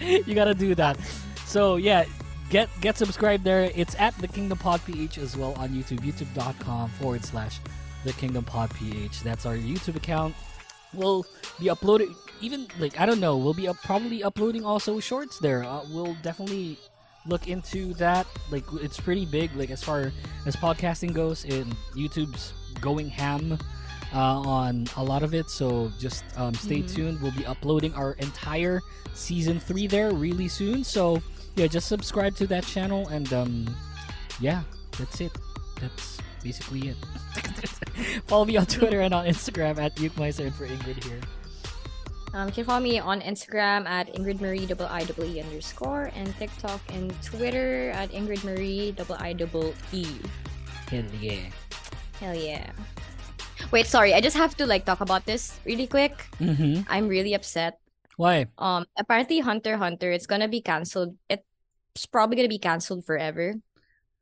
you 0.26 0.34
gotta 0.34 0.54
do 0.54 0.74
that. 0.76 0.96
So 1.44 1.76
yeah, 1.76 2.04
get 2.50 2.68
get 2.80 2.96
subscribed 2.96 3.42
there. 3.42 3.70
It's 3.74 3.96
at 3.98 4.16
the 4.18 4.28
Kingdom 4.28 4.58
Pod 4.58 4.80
PH 4.86 5.18
as 5.18 5.36
well 5.36 5.54
on 5.54 5.70
YouTube. 5.70 6.00
YouTube.com 6.00 6.90
forward 6.90 7.24
slash 7.24 7.58
the 8.04 8.12
Kingdom 8.12 8.44
Pod 8.44 8.72
PH. 8.74 9.22
That's 9.22 9.44
our 9.44 9.56
YouTube 9.56 9.96
account. 9.96 10.34
We'll 10.96 11.26
be 11.60 11.70
uploading 11.70 12.14
even 12.40 12.66
like 12.78 12.98
I 13.00 13.06
don't 13.06 13.20
know. 13.20 13.36
We'll 13.36 13.54
be 13.54 13.68
up, 13.68 13.76
probably 13.84 14.22
uploading 14.22 14.64
also 14.64 15.00
shorts 15.00 15.38
there. 15.38 15.64
Uh, 15.64 15.82
we'll 15.90 16.16
definitely 16.22 16.76
look 17.26 17.48
into 17.48 17.94
that. 17.94 18.26
Like 18.50 18.64
it's 18.80 18.98
pretty 19.00 19.24
big. 19.26 19.54
Like 19.56 19.70
as 19.70 19.82
far 19.82 20.12
as 20.46 20.56
podcasting 20.56 21.12
goes, 21.14 21.44
and 21.44 21.74
YouTube's 21.94 22.52
going 22.80 23.08
ham. 23.08 23.58
Uh, 24.14 24.38
on 24.46 24.86
a 24.96 25.02
lot 25.02 25.24
of 25.24 25.34
it, 25.34 25.50
so 25.50 25.90
just 25.98 26.22
um, 26.38 26.54
stay 26.54 26.82
Mhm. 26.82 26.94
tuned. 26.94 27.20
We'll 27.20 27.32
be 27.34 27.44
uploading 27.46 27.92
our 27.94 28.12
entire 28.22 28.80
season 29.12 29.58
three 29.58 29.88
there 29.88 30.12
really 30.14 30.46
soon. 30.46 30.84
So 30.84 31.20
yeah, 31.56 31.66
just 31.66 31.88
subscribe 31.88 32.36
to 32.36 32.46
that 32.46 32.62
channel 32.64 33.08
and 33.08 33.26
um 33.32 33.66
yeah, 34.38 34.62
that's 34.98 35.20
it. 35.20 35.32
That's 35.80 36.18
basically 36.44 36.92
it. 36.92 36.96
Follow 38.28 38.44
me 38.44 38.56
on 38.60 38.66
Twitter 38.66 39.00
and 39.00 39.14
on 39.14 39.24
Instagram 39.24 39.80
at 39.80 39.96
Yukmeister 39.96 40.46
and 40.46 40.54
for 40.54 40.68
Ingrid 40.68 41.02
here. 41.02 41.20
Um, 42.34 42.48
you 42.48 42.52
can 42.52 42.64
follow 42.66 42.82
me 42.82 42.98
on 42.98 43.22
Instagram 43.22 43.86
at 43.86 44.12
Ingrid 44.12 44.42
Marie 44.42 44.66
double 44.66 44.90
I 44.90 45.06
double 45.06 45.22
E 45.22 45.40
underscore 45.40 46.10
and 46.18 46.26
TikTok 46.34 46.82
and 46.90 47.14
Twitter 47.22 47.94
at 47.94 48.10
Ingrid 48.10 48.42
Marie 48.42 48.90
double 48.90 49.14
I 49.22 49.32
double 49.32 49.72
E. 49.94 50.04
Hell 50.90 51.06
yeah. 51.22 51.46
Hell 52.18 52.34
yeah. 52.34 52.74
Wait, 53.70 53.86
sorry, 53.86 54.14
I 54.14 54.20
just 54.20 54.36
have 54.36 54.56
to 54.58 54.66
like 54.66 54.84
talk 54.84 55.00
about 55.00 55.26
this 55.26 55.54
really 55.64 55.86
quick. 55.86 56.26
Mm-hmm. 56.42 56.82
I'm 56.90 57.06
really 57.06 57.34
upset. 57.34 57.78
Why? 58.16 58.46
Um, 58.58 58.86
apparently 58.98 59.38
Hunter 59.38 59.76
Hunter, 59.76 60.10
it's 60.10 60.26
gonna 60.26 60.48
be 60.48 60.60
cancelled. 60.60 61.14
It's 61.30 62.06
probably 62.10 62.34
gonna 62.34 62.50
be 62.50 62.58
cancelled 62.58 63.06
forever. 63.06 63.54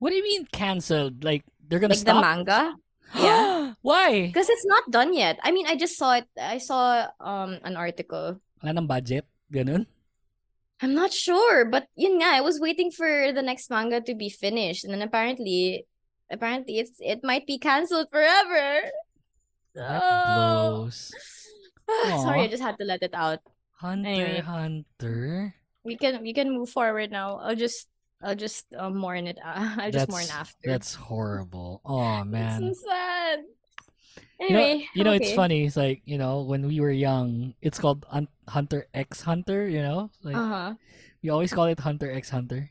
What 0.01 0.11
do 0.11 0.17
you 0.17 0.23
mean 0.23 0.45
canceled? 0.53 1.25
Like 1.25 1.45
they're 1.73 1.81
gonna 1.81 1.97
Like 1.97 2.05
the 2.05 2.21
manga. 2.21 2.77
Yeah. 3.17 3.73
Why? 3.81 4.29
Because 4.29 4.49
it's 4.53 4.65
not 4.69 4.93
done 4.93 5.17
yet. 5.17 5.41
I 5.41 5.53
mean, 5.53 5.65
I 5.65 5.77
just 5.77 5.97
saw 5.97 6.21
it. 6.21 6.29
I 6.37 6.61
saw 6.61 7.09
um 7.17 7.57
an 7.65 7.81
article. 7.81 8.41
Wala 8.61 8.77
ng 8.77 8.85
budget? 8.89 9.25
Ganun? 9.49 9.89
I'm 10.85 10.93
not 10.93 11.13
sure, 11.17 11.65
but 11.65 11.89
yun 11.97 12.21
nga, 12.21 12.37
I 12.37 12.45
was 12.45 12.61
waiting 12.61 12.93
for 12.93 13.31
the 13.33 13.41
next 13.41 13.71
manga 13.73 14.01
to 14.05 14.13
be 14.19 14.29
finished, 14.29 14.83
and 14.85 14.91
then 14.93 15.01
apparently, 15.05 15.87
apparently 16.29 16.81
it's 16.83 16.97
it 17.01 17.21
might 17.25 17.47
be 17.49 17.57
cancelled 17.61 18.09
forever. 18.13 18.89
That 19.77 20.01
Oh. 20.01 20.89
blows. 20.89 21.13
Sorry, 22.25 22.45
I 22.45 22.51
just 22.51 22.65
had 22.65 22.81
to 22.81 22.85
let 22.89 23.05
it 23.05 23.13
out. 23.15 23.41
Hunter 23.79 24.09
Anyway. 24.09 24.41
Hunter. 24.41 25.55
We 25.85 26.01
can 26.01 26.23
we 26.25 26.33
can 26.33 26.49
move 26.49 26.71
forward 26.73 27.13
now. 27.13 27.39
I'll 27.45 27.59
just 27.59 27.92
I'll 28.23 28.39
just 28.39 28.71
uh, 28.73 28.89
mourn 28.91 29.27
it. 29.27 29.37
Uh, 29.43 29.75
I'll 29.83 29.91
just 29.93 30.09
mourn 30.09 30.23
That's- 30.25 30.41
after. 30.55 30.67
That's 30.71 30.95
horrible. 30.95 31.83
Oh 31.85 32.23
man, 32.29 32.63
It's 32.71 32.81
so 32.81 32.89
sad. 32.89 33.39
You 34.43 34.51
know, 34.51 34.59
Anyway, 34.59 34.89
you 34.95 35.05
know 35.05 35.13
it's 35.15 35.33
funny. 35.35 35.67
It's 35.67 35.77
like 35.79 36.03
you 36.05 36.19
know 36.19 36.43
when 36.43 36.67
we 36.67 36.81
were 36.83 36.91
young, 36.91 37.55
it's 37.63 37.79
called 37.79 38.03
Hunter 38.49 38.87
X 38.95 39.23
Hunter. 39.23 39.69
You 39.71 39.83
know, 39.83 40.11
like 40.27 40.35
Uh-huh. 40.35 40.75
we 41.23 41.31
always 41.31 41.53
call 41.55 41.67
it 41.71 41.79
Hunter 41.79 42.11
X 42.11 42.31
Hunter. 42.31 42.71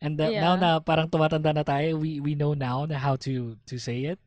And 0.00 0.16
that 0.18 0.32
now 0.32 0.56
na 0.56 0.80
parang 0.80 1.12
tumatanda 1.12 1.52
na 1.54 1.62
tayo, 1.62 2.00
we 2.00 2.18
we 2.18 2.34
know 2.34 2.54
now 2.56 2.88
na 2.88 2.96
how 2.96 3.14
to 3.28 3.60
to 3.68 3.76
say 3.78 4.08
it. 4.08 4.18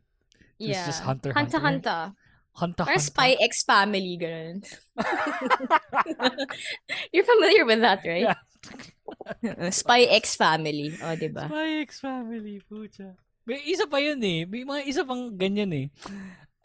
So 0.61 0.70
Yeah. 0.72 0.78
It's 0.78 0.86
just 0.93 1.01
Hunter 1.03 1.34
Hunter 1.34 1.57
Hunter. 1.59 1.89
Hunter. 1.89 2.16
Hunter 2.55 2.86
Or 2.88 2.95
Spy 3.01 3.36
X 3.36 3.68
Family, 3.68 4.16
ganun. 4.16 4.63
You're 7.11 7.28
familiar 7.28 7.66
with 7.66 7.82
that, 7.82 7.99
right? 8.07 8.32
Yeah. 8.32 8.39
Spy 9.72 10.10
X 10.12 10.36
Family. 10.36 10.93
O, 11.01 11.16
diba? 11.16 11.45
Spy 11.47 11.70
X 11.86 11.99
Family, 11.99 12.62
pucha. 12.66 13.16
May 13.45 13.62
isa 13.66 13.86
pa 13.86 14.01
yun 14.01 14.18
eh. 14.26 14.45
May 14.45 14.66
mga 14.66 14.82
isa 14.89 15.06
pang 15.06 15.30
ganyan 15.38 15.70
eh. 15.74 15.88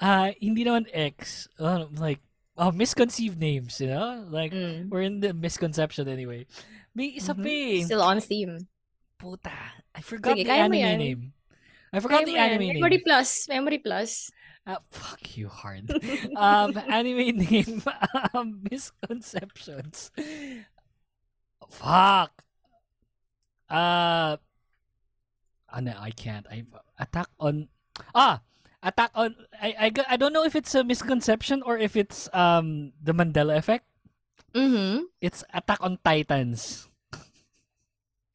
Ah, 0.00 0.32
hindi 0.40 0.64
naman 0.64 0.88
X. 0.88 1.44
Uh, 1.60 1.84
like, 2.00 2.20
oh, 2.56 2.72
misconceived 2.72 3.36
names, 3.36 3.76
you 3.80 3.92
know? 3.92 4.24
Like, 4.32 4.52
Mm. 4.52 4.88
we're 4.88 5.04
in 5.04 5.20
the 5.20 5.36
misconception 5.36 6.08
anyway. 6.08 6.48
May 6.96 7.12
isa 7.20 7.36
Mhm. 7.36 7.42
pa 7.44 7.50
eh. 7.52 7.84
Still 7.84 8.00
on 8.04 8.18
theme. 8.24 8.64
Puta. 9.20 9.52
I 9.92 10.00
forgot 10.00 10.40
Sige, 10.40 10.48
the 10.48 10.56
anime 10.56 10.80
yan. 10.80 10.98
name. 10.98 11.22
I 11.92 12.00
forgot 12.00 12.24
Kaya 12.24 12.26
the 12.26 12.32
mo 12.32 12.40
yan. 12.40 12.48
anime 12.56 12.66
Memory 12.80 12.96
name. 12.96 13.04
plus. 13.04 13.30
Memory 13.52 13.78
plus. 13.84 14.12
Ah, 14.64 14.80
fuck 14.88 15.20
you 15.36 15.48
hard. 15.48 15.88
um, 16.36 16.72
anime 16.88 17.36
name. 17.44 17.80
Um, 18.32 18.62
misconceptions. 18.70 20.12
Fuck. 21.68 22.32
Uh, 23.68 24.36
ano, 25.72 25.92
I 26.00 26.10
can't. 26.10 26.46
I 26.50 26.64
attack 26.98 27.28
on. 27.38 27.68
Ah, 28.14 28.40
attack 28.82 29.10
on. 29.14 29.36
I, 29.60 29.90
I 29.90 30.14
I 30.14 30.16
don't 30.16 30.32
know 30.32 30.44
if 30.44 30.56
it's 30.56 30.74
a 30.74 30.82
misconception 30.82 31.62
or 31.62 31.78
if 31.78 31.94
it's 31.96 32.28
um 32.32 32.92
the 33.02 33.12
Mandela 33.12 33.56
effect. 33.56 33.84
Mm-hmm. 34.54 35.06
It's 35.20 35.44
Attack 35.54 35.78
on 35.78 35.98
Titans. 36.02 36.88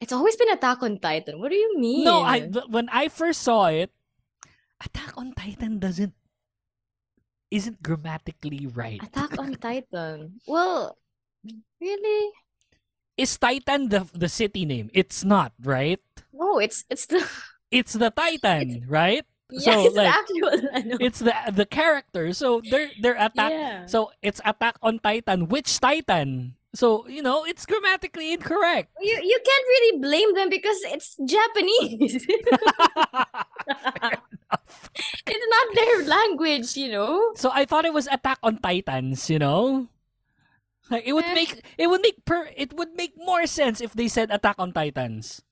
It's 0.00 0.12
always 0.12 0.36
been 0.36 0.48
Attack 0.48 0.82
on 0.82 0.98
Titan. 0.98 1.40
What 1.40 1.50
do 1.50 1.56
you 1.56 1.76
mean? 1.78 2.04
No, 2.04 2.22
I 2.22 2.48
when 2.68 2.88
I 2.88 3.08
first 3.08 3.42
saw 3.42 3.66
it, 3.68 3.92
Attack 4.80 5.12
on 5.16 5.32
Titan 5.36 5.78
doesn't 5.78 6.14
isn't 7.50 7.82
grammatically 7.82 8.66
right. 8.66 9.02
Attack 9.02 9.38
on 9.38 9.54
Titan. 9.60 10.40
Well, 10.46 10.96
really? 11.80 12.32
Is 13.16 13.32
Titan 13.38 13.88
the 13.88 14.04
the 14.12 14.28
city 14.28 14.64
name? 14.68 14.90
It's 14.92 15.24
not, 15.24 15.52
right? 15.62 16.00
No, 16.32 16.58
it's 16.60 16.84
it's 16.90 17.06
the 17.08 17.24
It's 17.72 17.94
the 17.96 18.10
Titan, 18.14 18.84
right? 18.86 19.24
yeah, 19.50 19.74
So, 19.74 19.84
it's 19.86 19.94
the 19.96 20.02
like, 20.06 20.14
actual. 20.14 20.50
It's 21.02 21.18
the 21.20 21.34
the 21.50 21.66
character. 21.66 22.30
So 22.36 22.60
they're 22.62 22.90
they're 23.00 23.18
attack. 23.18 23.50
yeah. 23.52 23.86
So 23.86 24.12
it's 24.22 24.40
Attack 24.44 24.76
on 24.82 24.98
Titan. 25.00 25.48
Which 25.48 25.80
Titan? 25.80 26.54
So 26.76 27.08
you 27.08 27.22
know 27.24 27.46
it's 27.48 27.64
grammatically 27.64 28.36
incorrect. 28.36 28.92
you 29.00 29.16
you 29.16 29.38
can't 29.40 29.66
really 29.66 29.94
blame 30.02 30.30
them 30.36 30.48
because 30.52 30.76
it's 30.92 31.16
Japanese. 31.24 32.20
it's 35.26 35.46
not 35.50 35.66
their 35.74 36.04
language, 36.04 36.76
you 36.76 36.90
know. 36.92 37.32
so 37.34 37.50
I 37.52 37.64
thought 37.64 37.84
it 37.84 37.92
was 37.94 38.06
Attack 38.06 38.38
on 38.42 38.58
Titans. 38.58 39.28
You 39.30 39.38
know, 39.38 39.88
like 40.90 41.04
it 41.06 41.12
would 41.12 41.24
Eh. 41.26 41.34
make 41.34 41.62
it 41.78 41.86
would 41.88 42.00
make 42.02 42.24
per 42.24 42.48
it 42.56 42.72
would 42.74 42.94
make 42.96 43.14
more 43.16 43.46
sense 43.46 43.80
if 43.80 43.92
they 43.92 44.08
said 44.08 44.30
Attack 44.30 44.56
on 44.58 44.72
Titans. 44.72 45.42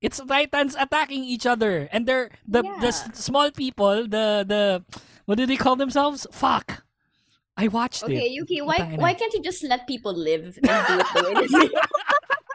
It's 0.00 0.20
Titans 0.22 0.76
attacking 0.78 1.24
each 1.24 1.46
other, 1.46 1.88
and 1.90 2.06
they're 2.06 2.30
the 2.46 2.62
the 2.80 2.94
s- 2.94 3.10
small 3.18 3.50
people. 3.50 4.06
The 4.06 4.46
the 4.46 4.84
what 5.26 5.38
do 5.38 5.46
they 5.46 5.56
call 5.58 5.74
themselves? 5.76 6.26
Fuck. 6.30 6.84
I 7.58 7.66
watched 7.66 8.04
Okay, 8.06 8.14
it. 8.14 8.18
Okay, 8.18 8.28
Yuki, 8.30 8.62
why 8.62 8.94
why 8.94 9.14
can't 9.14 9.34
you 9.34 9.42
just 9.42 9.64
let 9.66 9.86
people 9.90 10.14
live 10.14 10.58
and 10.62 10.70
do 10.86 10.94
it 11.02 11.06
the 11.10 11.22
way 11.34 11.66
they? 11.66 11.74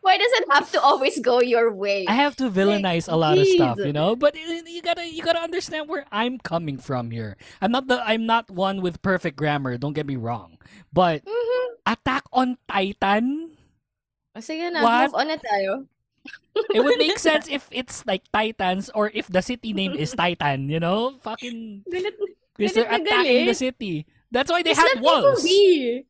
Why 0.00 0.16
does 0.18 0.30
it 0.38 0.46
have 0.54 0.70
to 0.72 0.80
always 0.80 1.18
go 1.18 1.42
your 1.42 1.74
way? 1.74 2.06
I 2.06 2.14
have 2.14 2.36
to 2.38 2.46
villainize 2.50 3.10
a 3.10 3.16
lot 3.18 3.38
of 3.38 3.46
stuff, 3.46 3.78
you 3.82 3.92
know. 3.92 4.14
But 4.14 4.38
you 4.38 4.82
gotta 4.82 5.02
you 5.02 5.22
gotta 5.22 5.42
understand 5.42 5.90
where 5.90 6.06
I'm 6.14 6.38
coming 6.38 6.78
from 6.78 7.10
here. 7.10 7.34
I'm 7.58 7.74
not 7.74 7.90
the 7.90 7.98
I'm 8.06 8.24
not 8.24 8.50
one 8.50 8.82
with 8.82 9.02
perfect 9.02 9.34
grammar. 9.34 9.74
Don't 9.78 9.94
get 9.94 10.06
me 10.06 10.14
wrong. 10.14 10.58
But 10.94 11.26
Mhm. 11.26 11.66
Attack 11.90 12.22
on 12.32 12.54
Titan, 12.70 13.56
Sige 14.38 14.70
na, 14.70 14.80
What? 14.84 15.10
move 15.10 15.16
on 15.18 15.26
na 15.26 15.36
tayo. 15.42 15.72
it 16.76 16.80
would 16.80 16.98
make 17.00 17.18
sense 17.28 17.48
if 17.50 17.66
it's 17.74 18.06
like 18.06 18.22
Titans 18.30 18.94
or 18.94 19.10
if 19.10 19.26
the 19.26 19.42
city 19.42 19.72
name 19.74 19.98
is 19.98 20.14
Titan. 20.14 20.70
You 20.70 20.78
know, 20.78 21.18
fucking 21.26 21.82
because 22.56 22.72
they're 22.78 22.86
attacking 22.86 23.46
the 23.50 23.58
city. 23.58 24.06
That's 24.30 24.50
why 24.52 24.62
they 24.62 24.70
just 24.70 24.80
had 24.86 25.02
let 25.02 25.02
people 25.02 25.34
walls. 25.34 25.42
be. 25.42 26.06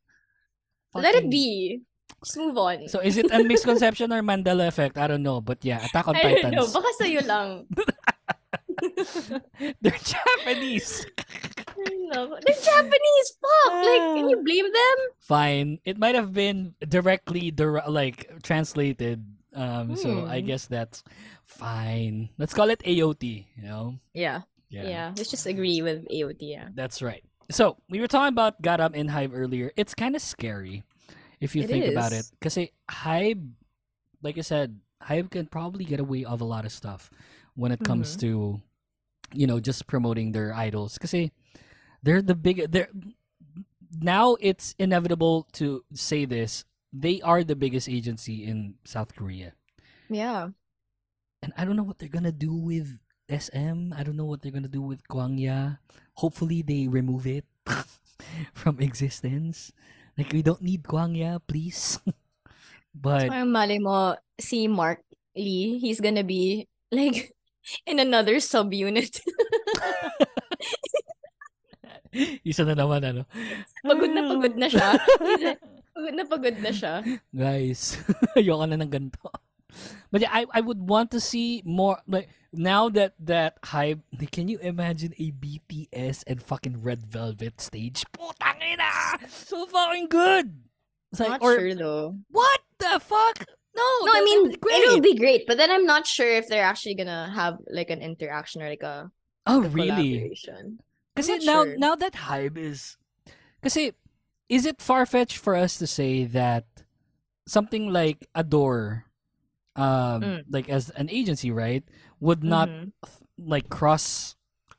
Let 0.92 1.14
it 1.16 1.30
be. 1.30 1.80
Just 2.24 2.36
move 2.36 2.56
on. 2.58 2.88
So 2.88 3.00
is 3.00 3.16
it 3.16 3.30
a 3.32 3.42
misconception 3.42 4.12
or 4.12 4.22
Mandela 4.22 4.68
effect? 4.68 4.98
I 4.98 5.06
don't 5.06 5.22
know. 5.22 5.40
But 5.40 5.64
yeah, 5.64 5.84
Attack 5.84 6.08
on 6.08 6.16
I 6.16 6.22
don't 6.22 6.52
know. 6.52 6.66
Titans. 6.66 6.72
Baka 6.72 6.90
sa'yo 7.00 7.20
lang. 7.26 7.66
They're 9.80 9.92
Japanese. 10.04 11.06
They're 11.76 12.60
Japanese. 12.62 13.28
Fuck. 13.40 13.72
Like, 13.72 14.04
can 14.16 14.28
you 14.28 14.42
blame 14.44 14.64
them? 14.72 14.96
fine. 15.20 15.78
It 15.84 15.98
might 15.98 16.14
have 16.14 16.32
been 16.32 16.74
directly 16.86 17.50
dir- 17.50 17.82
like 17.88 18.28
translated. 18.42 19.24
Um, 19.54 19.96
so 19.96 20.26
I 20.26 20.40
Hmm. 20.40 20.46
guess 20.46 20.66
that's 20.66 21.02
fine. 21.44 22.30
Let's 22.38 22.54
call 22.54 22.70
it 22.70 22.80
AOT. 22.84 23.46
You 23.56 23.62
know. 23.62 23.94
Yeah. 24.14 24.42
Yeah. 24.68 24.84
Yeah. 24.88 25.12
Let's 25.16 25.30
just 25.30 25.46
agree 25.46 25.82
with 25.82 26.06
AOT. 26.08 26.36
Yeah. 26.40 26.68
That's 26.74 27.02
right. 27.02 27.24
So 27.50 27.76
we 27.90 28.00
were 28.00 28.06
talking 28.06 28.30
about 28.32 28.62
Garam 28.62 28.92
and 28.94 29.10
Hybe 29.10 29.32
earlier. 29.34 29.72
It's 29.76 29.94
kind 29.94 30.14
of 30.14 30.22
scary 30.22 30.84
if 31.40 31.56
you 31.56 31.62
It 31.64 31.68
think 31.68 31.86
about 31.86 32.12
it. 32.12 32.26
because 32.38 32.56
Hybe, 32.90 33.50
like 34.22 34.38
I 34.38 34.42
said, 34.42 34.78
Hybe 35.02 35.30
can 35.30 35.46
probably 35.46 35.84
get 35.84 36.00
away 36.00 36.24
of 36.24 36.40
a 36.40 36.44
lot 36.44 36.64
of 36.64 36.72
stuff 36.72 37.10
when 37.54 37.72
it 37.72 37.80
comes 37.82 38.16
Mm-hmm. 38.16 38.20
to, 38.26 38.60
you 39.32 39.46
know, 39.46 39.60
just 39.60 39.86
promoting 39.86 40.32
their 40.32 40.52
idols. 40.52 40.94
Because 40.98 41.30
they're 42.02 42.22
the 42.22 42.34
big. 42.34 42.70
They're 42.70 42.88
now 44.00 44.36
it's 44.40 44.74
inevitable 44.78 45.48
to 45.54 45.84
say 45.94 46.24
this. 46.24 46.64
They 46.92 47.20
are 47.22 47.42
the 47.44 47.56
biggest 47.56 47.88
agency 47.88 48.44
in 48.44 48.74
South 48.84 49.14
Korea. 49.14 49.52
Yeah. 50.08 50.50
and 51.42 51.52
I 51.56 51.64
don't 51.64 51.76
know 51.76 51.82
what 51.86 51.98
they're 51.98 52.08
gonna 52.12 52.32
do 52.32 52.52
with 52.52 52.98
SM. 53.30 53.92
I 53.96 54.02
don't 54.02 54.16
know 54.16 54.24
what 54.26 54.42
they're 54.42 54.52
gonna 54.52 54.68
do 54.68 54.82
with 54.82 55.06
Gwangya. 55.08 55.78
Hopefully, 56.14 56.62
they 56.62 56.88
remove 56.88 57.26
it 57.26 57.46
from 58.52 58.80
existence. 58.80 59.72
Like 60.20 60.36
we 60.36 60.44
don't 60.44 60.60
need 60.60 60.84
Gwangya, 60.84 61.40
please. 61.48 61.96
but 62.92 63.32
Parang 63.32 63.48
mali 63.48 63.80
mo, 63.80 64.20
si 64.36 64.68
Mark 64.68 65.00
Lee, 65.32 65.80
he's 65.80 65.96
gonna 65.96 66.20
be 66.20 66.68
like 66.92 67.32
in 67.88 67.96
another 67.96 68.36
subunit. 68.36 69.16
isa 72.44 72.68
na 72.68 72.76
naman 72.76 73.00
ano. 73.00 73.22
pagod 73.80 74.12
na 74.12 74.28
pagod 74.28 74.60
na 74.60 74.68
siya. 74.68 74.92
pagod 75.96 76.14
na 76.20 76.24
pagod 76.28 76.56
na 76.60 76.68
siya. 76.68 77.00
Guys, 77.32 77.96
ayoko 78.36 78.68
na 78.68 78.76
ng 78.76 78.92
ganito. 78.92 79.24
But 80.12 80.28
yeah, 80.28 80.36
I 80.36 80.44
I 80.52 80.60
would 80.60 80.84
want 80.84 81.16
to 81.16 81.20
see 81.24 81.64
more 81.64 81.96
like 82.04 82.28
now 82.52 82.88
that 82.90 83.14
that 83.20 83.60
Hybe. 83.62 84.00
Can 84.32 84.48
you 84.48 84.58
imagine 84.58 85.14
a 85.18 85.32
BTS 85.32 86.24
and 86.26 86.42
fucking 86.42 86.82
Red 86.82 87.06
Velvet 87.06 87.60
stage? 87.60 88.04
Putang 88.12 88.62
ina! 88.62 89.28
So 89.28 89.66
fucking 89.66 90.08
good. 90.08 90.54
It's 91.12 91.20
like, 91.20 91.30
Not 91.30 91.42
or 91.42 91.58
sure 91.58 91.74
though. 91.74 92.16
what 92.30 92.60
the 92.78 93.00
fuck? 93.00 93.46
No, 93.74 93.82
No, 94.02 94.12
I 94.14 94.22
mean 94.24 94.50
it'll 94.52 95.00
be 95.00 95.16
great, 95.16 95.46
but 95.46 95.56
then 95.56 95.70
I'm 95.70 95.86
not 95.86 96.06
sure 96.06 96.28
if 96.28 96.48
they're 96.48 96.64
actually 96.64 96.94
gonna 96.94 97.30
have 97.34 97.58
like 97.70 97.90
an 97.90 98.02
interaction 98.02 98.62
or 98.62 98.68
like 98.68 98.82
a, 98.82 99.10
Oh 99.46 99.62
a 99.64 99.68
really? 99.68 100.30
not 101.16 101.42
now 101.42 101.64
sure. 101.64 101.76
now 101.78 101.94
that 101.94 102.12
Hybe 102.14 102.56
is 102.56 102.96
because 103.60 103.76
is 104.48 104.66
it 104.66 104.80
far 104.82 105.06
fetched 105.06 105.36
for 105.38 105.54
us 105.54 105.78
to 105.78 105.86
say 105.86 106.24
that 106.24 106.64
something 107.46 107.92
like 107.92 108.28
ADOR 108.34 109.04
um 109.80 110.36
Mm. 110.36 110.44
like 110.50 110.68
as 110.68 110.90
an 111.00 111.08
agency, 111.10 111.50
right, 111.50 111.84
would 112.20 112.44
not 112.44 112.68
Mhm. 112.68 112.92
like 113.38 113.68
cross 113.72 114.36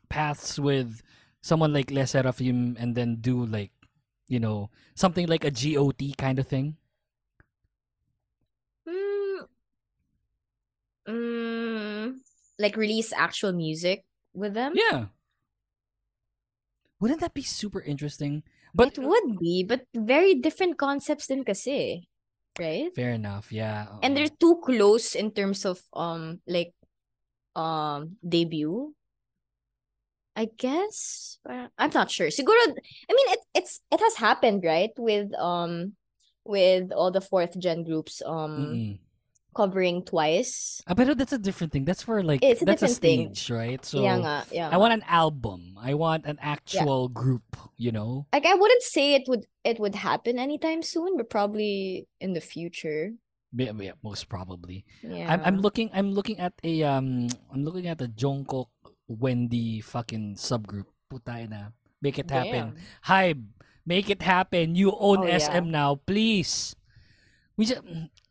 paths 0.09 0.59
with 0.59 1.01
someone 1.41 1.73
like 1.73 1.89
LE 1.89 2.03
SSERAFIM 2.05 2.77
and 2.77 2.93
then 2.95 3.17
do 3.17 3.41
like 3.45 3.71
you 4.29 4.39
know 4.39 4.69
something 4.95 5.27
like 5.27 5.43
a 5.43 5.51
GOT 5.51 6.13
kind 6.17 6.37
of 6.39 6.47
thing? 6.47 6.77
Mm, 8.87 9.47
mm, 11.07 12.19
like 12.59 12.75
release 12.77 13.13
actual 13.13 13.53
music 13.53 14.03
with 14.33 14.53
them. 14.53 14.73
Yeah. 14.73 15.07
Wouldn't 17.01 17.19
that 17.19 17.33
be 17.33 17.41
super 17.41 17.81
interesting? 17.81 18.43
But 18.73 18.97
it 18.97 18.99
would 18.99 19.37
be, 19.39 19.63
but 19.63 19.87
very 19.95 20.35
different 20.35 20.77
concepts 20.77 21.27
than 21.27 21.43
kasi, 21.43 22.07
right? 22.59 22.93
fair 22.95 23.11
enough, 23.11 23.51
yeah. 23.51 23.87
And 24.01 24.15
they're 24.15 24.31
too 24.31 24.61
close 24.63 25.15
in 25.15 25.31
terms 25.31 25.65
of 25.65 25.81
um 25.93 26.41
like 26.47 26.73
um 27.55 28.17
debut. 28.27 28.93
I 30.35 30.47
guess 30.57 31.37
I'm 31.77 31.91
not 31.93 32.09
sure. 32.09 32.27
Siguro, 32.27 32.55
I 32.63 33.11
mean 33.11 33.27
it 33.35 33.39
it's 33.53 33.81
it 33.91 33.99
has 33.99 34.15
happened 34.15 34.63
right 34.63 34.91
with 34.97 35.33
um 35.35 35.93
with 36.45 36.91
all 36.91 37.11
the 37.11 37.21
fourth 37.21 37.59
gen 37.59 37.83
groups 37.83 38.21
um 38.25 38.73
Mm-mm. 38.73 38.99
Covering 39.55 40.03
twice. 40.03 40.81
Ah, 40.87 40.93
pero 40.95 41.13
that's 41.13 41.33
a 41.33 41.37
different 41.41 41.71
thing. 41.73 41.85
That's 41.85 42.03
for 42.03 42.23
like 42.23 42.39
It's 42.43 42.61
a 42.61 42.65
that's 42.65 42.81
a 42.83 42.87
different 42.87 43.01
thing. 43.01 43.21
stage, 43.35 43.51
right? 43.51 43.81
So 43.83 44.01
yeah, 44.01 44.17
nga, 44.17 44.35
yeah. 44.51 44.67
I 44.71 44.75
nga. 44.75 44.79
want 44.79 44.93
an 44.93 45.05
album. 45.07 45.75
I 45.79 45.93
want 45.93 46.25
an 46.25 46.39
actual 46.41 47.09
group, 47.09 47.43
you 47.77 47.91
know? 47.91 48.27
like 48.31 48.45
I 48.45 48.55
wouldn't 48.55 48.83
say 48.83 49.13
it 49.15 49.27
would 49.27 49.45
it 49.63 49.79
would 49.79 49.95
happen 49.95 50.39
anytime 50.39 50.81
soon, 50.81 51.17
but 51.17 51.29
probably 51.29 52.07
in 52.19 52.33
the 52.33 52.41
future. 52.41 53.13
Yeah, 53.51 53.75
yeah, 53.75 53.99
most 53.99 54.29
probably. 54.31 54.87
Yeah. 55.03 55.27
I'm 55.27 55.41
I'm 55.43 55.57
looking 55.59 55.91
I'm 55.91 56.15
looking 56.15 56.39
at 56.39 56.55
a 56.63 56.83
um 56.87 57.27
I'm 57.51 57.67
looking 57.67 57.87
at 57.91 57.99
a 57.99 58.07
Jungkook 58.07 58.71
Wendy 59.11 59.81
fucking 59.83 60.39
subgroup. 60.39 60.87
Putay 61.11 61.51
na. 61.51 61.75
Make 62.01 62.17
it 62.17 62.31
happen. 62.31 62.73
Damn. 62.73 62.75
Hybe, 63.05 63.43
make 63.85 64.09
it 64.09 64.23
happen. 64.23 64.73
You 64.73 64.95
own 64.95 65.21
Oh, 65.21 65.27
yeah. 65.27 65.37
SM 65.37 65.69
now, 65.69 65.99
please. 66.07 66.73
We 67.59 67.65
just 67.67 67.83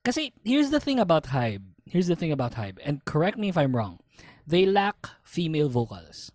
Kasi 0.04 0.32
here's 0.44 0.70
the 0.70 0.80
thing 0.80 0.98
about 0.98 1.24
Hybe. 1.34 1.62
Here's 1.84 2.06
the 2.06 2.16
thing 2.16 2.32
about 2.32 2.54
Hybe. 2.54 2.78
And 2.84 3.04
correct 3.04 3.36
me 3.36 3.48
if 3.48 3.58
I'm 3.58 3.76
wrong. 3.76 4.00
They 4.46 4.64
lack 4.64 5.08
female 5.22 5.68
vocals. 5.68 6.32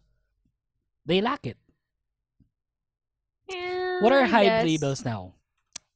They 1.06 1.22
lack 1.22 1.46
it. 1.46 1.58
Yeah, 3.50 4.02
What 4.02 4.12
are 4.14 4.26
Hybe 4.26 4.64
labels 4.64 5.06
now? 5.06 5.36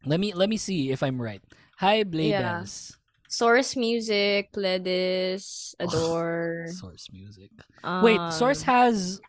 Let 0.05 0.19
me 0.19 0.33
let 0.33 0.49
me 0.49 0.57
see 0.57 0.91
if 0.91 1.01
I'm 1.01 1.21
right. 1.21 1.41
Hybe 1.81 2.13
Yeah. 2.13 2.61
labels. 2.61 2.95
Source 3.29 3.77
Music, 3.77 4.49
Pledis, 4.51 5.75
ADOR. 5.77 6.65
Source 6.73 7.13
music. 7.13 7.53
Wait, 8.01 8.17
Source 8.33 8.65
um, 8.65 8.73
has 8.73 9.21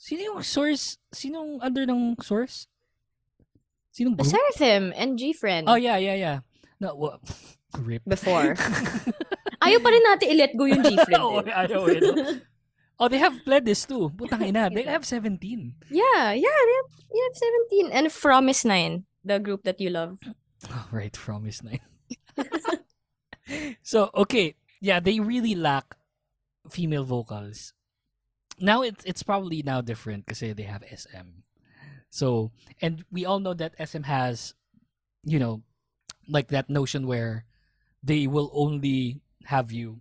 Sino 0.00 0.22
yung 0.32 0.40
Source? 0.40 0.96
Sinong 1.12 1.60
under 1.60 1.84
ng 1.84 2.16
Source? 2.24 2.69
Sinong 4.00 4.16
group? 4.16 4.32
Seraphim 4.32 4.96
and 4.96 5.20
G-Friend. 5.20 5.68
Oh 5.68 5.76
yeah, 5.76 6.00
yeah, 6.00 6.16
yeah. 6.16 6.38
No, 6.80 6.96
what? 6.96 7.20
Rip. 7.76 8.00
Before. 8.08 8.56
Ayaw 9.64 9.78
pa 9.84 9.88
rin 9.92 10.04
natin 10.08 10.26
i-let 10.32 10.56
go 10.56 10.64
yung 10.64 10.80
G-Friend. 10.80 11.20
Oo, 11.28 11.44
eh. 11.44 11.52
ayaw 11.52 11.84
eh? 11.92 12.40
Oh, 12.96 13.12
they 13.12 13.20
have 13.20 13.36
Pledis 13.44 13.84
too. 13.84 14.08
Putang 14.16 14.40
ina, 14.40 14.72
they 14.72 14.88
have 14.88 15.04
17. 15.04 15.36
yeah, 15.92 16.32
yeah, 16.32 16.60
they 16.64 16.76
have, 16.80 16.90
they 17.12 17.20
have 17.20 17.36
17. 17.92 17.92
And 17.92 18.06
fromis_9, 18.08 19.04
the 19.20 19.36
group 19.36 19.68
that 19.68 19.76
you 19.76 19.92
love. 19.92 20.16
Oh, 20.68 20.88
right, 20.88 21.12
fromis_9. 21.12 21.80
so, 23.84 24.08
okay. 24.16 24.56
Yeah, 24.80 25.00
they 25.00 25.20
really 25.20 25.52
lack 25.52 25.96
female 26.72 27.04
vocals. 27.04 27.72
Now 28.60 28.80
it's 28.82 29.04
it's 29.04 29.24
probably 29.24 29.64
now 29.64 29.80
different 29.80 30.24
because 30.24 30.40
they 30.40 30.68
have 30.68 30.84
SM. 30.84 31.44
So, 32.10 32.50
and 32.82 33.04
we 33.10 33.24
all 33.24 33.38
know 33.38 33.54
that 33.54 33.74
SM 33.78 34.02
has, 34.02 34.54
you 35.24 35.38
know, 35.38 35.62
like 36.28 36.48
that 36.48 36.68
notion 36.68 37.06
where 37.06 37.46
they 38.02 38.26
will 38.26 38.50
only 38.52 39.20
have 39.46 39.72
you 39.72 40.00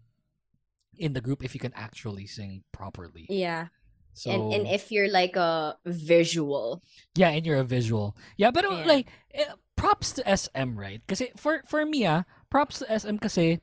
in 0.98 1.14
the 1.14 1.22
group 1.22 1.44
if 1.44 1.54
you 1.54 1.60
can 1.60 1.74
actually 1.76 2.26
sing 2.28 2.64
properly. 2.72 3.26
Yeah. 3.30 3.68
So 4.14 4.32
and, 4.32 4.54
and 4.54 4.68
if 4.68 4.92
you're 4.92 5.10
like 5.10 5.36
a 5.36 5.78
visual. 5.86 6.84
Yeah, 7.16 7.30
and 7.30 7.46
you're 7.46 7.60
a 7.60 7.64
visual. 7.64 8.18
Yeah, 8.38 8.52
but 8.52 8.66
Yeah. 8.66 8.84
like 8.86 9.08
eh, 9.34 9.46
props 9.78 10.12
to 10.14 10.26
SM, 10.26 10.76
right? 10.76 11.02
Because 11.06 11.24
for 11.38 11.64
for 11.68 11.86
me, 11.86 12.06
ah, 12.06 12.24
props 12.50 12.80
to 12.80 13.00
SM 13.00 13.18
kasi 13.18 13.62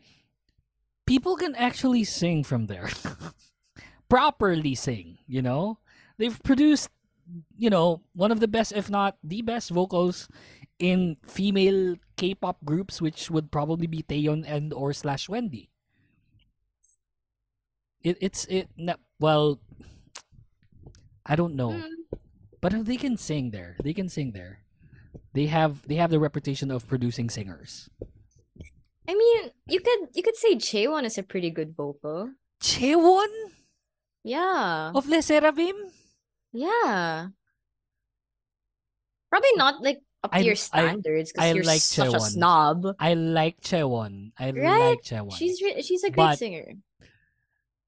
people 1.07 1.37
can 1.37 1.55
actually 1.55 2.05
sing 2.05 2.43
from 2.43 2.67
there. 2.67 2.89
Properly 4.09 4.75
sing, 4.75 5.19
you 5.27 5.43
know? 5.43 5.79
They've 6.17 6.41
produced 6.43 6.89
you 7.57 7.71
know, 7.71 8.03
one 8.15 8.31
of 8.33 8.41
the 8.41 8.49
best 8.49 8.73
if 8.73 8.91
not 8.91 9.17
the 9.23 9.43
best 9.43 9.71
vocals 9.71 10.29
in 10.79 11.17
female 11.27 11.97
K-pop 12.17 12.65
groups 12.65 13.01
which 13.01 13.31
would 13.31 13.51
probably 13.51 13.87
be 13.87 14.03
Taeyeon 14.03 14.45
and 14.47 14.73
or 14.73 14.93
slash 14.93 15.29
Wendy. 15.29 15.71
It 18.03 18.19
it's 18.21 18.45
it 18.47 18.69
well 19.19 19.59
I 21.25 21.35
don't 21.35 21.57
know. 21.57 21.71
Mm, 21.71 21.91
But 22.61 22.85
they 22.87 22.97
can 22.97 23.17
sing 23.17 23.51
there. 23.51 23.77
They 23.83 23.93
can 23.93 24.09
sing 24.09 24.33
there. 24.33 24.63
They 25.35 25.47
have 25.47 25.87
they 25.89 25.97
have 25.97 26.11
the 26.11 26.21
reputation 26.21 26.71
of 26.71 26.87
producing 26.87 27.29
singers. 27.31 27.91
I 29.09 29.15
mean, 29.15 29.51
you 29.69 29.81
could 29.81 30.15
you 30.15 30.23
could 30.23 30.37
say 30.37 30.55
Chaewon 30.57 31.05
is 31.05 31.19
a 31.19 31.23
pretty 31.23 31.51
good 31.51 31.75
vocal. 31.77 32.31
Chaewon 32.63 33.31
Yeah. 34.25 34.93
of 34.95 35.07
LE 35.09 35.19
SSERAFIM? 35.23 35.91
Yeah. 36.57 37.29
Probably 39.31 39.55
not 39.57 39.83
like 39.83 40.01
up 40.25 40.33
to 40.33 40.39
I- 40.39 40.41
your 40.47 40.57
standards 40.57 41.33
because 41.33 41.55
you're 41.55 41.65
like 41.65 41.81
such 41.83 42.15
a 42.15 42.21
snob. 42.21 42.87
I 42.99 43.15
like 43.15 43.61
Chaewon. 43.61 44.33
I 44.39 44.51
Right? 44.53 44.97
like 44.97 45.03
Chaewon. 45.05 45.37
She's 45.37 45.61
re- 45.61 45.83
she's 45.83 46.03
a 46.05 46.11
great 46.11 46.37
But- 46.37 46.39
singer. 46.41 46.75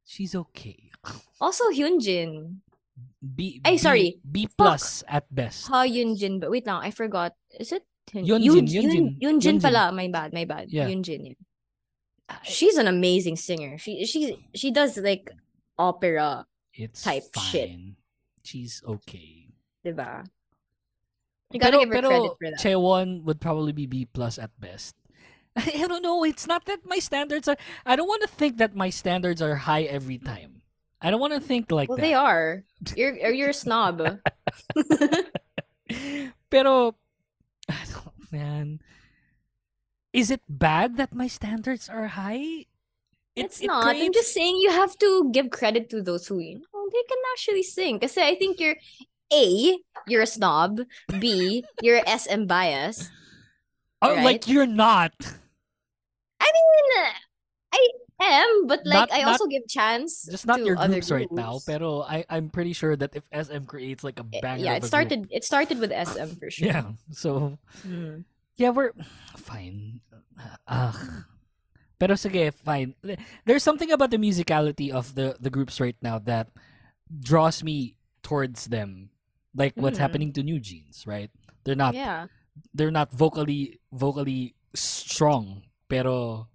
she's 0.05 0.35
okay. 0.35 0.91
Also 1.41 1.71
Hyunjin. 1.71 2.59
B, 3.23 3.61
B- 3.63 3.79
sorry. 3.79 4.19
B 4.23 4.49
plus 4.51 5.03
at 5.07 5.27
best. 5.33 5.67
Huh 5.71 5.87
Yunjin. 5.87 6.41
But 6.41 6.51
wait 6.51 6.67
lang, 6.67 6.83
I 6.83 6.91
forgot. 6.91 7.35
Is 7.59 7.71
it 7.73 7.87
Hyun- 8.11 8.27
Yunjin, 8.27 8.67
Yun- 8.67 8.67
Yunjin, 8.67 8.95
Yun- 8.95 9.41
Yunjin 9.41 9.57
Yunjin. 9.59 9.63
pala. 9.63 9.93
My 9.93 10.09
bad, 10.09 10.33
my 10.35 10.45
bad. 10.45 10.71
Yeah. 10.71 10.87
Yunjin. 10.91 11.35
Yeah. 11.35 12.39
She's 12.43 12.77
an 12.77 12.87
amazing 12.87 13.37
singer. 13.37 13.79
She 13.79 14.05
she 14.05 14.37
she 14.55 14.71
does 14.71 14.99
like 14.99 15.31
opera, 15.79 16.45
It's 16.75 17.03
type 17.03 17.25
fine. 17.33 17.45
shit. 17.45 17.71
She's 18.49 18.81
okay. 18.81 19.53
diba? 19.85 20.25
You 21.53 21.61
gotta 21.61 21.77
pero, 21.77 21.85
give 21.85 21.93
her 21.93 22.01
pero 22.01 22.09
credit 22.09 22.33
for 22.41 22.49
that. 22.49 22.61
Chaewon 22.65 23.25
would 23.25 23.45
probably 23.45 23.73
be 23.73 23.85
B 23.85 24.09
plus 24.09 24.39
at 24.41 24.57
best. 24.59 24.97
I 25.57 25.85
don't 25.85 26.01
know. 26.01 26.25
It's 26.25 26.47
not 26.47 26.65
that 26.65 26.89
my 26.89 26.99
standards 26.99 27.47
are. 27.47 27.59
I 27.85 27.95
don't 27.95 28.09
want 28.09 28.23
to 28.23 28.29
think 28.29 28.57
that 28.57 28.75
my 28.75 28.89
standards 28.89 29.43
are 29.45 29.69
high 29.69 29.83
every 29.83 30.17
time. 30.17 30.63
I 30.97 31.11
don't 31.11 31.21
want 31.21 31.35
to 31.35 31.45
think 31.45 31.71
like 31.71 31.91
well, 31.91 31.97
that. 31.97 32.03
they 32.09 32.15
are. 32.15 32.65
You're 32.97 33.13
you're 33.37 33.51
a 33.51 33.55
snob. 33.55 34.01
Pero, 36.51 36.97
I 37.69 37.85
don't, 37.85 38.33
man, 38.33 38.81
is 40.15 40.31
it 40.31 40.41
bad 40.49 40.97
that 40.97 41.13
my 41.13 41.29
standards 41.29 41.89
are 41.93 42.17
high? 42.17 42.65
It- 42.65 42.73
it's 43.37 43.61
it 43.61 43.69
not. 43.69 43.95
I'm 43.95 44.13
just 44.13 44.33
saying 44.33 44.57
you 44.57 44.73
have 44.73 44.99
to 44.99 45.31
give 45.33 45.51
credit 45.51 45.91
to 45.91 46.03
those 46.03 46.27
who 46.27 46.41
you 46.41 46.59
know 46.59 46.78
they 46.93 47.05
can 47.09 47.19
actually 47.35 47.63
sing. 47.63 47.99
Because 47.99 48.17
I 48.19 48.35
think 48.37 48.59
you're 48.61 48.77
A, 49.33 49.77
you're 50.07 50.23
a 50.23 50.27
snob. 50.27 50.81
B, 51.21 51.65
you're 51.83 52.01
SM 52.07 52.47
bias. 52.47 53.11
Oh, 54.01 54.15
right? 54.15 54.25
like 54.25 54.49
you're 54.49 54.67
not. 54.67 55.13
I 56.41 56.49
mean, 56.49 56.89
I 58.21 58.43
am, 58.43 58.67
but 58.67 58.81
like 58.85 59.11
Not- 59.11 59.13
I 59.13 59.23
not- 59.23 59.29
also 59.39 59.47
give 59.47 59.63
chance. 59.69 60.27
Just 60.27 60.47
not 60.47 60.59
to 60.59 60.65
your 60.67 60.79
other 60.79 60.99
groups 60.99 61.11
right 61.11 61.31
now. 61.31 61.63
groups. 61.63 61.65
Pero 61.67 62.03
I, 62.03 62.25
I'm 62.29 62.51
pretty 62.51 62.73
sure 62.73 62.97
that 62.97 63.15
if 63.15 63.23
SM 63.31 63.65
creates 63.67 64.03
like 64.03 64.19
a 64.19 64.27
Eh, 64.33 64.41
banger, 64.43 64.65
yeah, 64.65 64.75
it 64.75 64.77
a 64.79 64.81
group- 64.81 64.89
started. 64.91 65.21
It 65.31 65.45
started 65.45 65.79
with 65.79 65.93
SM 65.95 66.35
for 66.39 66.51
sure. 66.51 66.67
Yeah. 66.67 66.99
So 67.13 67.59
Mm. 67.87 68.25
yeah, 68.57 68.71
we're 68.71 68.91
fine. 69.37 70.01
Ugh. 70.67 70.97
Pero 71.99 72.15
sige, 72.15 72.55
fine. 72.55 72.95
There's 73.47 73.63
something 73.63 73.91
about 73.91 74.11
the 74.11 74.19
musicality 74.19 74.91
of 74.91 75.15
the 75.15 75.35
the 75.39 75.51
groups 75.51 75.79
right 75.83 75.99
now 76.03 76.19
that 76.27 76.51
draws 77.11 77.63
me 77.65 77.97
towards 78.23 78.67
them. 78.67 79.11
Like 79.55 79.75
what's 79.77 79.99
Mhm. 79.99 80.05
happening 80.05 80.31
to 80.35 80.43
New 80.43 80.61
Jeans, 80.61 81.07
right? 81.07 81.31
They're 81.65 81.79
not 81.79 81.95
Yeah. 81.95 82.29
they're 82.75 82.91
not 82.95 83.13
vocally 83.13 83.81
vocally 83.93 84.55
strong, 84.75 85.63
pero 85.89 86.49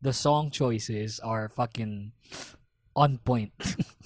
the 0.00 0.12
song 0.12 0.50
choices 0.50 1.18
are 1.20 1.48
fucking 1.48 2.12
on 2.96 3.18
point. 3.22 3.52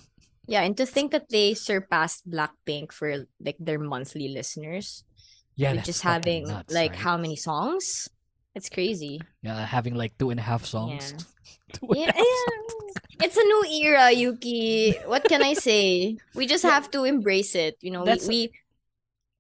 Yeah, 0.51 0.67
and 0.67 0.77
to 0.77 0.85
think 0.85 1.13
that 1.15 1.31
they 1.31 1.55
surpassed 1.55 2.29
Blackpink 2.29 2.91
for 2.91 3.31
like 3.41 3.57
their 3.63 3.79
monthly 3.79 4.27
listeners, 4.29 5.07
yeah, 5.55 5.79
just 5.81 6.03
having 6.03 6.51
nuts, 6.51 6.75
like 6.75 6.99
right? 6.99 6.99
how 7.07 7.17
many 7.17 7.37
songs? 7.39 8.11
It's 8.53 8.69
crazy. 8.69 9.23
yeah, 9.41 9.65
having 9.65 9.95
like 9.95 10.19
two 10.19 10.29
and 10.35 10.41
a 10.41 10.43
half 10.43 10.67
songs. 10.67 11.15
Two 11.73 11.87
and 11.95 12.05
Yeah, 12.05 12.13
half 12.13 12.17
yeah. 12.21 12.82
It's 13.23 13.37
a 13.37 13.43
new 13.45 13.63
era, 13.87 14.11
Yuki. 14.11 14.93
What 15.07 15.25
can 15.25 15.43
I 15.43 15.55
say? 15.55 16.17
We 16.35 16.47
just 16.47 16.65
have 16.65 16.91
to 16.93 17.05
embrace 17.05 17.55
it. 17.55 17.77
You 17.81 17.91
know, 17.93 18.05
That's- 18.05 18.27
we 18.29 18.51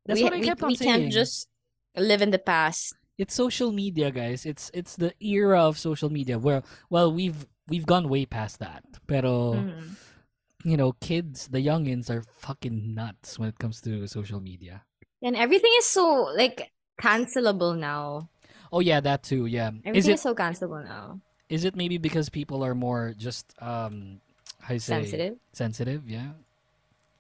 That's 0.07 0.21
we, 0.21 0.31
we, 0.31 0.53
we 0.67 0.77
can't 0.77 1.11
just 1.13 1.49
live 1.97 2.23
in 2.23 2.31
the 2.31 2.39
past. 2.43 2.95
it's 3.21 3.37
social 3.37 3.71
media 3.71 4.11
guys 4.11 4.43
it's 4.49 4.73
it's 4.75 4.97
the 4.97 5.13
era 5.23 5.61
of 5.69 5.77
social 5.79 6.09
media 6.11 6.41
where 6.41 6.65
well 6.89 7.13
we've 7.13 7.45
we've 7.69 7.85
gone 7.87 8.09
way 8.09 8.25
past 8.27 8.59
that 8.59 8.83
pero 9.07 9.53
Mhm. 9.55 9.95
you 10.65 10.75
know 10.81 10.97
kids 10.99 11.47
the 11.53 11.61
youngins 11.61 12.09
are 12.09 12.25
fucking 12.41 12.97
nuts 12.97 13.39
when 13.39 13.53
it 13.53 13.61
comes 13.61 13.79
to 13.85 14.09
social 14.09 14.41
media 14.41 14.83
And 15.23 15.37
everything 15.37 15.71
is 15.79 15.87
so 15.87 16.33
like 16.35 16.73
cancelable 16.99 17.77
now. 17.79 18.33
oh 18.73 18.81
yeah 18.81 18.99
that 19.05 19.23
too 19.23 19.45
yeah 19.47 19.71
is 19.71 19.85
Everything 19.85 20.17
it 20.17 20.19
is 20.19 20.25
so 20.25 20.35
cancelable 20.35 20.83
now. 20.83 21.21
Is 21.53 21.69
it 21.69 21.77
maybe 21.77 22.01
because 22.01 22.33
people 22.33 22.65
are 22.65 22.73
more 22.73 23.13
just 23.21 23.53
um 23.61 24.25
how 24.65 24.73
you 24.73 24.81
say 24.81 24.97
Sensitive. 25.05 25.35
sensitive 25.53 26.09
yeah 26.09 26.33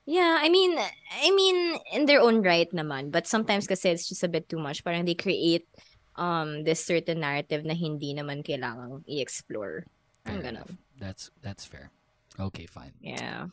Yeah, 0.02 0.34
I 0.42 0.50
mean, 0.50 0.74
I 1.14 1.30
mean, 1.30 1.78
in 1.94 2.10
their 2.10 2.18
own 2.18 2.42
right 2.42 2.66
naman. 2.74 3.14
But 3.14 3.30
sometimes 3.30 3.70
kasi 3.70 3.94
it's 3.94 4.10
just 4.10 4.26
a 4.26 4.32
bit 4.32 4.50
too 4.50 4.58
much. 4.58 4.82
Parang 4.82 5.06
they 5.06 5.14
create 5.14 5.62
um 6.18 6.66
this 6.66 6.82
certain 6.82 7.22
narrative 7.22 7.62
na 7.62 7.70
hindi 7.78 8.10
naman 8.10 8.42
kailangang 8.42 9.06
i-explore. 9.06 9.86
fair 10.26 10.34
Ang 10.34 10.42
ganon. 10.42 10.66
enough. 10.66 10.74
that's 10.98 11.30
that's 11.38 11.62
fair 11.62 11.94
okay 12.38 12.66
fine 12.66 12.98
Yeah. 12.98 13.46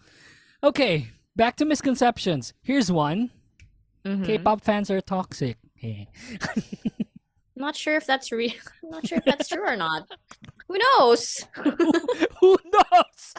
okay 0.66 1.14
back 1.38 1.54
to 1.62 1.70
misconceptions 1.70 2.58
here's 2.66 2.90
one 2.90 3.30
Mhm. 4.02 4.26
k-pop 4.26 4.66
fans 4.66 4.90
are 4.90 5.06
toxic. 5.06 5.62
Not 7.56 7.76
sure 7.76 7.96
if 7.98 8.06
that's 8.10 8.32
real. 8.32 8.54
I'm 8.84 8.90
not 8.98 9.06
sure 9.08 9.18
if 9.20 9.26
that's 9.26 9.50
true 9.50 9.66
or 9.66 9.76
not. 9.76 10.08
Who 10.70 10.78
knows? 10.78 11.44
who 12.40 12.58
knows 12.70 13.34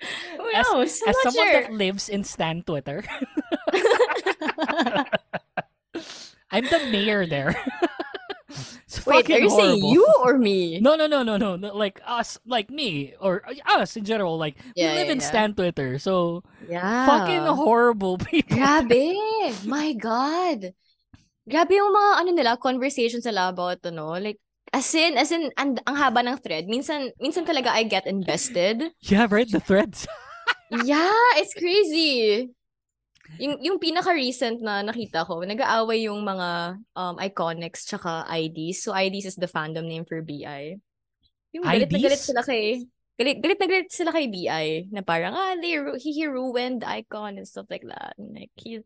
Who 0.38 0.50
As- 0.54 0.66
knows? 0.70 1.02
As 1.06 1.16
not 1.16 1.22
someone 1.32 1.46
sure. 1.50 1.62
that 1.62 1.72
lives 1.72 2.08
in 2.08 2.24
Stan 2.24 2.62
Twitter, 2.62 3.04
I'm 6.50 6.64
the 6.64 6.88
mayor 6.92 7.26
there. 7.26 7.56
Wait, 9.06 9.26
fucking 9.26 9.36
are 9.36 9.40
you 9.40 9.50
saying 9.50 9.84
you 9.84 10.06
or 10.22 10.38
me? 10.38 10.80
No, 10.80 10.94
no, 10.96 11.06
no, 11.06 11.22
no, 11.22 11.36
no, 11.36 11.56
no. 11.56 11.74
Like 11.74 12.00
us, 12.06 12.38
like 12.46 12.70
me, 12.70 13.14
or 13.20 13.42
uh, 13.46 13.80
us 13.80 13.96
in 13.96 14.04
general. 14.04 14.38
Like 14.38 14.56
Yeah, 14.74 14.92
we 14.92 14.98
live 15.00 15.06
yeah, 15.06 15.12
in 15.12 15.20
yeah. 15.20 15.26
Stan 15.26 15.54
Twitter, 15.54 15.98
so 15.98 16.42
Yeah. 16.68 17.06
fucking 17.06 17.44
horrible 17.46 18.18
people. 18.18 18.56
Grabe. 18.56 19.16
My 19.66 19.92
God. 19.94 20.72
Grabe 21.46 21.72
yung 21.78 21.94
mga 21.94 22.10
ano 22.20 22.30
nila, 22.34 22.56
conversations 22.58 23.24
nila 23.26 23.48
about 23.50 23.78
ano, 23.86 24.18
like, 24.18 24.38
as 24.72 24.88
in, 24.94 25.16
as 25.16 25.30
in, 25.30 25.50
ang, 25.56 25.78
ang 25.86 25.96
haba 25.96 26.22
ng 26.22 26.38
thread. 26.42 26.66
Minsan, 26.66 27.12
minsan 27.20 27.46
talaga 27.46 27.70
I 27.70 27.84
get 27.84 28.06
invested. 28.06 28.90
Yeah, 29.00 29.26
right. 29.30 29.48
The 29.50 29.60
threads. 29.60 30.06
Yeah, 30.66 31.38
it's 31.38 31.54
crazy. 31.54 32.50
Yung, 33.38 33.54
yung 33.62 33.78
pinaka-recent 33.78 34.58
na 34.58 34.82
nakita 34.82 35.22
ko, 35.22 35.42
nag-aaway 35.46 36.10
yung 36.10 36.26
mga 36.26 36.78
um, 36.98 37.14
iconics 37.22 37.86
tsaka 37.86 38.26
IDs. 38.26 38.82
So, 38.82 38.90
IDs 38.90 39.30
is 39.30 39.38
the 39.38 39.46
fandom 39.46 39.86
name 39.86 40.02
for 40.02 40.22
BI. 40.26 40.74
Yung 41.54 41.62
galit 41.62 41.86
na 41.86 41.98
galit 42.02 42.18
IDs? 42.18 42.26
sila 42.26 42.42
kay... 42.42 42.82
Galit, 43.16 43.40
galit 43.40 43.56
na 43.60 43.66
galit 43.66 43.88
sila 43.88 44.12
kay 44.12 44.28
BI 44.28 44.92
na 44.92 45.00
parang, 45.00 45.32
ah, 45.32 45.56
they, 45.56 45.80
he, 45.96 46.12
he 46.12 46.26
ruined 46.28 46.84
iKON 46.84 47.40
and 47.40 47.48
stuff 47.48 47.64
like 47.72 47.84
that. 47.88 48.12
And 48.20 48.36
like, 48.36 48.52
he, 48.60 48.80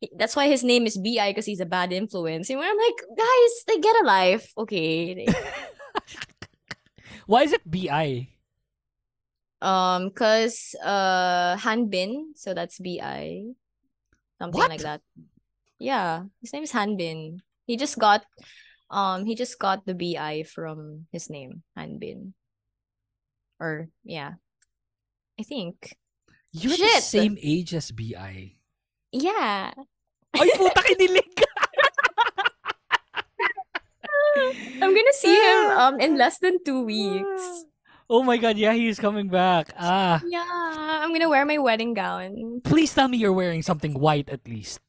he- 0.00 0.12
that's 0.16 0.34
why 0.34 0.48
his 0.48 0.64
name 0.64 0.86
is 0.88 0.96
BI 0.96 1.30
because 1.30 1.44
he's 1.44 1.60
a 1.60 1.68
bad 1.68 1.92
influence. 1.92 2.48
And 2.48 2.60
I'm 2.60 2.78
like, 2.78 2.98
guys, 3.12 3.52
they 3.68 3.78
get 3.80 4.00
a 4.00 4.06
life. 4.06 4.48
Okay. 4.56 5.26
Why 7.26 7.42
is 7.44 7.52
it 7.52 7.64
BI? 7.64 8.28
Um, 9.64 10.10
cause 10.12 10.76
uh 10.84 11.56
Hanbin, 11.56 12.36
so 12.36 12.52
that's 12.52 12.76
BI. 12.78 13.48
Something 14.36 14.58
What? 14.60 14.68
like 14.68 14.84
that. 14.84 15.00
Yeah, 15.78 16.24
his 16.40 16.52
name 16.52 16.64
is 16.64 16.72
Hanbin. 16.72 17.40
He 17.66 17.76
just 17.76 17.98
got 17.98 18.24
um 18.90 19.24
he 19.24 19.34
just 19.34 19.58
got 19.58 19.86
the 19.86 19.94
BI 19.96 20.44
from 20.44 21.06
his 21.12 21.30
name, 21.30 21.62
Hanbin. 21.78 22.32
Or 23.60 23.88
yeah. 24.04 24.38
I 25.38 25.42
think. 25.42 25.96
You're 26.52 26.78
the 26.78 27.02
Shit! 27.02 27.02
same 27.02 27.36
age 27.42 27.74
as 27.74 27.90
BI. 27.90 28.54
Yeah. 29.10 29.74
Ay, 30.34 30.50
puta 30.54 30.82
kinilig! 30.86 31.34
I'm 34.82 34.90
gonna 34.94 35.14
see 35.18 35.34
him 35.34 35.60
um 35.78 35.94
in 36.00 36.18
less 36.18 36.38
than 36.38 36.58
two 36.64 36.82
weeks. 36.84 37.66
Oh 38.10 38.22
my 38.22 38.36
god, 38.36 38.58
yeah, 38.58 38.74
he's 38.74 38.98
coming 39.00 39.28
back. 39.28 39.72
Ah. 39.78 40.20
Yeah, 40.26 40.44
I'm 40.46 41.10
gonna 41.14 41.30
wear 41.30 41.46
my 41.46 41.58
wedding 41.58 41.94
gown. 41.94 42.60
Please 42.62 42.92
tell 42.92 43.08
me 43.08 43.16
you're 43.16 43.32
wearing 43.34 43.62
something 43.62 43.94
white 43.98 44.28
at 44.28 44.46
least. 44.46 44.80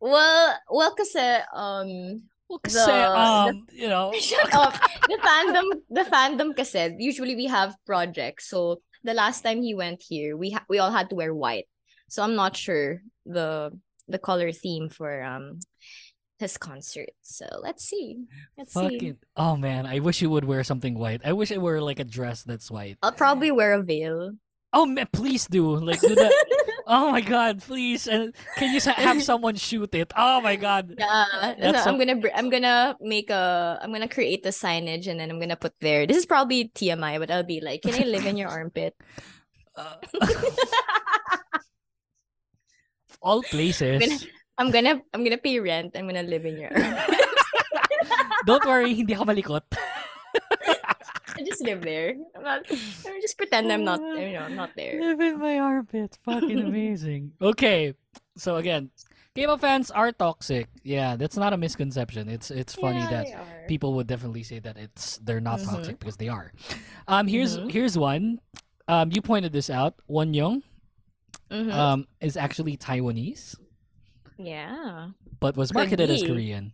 Well, 0.00 0.58
well, 0.70 0.94
kasi 0.94 1.22
um 1.52 2.22
Kasi, 2.62 2.86
The- 2.86 3.10
um, 3.18 3.66
you 3.72 3.88
know, 3.88 4.12
Shut 4.20 4.52
up. 4.58 4.74
The 5.08 5.18
fandom, 5.18 5.66
the 5.90 6.04
fandom 6.06 6.56
kasi, 6.56 6.94
usually 6.98 7.34
we 7.36 7.46
have 7.46 7.74
projects. 7.86 8.48
So, 8.48 8.80
the 9.02 9.14
last 9.14 9.42
time 9.42 9.60
he 9.62 9.74
went 9.74 10.02
here, 10.06 10.36
we 10.36 10.50
ha- 10.52 10.64
we 10.68 10.78
all 10.78 10.90
had 10.92 11.10
to 11.10 11.16
wear 11.16 11.34
white. 11.34 11.66
So, 12.08 12.22
I'm 12.22 12.34
not 12.36 12.56
sure 12.56 13.02
the 13.26 13.72
the 14.06 14.18
color 14.20 14.52
theme 14.52 14.88
for 14.88 15.22
um 15.24 15.58
his 16.38 16.58
concert. 16.58 17.10
So, 17.22 17.46
let's 17.62 17.84
see. 17.84 18.22
Let's 18.58 18.74
see. 18.74 18.80
fucking, 18.80 19.16
oh 19.36 19.56
man, 19.56 19.86
I 19.86 19.98
wish 20.00 20.20
you 20.22 20.30
would 20.30 20.44
wear 20.44 20.62
something 20.62 20.94
white. 20.98 21.22
I 21.24 21.32
wish 21.32 21.50
it 21.50 21.60
were 21.60 21.80
like 21.80 21.98
a 21.98 22.04
dress 22.06 22.42
that's 22.44 22.70
white. 22.70 22.98
I'll 23.02 23.12
probably 23.16 23.50
wear 23.50 23.72
a 23.74 23.82
veil. 23.82 24.32
Oh 24.72 24.84
man, 24.86 25.06
please 25.12 25.46
do. 25.46 25.74
Like, 25.78 26.00
do 26.00 26.14
that. 26.14 26.32
oh 26.86 27.10
my 27.10 27.20
god, 27.20 27.62
please. 27.62 28.06
And 28.06 28.34
can 28.56 28.74
you 28.74 28.80
have 28.80 29.22
someone 29.26 29.56
shoot 29.56 29.94
it? 29.94 30.12
Oh 30.16 30.40
my 30.40 30.56
god. 30.56 30.94
Yeah, 30.98 31.54
That's 31.58 31.84
so 31.84 31.90
I'm 31.90 31.98
gonna 31.98 32.16
br- 32.16 32.34
I'm 32.34 32.50
gonna 32.50 32.96
make 33.00 33.30
a 33.30 33.78
I'm 33.82 33.92
gonna 33.92 34.08
create 34.08 34.42
the 34.42 34.50
signage 34.50 35.06
and 35.06 35.18
then 35.18 35.30
I'm 35.30 35.40
gonna 35.40 35.56
put 35.56 35.74
there. 35.80 36.06
This 36.06 36.16
is 36.16 36.26
probably 36.26 36.70
TMI, 36.74 37.18
but 37.18 37.30
I'll 37.30 37.42
be 37.46 37.60
like, 37.60 37.82
can 37.82 37.94
I 37.94 38.04
live 38.06 38.26
in 38.26 38.36
your 38.36 38.48
armpit? 38.48 38.94
Uh, 39.74 39.98
all 43.20 43.42
places. 43.42 44.22
I'm 44.56 44.70
gonna 44.70 45.02
I'm 45.12 45.24
gonna 45.24 45.42
pay 45.42 45.58
rent. 45.58 45.98
I'm 45.98 46.06
gonna 46.06 46.22
live 46.22 46.46
in 46.46 46.58
your 46.62 46.70
armpit. 46.70 47.26
Don't 48.46 48.64
worry, 48.64 48.94
hindi 48.94 49.18
ako 49.18 49.24
malikot. 49.26 49.66
I 51.36 51.42
just 51.42 51.62
live 51.62 51.82
there. 51.82 52.14
I'm 52.36 52.42
not. 52.42 52.62
I 52.70 53.18
just 53.20 53.36
pretend 53.36 53.72
I'm 53.72 53.84
not. 53.84 54.00
You 54.00 54.32
know, 54.32 54.40
I'm 54.46 54.54
not 54.56 54.70
there. 54.76 55.00
Live 55.00 55.20
in 55.20 55.38
my 55.38 55.58
armpit. 55.58 56.18
Fucking 56.24 56.60
amazing. 56.60 57.32
okay. 57.42 57.94
So 58.36 58.56
again, 58.56 58.90
K-pop 59.34 59.60
fans 59.60 59.90
are 59.90 60.12
toxic. 60.12 60.68
Yeah, 60.82 61.16
that's 61.16 61.36
not 61.36 61.52
a 61.52 61.56
misconception. 61.56 62.28
It's 62.28 62.50
it's 62.50 62.74
funny 62.74 63.00
Yeah, 63.00 63.24
that 63.24 63.68
people 63.68 63.94
would 63.94 64.06
definitely 64.06 64.42
say 64.44 64.58
that 64.60 64.76
it's 64.76 65.18
they're 65.18 65.40
not 65.40 65.58
Mhm. 65.60 65.70
toxic 65.70 65.98
because 65.98 66.16
they 66.16 66.28
are. 66.28 66.52
Um 67.08 67.26
here's 67.26 67.58
Mhm. 67.58 67.70
here's 67.70 67.98
one. 67.98 68.38
Um 68.86 69.10
you 69.10 69.22
pointed 69.22 69.52
this 69.52 69.70
out. 69.70 69.94
Won 70.06 70.34
Young 70.34 70.62
Mhm. 71.50 71.72
um 71.72 72.06
is 72.20 72.36
actually 72.36 72.76
Taiwanese 72.76 73.56
yeah. 74.38 75.10
but 75.40 75.56
was 75.56 75.74
marketed 75.74 76.10
as. 76.10 76.22
Korean. 76.22 76.72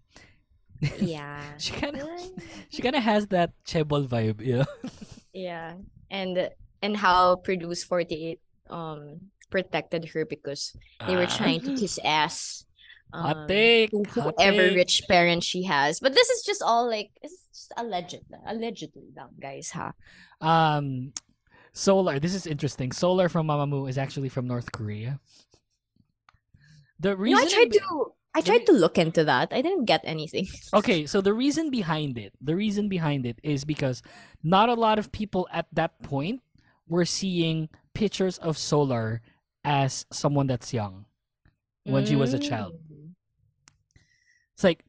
Yeah. 0.99 1.43
She 1.59 1.73
kind 1.73 1.97
of 2.01 2.09
she 2.71 2.81
kind 2.83 2.97
of 2.97 3.03
has 3.03 3.27
that 3.29 3.53
chaebol 3.67 4.07
vibe, 4.09 4.41
you 4.41 4.59
know. 4.59 4.71
yeah. 5.33 5.75
And 6.11 6.51
and 6.83 6.97
how 6.97 7.37
Produce 7.37 7.85
48 7.85 8.41
um 8.71 9.31
protected 9.51 10.05
her 10.15 10.25
because 10.25 10.77
they 11.07 11.17
were 11.17 11.27
trying 11.27 11.61
to 11.63 11.77
kiss 11.77 11.99
ass. 12.05 12.65
Ah. 13.13 13.23
Hot 13.35 13.37
um, 13.37 13.49
take. 13.49 13.91
whoever 13.91 14.71
rich 14.73 15.03
parent 15.09 15.43
she 15.43 15.65
has. 15.65 15.99
But 16.01 16.15
this 16.15 16.31
is 16.31 16.43
just 16.47 16.63
all 16.63 16.89
like 16.89 17.11
it's 17.21 17.43
just 17.53 17.73
alleged, 17.77 18.23
allegedly, 18.47 19.11
lang, 19.17 19.35
guys. 19.41 19.71
huh? 19.75 19.93
Um, 20.41 21.13
Solar. 21.73 22.19
This 22.21 22.35
is 22.35 22.47
interesting. 22.47 22.93
Solar 22.93 23.29
from 23.29 23.49
Mamamoo 23.49 23.89
is 23.91 23.99
actually 23.99 24.29
from 24.29 24.47
North 24.47 24.71
Korea. 24.73 25.19
The 27.01 27.11
You 27.11 27.15
know, 27.17 27.21
reason 27.23 27.47
I 27.47 27.51
tried 27.51 27.73
to 27.73 27.81
I 28.35 28.41
tried 28.43 28.65
to 28.67 28.73
look 28.73 28.97
into 28.97 29.25
that. 29.25 29.51
I 29.51 29.61
didn't 29.61 29.87
get 29.87 30.03
anything. 30.05 30.47
Okay, 30.75 31.05
so 31.07 31.21
the 31.21 31.35
reason 31.35 31.71
behind 31.71 32.17
it, 32.17 32.33
the 32.41 32.55
reason 32.55 32.89
behind 32.89 33.27
it 33.27 33.41
is 33.43 33.65
because 33.65 34.03
not 34.43 34.69
a 34.69 34.79
lot 34.79 34.99
of 34.99 35.11
people 35.11 35.49
at 35.51 35.67
that 35.75 35.99
point 36.03 36.41
were 36.87 37.05
seeing 37.05 37.69
pictures 37.95 38.39
of 38.39 38.57
Solar 38.57 39.21
as 39.65 40.07
someone 40.15 40.47
that's 40.47 40.73
young 40.73 41.07
when 41.85 42.07
she 42.07 42.15
was 42.15 42.33
a 42.33 42.39
child. 42.39 42.79
Mm. 42.87 43.19
It's 44.55 44.63
like 44.63 44.85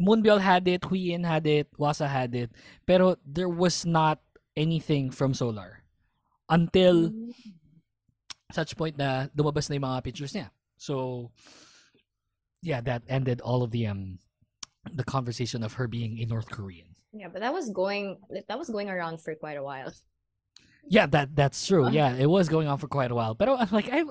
Moonbyul 0.00 0.40
had 0.40 0.68
it, 0.68 0.82
Wheein 0.82 1.24
had 1.24 1.46
it, 1.46 1.72
Hwasa 1.78 2.08
had 2.08 2.34
it, 2.34 2.52
pero 2.86 3.16
there 3.24 3.48
was 3.48 3.86
not 3.86 4.20
anything 4.56 5.08
from 5.10 5.32
Solar 5.32 5.80
until 6.52 7.08
Mm. 7.10 7.32
such 8.52 8.76
point 8.76 8.98
na 9.00 9.26
lumabas 9.32 9.68
na 9.72 9.80
yung 9.80 9.88
mga 9.88 10.04
pictures 10.04 10.32
niya. 10.36 10.50
So, 10.76 11.30
yeah, 12.64 12.80
that 12.80 13.02
ended 13.08 13.40
all 13.44 13.62
of 13.62 13.70
the 13.70 13.86
um 13.86 14.18
the 14.92 15.04
conversation 15.04 15.62
of 15.62 15.74
her 15.74 15.86
being 15.86 16.18
a 16.20 16.24
North 16.24 16.48
Korean. 16.50 16.96
Yeah, 17.12 17.28
but 17.28 17.40
that 17.44 17.52
was 17.52 17.70
going 17.70 18.18
that 18.48 18.58
was 18.58 18.68
going 18.72 18.88
around 18.88 19.20
for 19.20 19.34
quite 19.36 19.56
a 19.56 19.62
while. 19.62 19.92
Yeah, 20.88 21.06
that 21.12 21.36
that's 21.36 21.60
true. 21.66 21.88
Yeah, 21.92 22.16
it 22.16 22.26
was 22.26 22.48
going 22.48 22.66
on 22.68 22.78
for 22.78 22.88
quite 22.88 23.12
a 23.12 23.14
while. 23.14 23.34
But 23.36 23.48
I'm 23.48 23.68
like, 23.70 23.88
I 23.92 24.02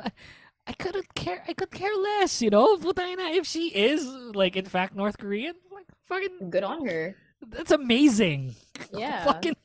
I 0.65 0.73
couldn't 0.73 1.13
care. 1.13 1.43
I 1.47 1.53
could 1.53 1.71
care 1.71 1.93
less. 1.93 2.41
You 2.41 2.49
know, 2.49 2.77
Putay 2.77 3.17
na, 3.17 3.33
if 3.35 3.45
she 3.45 3.69
is 3.73 4.05
like 4.33 4.55
in 4.55 4.65
fact 4.65 4.95
North 4.95 5.17
Korean, 5.17 5.55
like 5.73 5.89
fucking, 6.07 6.49
Good 6.49 6.63
on 6.63 6.85
her. 6.87 7.17
that's 7.41 7.71
amazing. 7.73 8.55
Yeah. 8.93 9.23
Fucking 9.25 9.55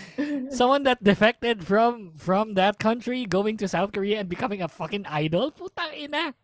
someone 0.50 0.84
that 0.84 1.02
defected 1.02 1.64
from 1.64 2.12
from 2.16 2.54
that 2.54 2.78
country 2.78 3.24
going 3.26 3.56
to 3.58 3.68
South 3.68 3.92
Korea 3.92 4.20
and 4.20 4.28
becoming 4.28 4.62
a 4.62 4.68
fucking 4.68 5.04
idol. 5.06 5.52
Putang 5.52 5.92
ina. 5.96 6.34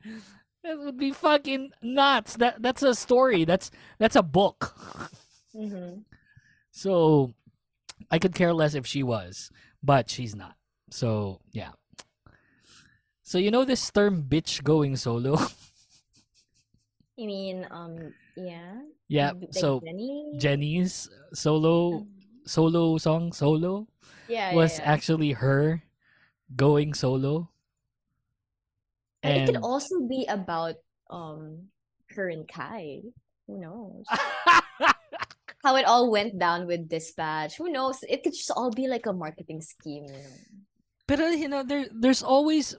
That 0.65 0.79
would 0.79 0.97
be 0.97 1.13
fucking 1.13 1.71
nuts. 1.83 2.37
That 2.37 2.61
that's 2.63 2.83
a 2.83 2.95
story. 2.95 3.45
That's 3.45 3.71
that's 3.99 4.17
a 4.17 4.23
book. 4.23 4.77
Mhm. 5.55 6.05
So 6.71 7.33
I 8.11 8.19
could 8.19 8.35
care 8.35 8.53
less 8.53 8.75
if 8.75 8.87
she 8.87 9.03
was, 9.03 9.51
but 9.83 10.11
she's 10.11 10.35
not. 10.35 10.57
So 10.91 11.41
yeah. 11.53 11.73
So 13.23 13.39
you 13.39 13.51
know 13.51 13.65
this 13.65 13.91
term 13.91 14.25
bitch 14.29 14.63
going 14.63 14.97
solo? 14.97 15.39
You 17.19 17.27
mean 17.27 17.67
um 17.73 18.15
yeah. 18.37 18.79
yeah. 19.09 19.33
Like 19.33 19.51
So 19.51 19.81
Jennie? 19.83 20.39
Jennie's 20.39 21.11
solo 21.35 22.07
solo 22.47 22.97
song 22.97 23.33
solo 23.33 23.89
yeah, 24.29 24.55
was 24.55 24.79
yeah, 24.79 24.85
yeah. 24.85 24.93
actually 24.93 25.33
her 25.33 25.83
going 26.55 26.95
solo. 26.95 27.51
But 29.23 29.33
it 29.33 29.47
could 29.47 29.63
also 29.63 30.07
be 30.07 30.27
about 30.29 30.77
um 31.11 31.69
her 32.15 32.29
and 32.29 32.47
Kai. 32.47 33.03
Who 33.47 33.61
knows? 33.61 34.05
How 35.65 35.75
it 35.77 35.85
all 35.87 36.11
went 36.11 36.39
down 36.39 36.67
with 36.67 36.89
dispatch. 36.89 37.57
Who 37.57 37.71
knows? 37.71 37.99
It 38.09 38.23
could 38.23 38.33
just 38.33 38.53
all 38.55 38.71
be 38.71 38.87
like 38.87 39.07
a 39.07 39.13
marketing 39.13 39.61
scheme, 39.61 40.07
you 40.07 40.13
know. 40.13 40.39
But 41.09 41.21
uh, 41.21 41.35
you 41.35 41.49
know, 41.49 41.65
there 41.65 41.87
there's 41.91 42.23
always 42.23 42.77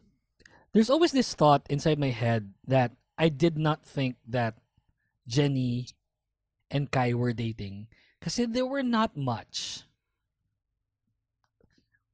there's 0.72 0.90
always 0.90 1.12
this 1.12 1.34
thought 1.34 1.66
inside 1.70 2.00
my 2.00 2.14
head 2.14 2.54
that 2.68 2.94
I 3.18 3.28
did 3.30 3.58
not 3.58 3.84
think 3.84 4.16
that 4.30 4.56
Jennie 5.28 5.90
and 6.72 6.90
Kai 6.90 7.14
were 7.14 7.34
dating 7.34 7.88
because 8.20 8.38
they 8.38 8.62
were 8.62 8.84
not 8.86 9.18
much. 9.18 9.84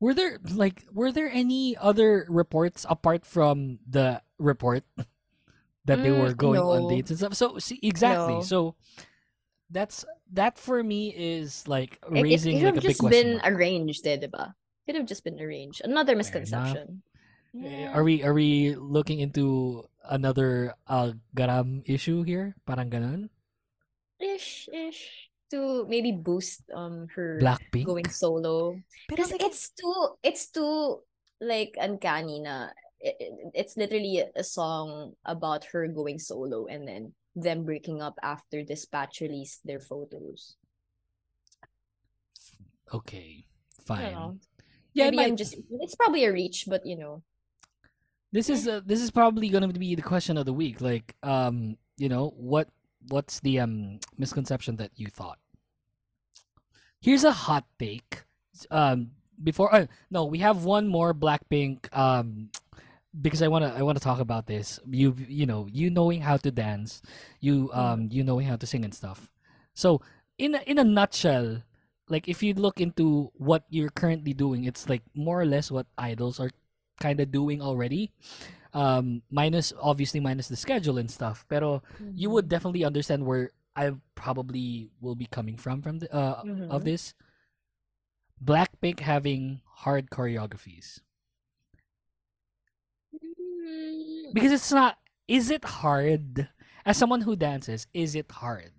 Were 0.06 0.14
there 0.14 0.38
like 0.54 0.86
were 0.94 1.10
there 1.12 1.32
any 1.34 1.74
other 1.78 2.28
reports 2.30 2.86
apart 2.86 3.26
from 3.26 3.80
the 3.90 4.22
report 4.38 4.86
that 5.86 6.02
they 6.02 6.12
Mm, 6.12 6.18
were 6.22 6.34
going 6.38 6.70
on 6.70 6.86
dates 6.88 7.10
and 7.10 7.18
stuff? 7.20 7.34
So 7.34 7.58
see 7.58 7.80
exactly. 7.82 8.42
No. 8.42 8.42
So 8.42 8.76
that's 9.70 10.06
that 10.34 10.58
for 10.58 10.84
me 10.84 11.10
is 11.16 11.68
like 11.68 12.00
raising 12.10 12.52
It, 12.52 12.60
it 12.60 12.60
could 12.60 12.66
like 12.66 12.76
have 12.76 12.78
a 12.78 12.82
big 12.82 12.98
just 12.98 13.02
been 13.10 13.42
mark. 13.42 13.44
arranged, 13.44 14.06
eh, 14.08 14.18
diba? 14.18 14.56
Could 14.86 14.96
have 14.96 15.06
just 15.06 15.24
been 15.24 15.40
arranged. 15.42 15.82
Another 15.84 16.16
misconception. 16.16 17.04
Eh, 17.64 17.88
Yeah. 17.88 17.90
Are 17.94 18.04
we 18.04 18.24
are 18.24 18.34
we 18.34 18.76
looking 18.76 19.20
into 19.20 19.88
another 20.04 20.76
uh 20.88 21.14
garam 21.36 21.84
issue 21.88 22.24
here? 22.24 22.56
Parang 22.68 22.90
ganun? 22.92 23.30
ish 24.20 24.68
ish 24.74 25.25
to 25.56 25.88
maybe 25.88 26.12
boost 26.12 26.68
um 26.76 27.08
her 27.16 27.40
Blackpink. 27.40 27.88
going 27.88 28.10
solo 28.12 28.76
Pero 29.08 29.16
because 29.24 29.32
like, 29.32 29.42
it's 29.48 29.72
too 29.72 30.20
it's 30.22 30.52
too 30.52 31.00
like 31.40 31.80
uncanny 31.80 32.44
na 32.44 32.76
it, 33.00 33.16
it- 33.20 33.52
it's 33.56 33.80
literally 33.80 34.20
a 34.36 34.44
song 34.44 35.16
about 35.24 35.64
her 35.72 35.88
going 35.88 36.20
solo 36.20 36.68
and 36.68 36.84
then 36.84 37.16
them 37.36 37.64
breaking 37.64 38.00
up 38.04 38.16
after 38.24 38.64
Dispatch 38.64 39.20
released 39.24 39.64
their 39.68 39.80
photos. 39.80 40.56
okay, 42.94 43.46
I 43.90 44.02
don't 44.02 44.14
know. 44.14 44.20
fine. 44.40 44.40
Yeah, 44.94 45.08
it 45.08 45.12
Maybe 45.12 45.28
I'm 45.28 45.36
just 45.36 45.56
it's 45.84 45.96
probably 45.96 46.24
a 46.24 46.32
reach, 46.32 46.66
but 46.68 46.86
you 46.86 46.96
know. 46.96 47.24
This 48.32 48.50
is 48.50 48.68
uh, 48.68 48.82
this 48.86 49.02
is 49.02 49.12
probably 49.12 49.48
going 49.50 49.68
to 49.68 49.72
be 49.80 49.96
the 49.96 50.02
question 50.04 50.38
of 50.38 50.46
the 50.46 50.54
week. 50.56 50.80
Like, 50.80 51.16
um, 51.24 51.76
you 51.98 52.08
know, 52.08 52.32
what 52.36 52.68
what's 53.12 53.40
the 53.44 53.60
um 53.60 54.00
misconception 54.18 54.76
that 54.78 54.92
you 54.96 55.08
thought? 55.08 55.40
Here's 57.06 57.22
a 57.22 57.30
hot 57.30 57.70
take. 57.78 58.26
Um, 58.74 59.14
before 59.38 59.70
uh, 59.70 59.86
no, 60.10 60.26
we 60.26 60.42
have 60.42 60.66
one 60.66 60.90
more 60.90 61.14
Blackpink. 61.14 61.86
Um, 61.94 62.50
because 63.14 63.46
I 63.46 63.48
wanna 63.48 63.70
I 63.78 63.86
wanna 63.86 64.02
talk 64.02 64.18
about 64.18 64.50
this. 64.50 64.82
You 64.90 65.14
you 65.30 65.46
know 65.46 65.70
you 65.70 65.94
knowing 65.94 66.26
how 66.26 66.42
to 66.42 66.50
dance, 66.50 67.06
you 67.40 67.70
um 67.78 68.10
you 68.10 68.26
knowing 68.26 68.50
how 68.50 68.58
to 68.58 68.66
sing 68.66 68.84
and 68.84 68.90
stuff. 68.90 69.30
So 69.78 70.02
in 70.42 70.56
a, 70.56 70.62
in 70.66 70.82
a 70.82 70.84
nutshell, 70.84 71.62
like 72.10 72.28
if 72.28 72.42
you 72.42 72.58
look 72.58 72.82
into 72.82 73.30
what 73.38 73.70
you're 73.70 73.94
currently 73.94 74.34
doing, 74.34 74.66
it's 74.66 74.90
like 74.90 75.04
more 75.14 75.40
or 75.40 75.46
less 75.46 75.70
what 75.70 75.86
idols 76.02 76.40
are 76.40 76.50
kind 77.00 77.20
of 77.20 77.32
doing 77.32 77.62
already. 77.62 78.18
Um, 78.74 79.22
minus 79.30 79.72
obviously 79.80 80.20
minus 80.20 80.50
the 80.50 80.58
schedule 80.58 80.98
and 80.98 81.12
stuff. 81.12 81.46
Pero 81.48 81.84
you 82.18 82.32
would 82.32 82.50
definitely 82.50 82.84
understand 82.84 83.30
where 83.30 83.52
I 83.76 83.92
probably 84.16 84.90
will 85.02 85.16
be 85.16 85.26
coming 85.26 85.58
from 85.58 85.82
from 85.82 86.00
the, 86.00 86.08
uh, 86.14 86.42
of 86.72 86.82
Mhm. 86.82 86.84
this. 86.86 87.14
Blackpink 88.44 89.00
having 89.00 89.62
hard 89.84 90.10
choreographies 90.10 91.00
Mm, 93.14 94.34
because 94.34 94.52
it's 94.52 94.72
not. 94.72 94.98
Is 95.28 95.50
it 95.50 95.64
hard? 95.66 96.50
As 96.86 96.98
someone 96.98 97.22
who 97.22 97.36
dances, 97.36 97.88
is 97.94 98.14
it 98.16 98.30
hard? 98.32 98.74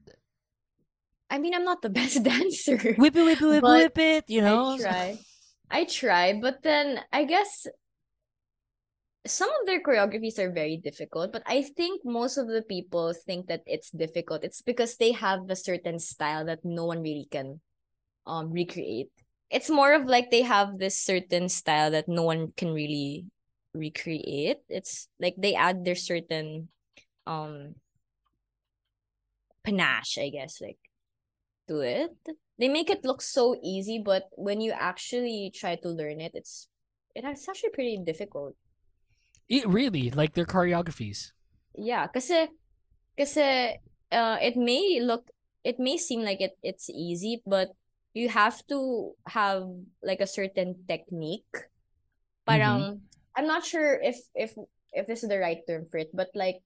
I 1.29 1.39
mean, 1.39 1.55
I'm 1.55 1.65
not 1.65 1.83
the 1.83 1.91
best 2.01 2.23
dancer. 2.23 2.95
Whip 2.97 3.17
it, 3.17 3.23
whip 3.25 3.41
it, 3.43 3.47
whip 3.47 3.63
whip 3.65 3.99
it. 3.99 4.25
You 4.31 4.43
know. 4.43 4.75
I 4.75 4.79
try. 4.79 5.19
I 5.71 5.85
try, 5.85 6.39
but 6.41 6.63
then 6.63 7.01
I 7.13 7.25
guess 7.25 7.67
some 9.27 9.51
of 9.51 9.67
their 9.67 9.83
choreographies 9.83 10.39
are 10.39 10.51
very 10.51 10.77
difficult, 10.77 11.33
but 11.33 11.43
I 11.47 11.63
think 11.63 12.05
most 12.05 12.37
of 12.39 12.49
the 12.49 12.63
people 12.63 13.13
think 13.13 13.47
that 13.49 13.63
it's 13.67 13.91
difficult. 13.91 14.45
It's 14.45 14.63
because 14.63 14.97
they 14.97 15.13
have 15.13 15.49
a 15.49 15.57
certain 15.57 15.99
style 15.99 16.45
that 16.47 16.65
no 16.65 16.85
one 16.85 17.03
really 17.03 17.29
can 17.31 17.61
um 18.27 18.53
recreate. 18.53 19.11
It's 19.51 19.71
more 19.71 19.95
of 19.95 20.07
like 20.07 20.31
they 20.31 20.43
have 20.43 20.79
this 20.79 20.99
certain 20.99 21.49
style 21.49 21.91
that 21.93 22.09
no 22.09 22.23
one 22.23 22.53
can 22.57 22.73
really 22.75 23.27
recreate. 23.75 24.59
It's 24.69 25.09
like 25.21 25.35
they 25.39 25.55
add 25.55 25.85
their 25.85 25.95
certain 25.95 26.69
um 27.27 27.77
panache, 29.65 30.19
I 30.19 30.31
guess, 30.31 30.61
like 30.61 30.79
to 31.69 31.81
it 31.81 32.17
they 32.59 32.69
make 32.69 32.91
it 32.91 33.05
look 33.05 33.21
so 33.21 33.57
easy, 33.63 34.01
but 34.03 34.25
when 34.33 34.61
you 34.61 34.73
actually 34.73 35.53
try 35.55 35.77
to 35.77 35.89
learn 35.89 36.21
it, 36.21 36.33
it's 36.35 36.69
it's 37.15 37.49
actually 37.49 37.71
pretty 37.71 37.99
difficult. 37.99 38.55
It 39.49 39.67
really 39.67 40.11
like 40.11 40.35
their 40.35 40.47
choreographies. 40.47 41.31
Yeah, 41.75 42.07
kasi 42.11 42.51
kasi 43.15 43.79
uh 44.11 44.39
it 44.43 44.59
may 44.59 44.99
look 45.01 45.31
it 45.63 45.79
may 45.79 45.97
seem 45.97 46.27
like 46.27 46.43
it 46.43 46.59
it's 46.63 46.91
easy, 46.91 47.43
but 47.47 47.71
you 48.15 48.29
have 48.29 48.65
to 48.67 49.13
have 49.29 49.69
like 50.03 50.21
a 50.21 50.31
certain 50.31 50.83
technique. 50.89 51.71
Parang 52.49 53.03
I'm 53.37 53.47
not 53.47 53.63
sure 53.63 54.01
if 54.03 54.19
if 54.35 54.57
if 54.91 55.07
this 55.07 55.23
is 55.23 55.29
the 55.29 55.39
right 55.39 55.61
term 55.69 55.87
for 55.91 55.99
it, 55.99 56.11
but 56.11 56.33
like 56.35 56.65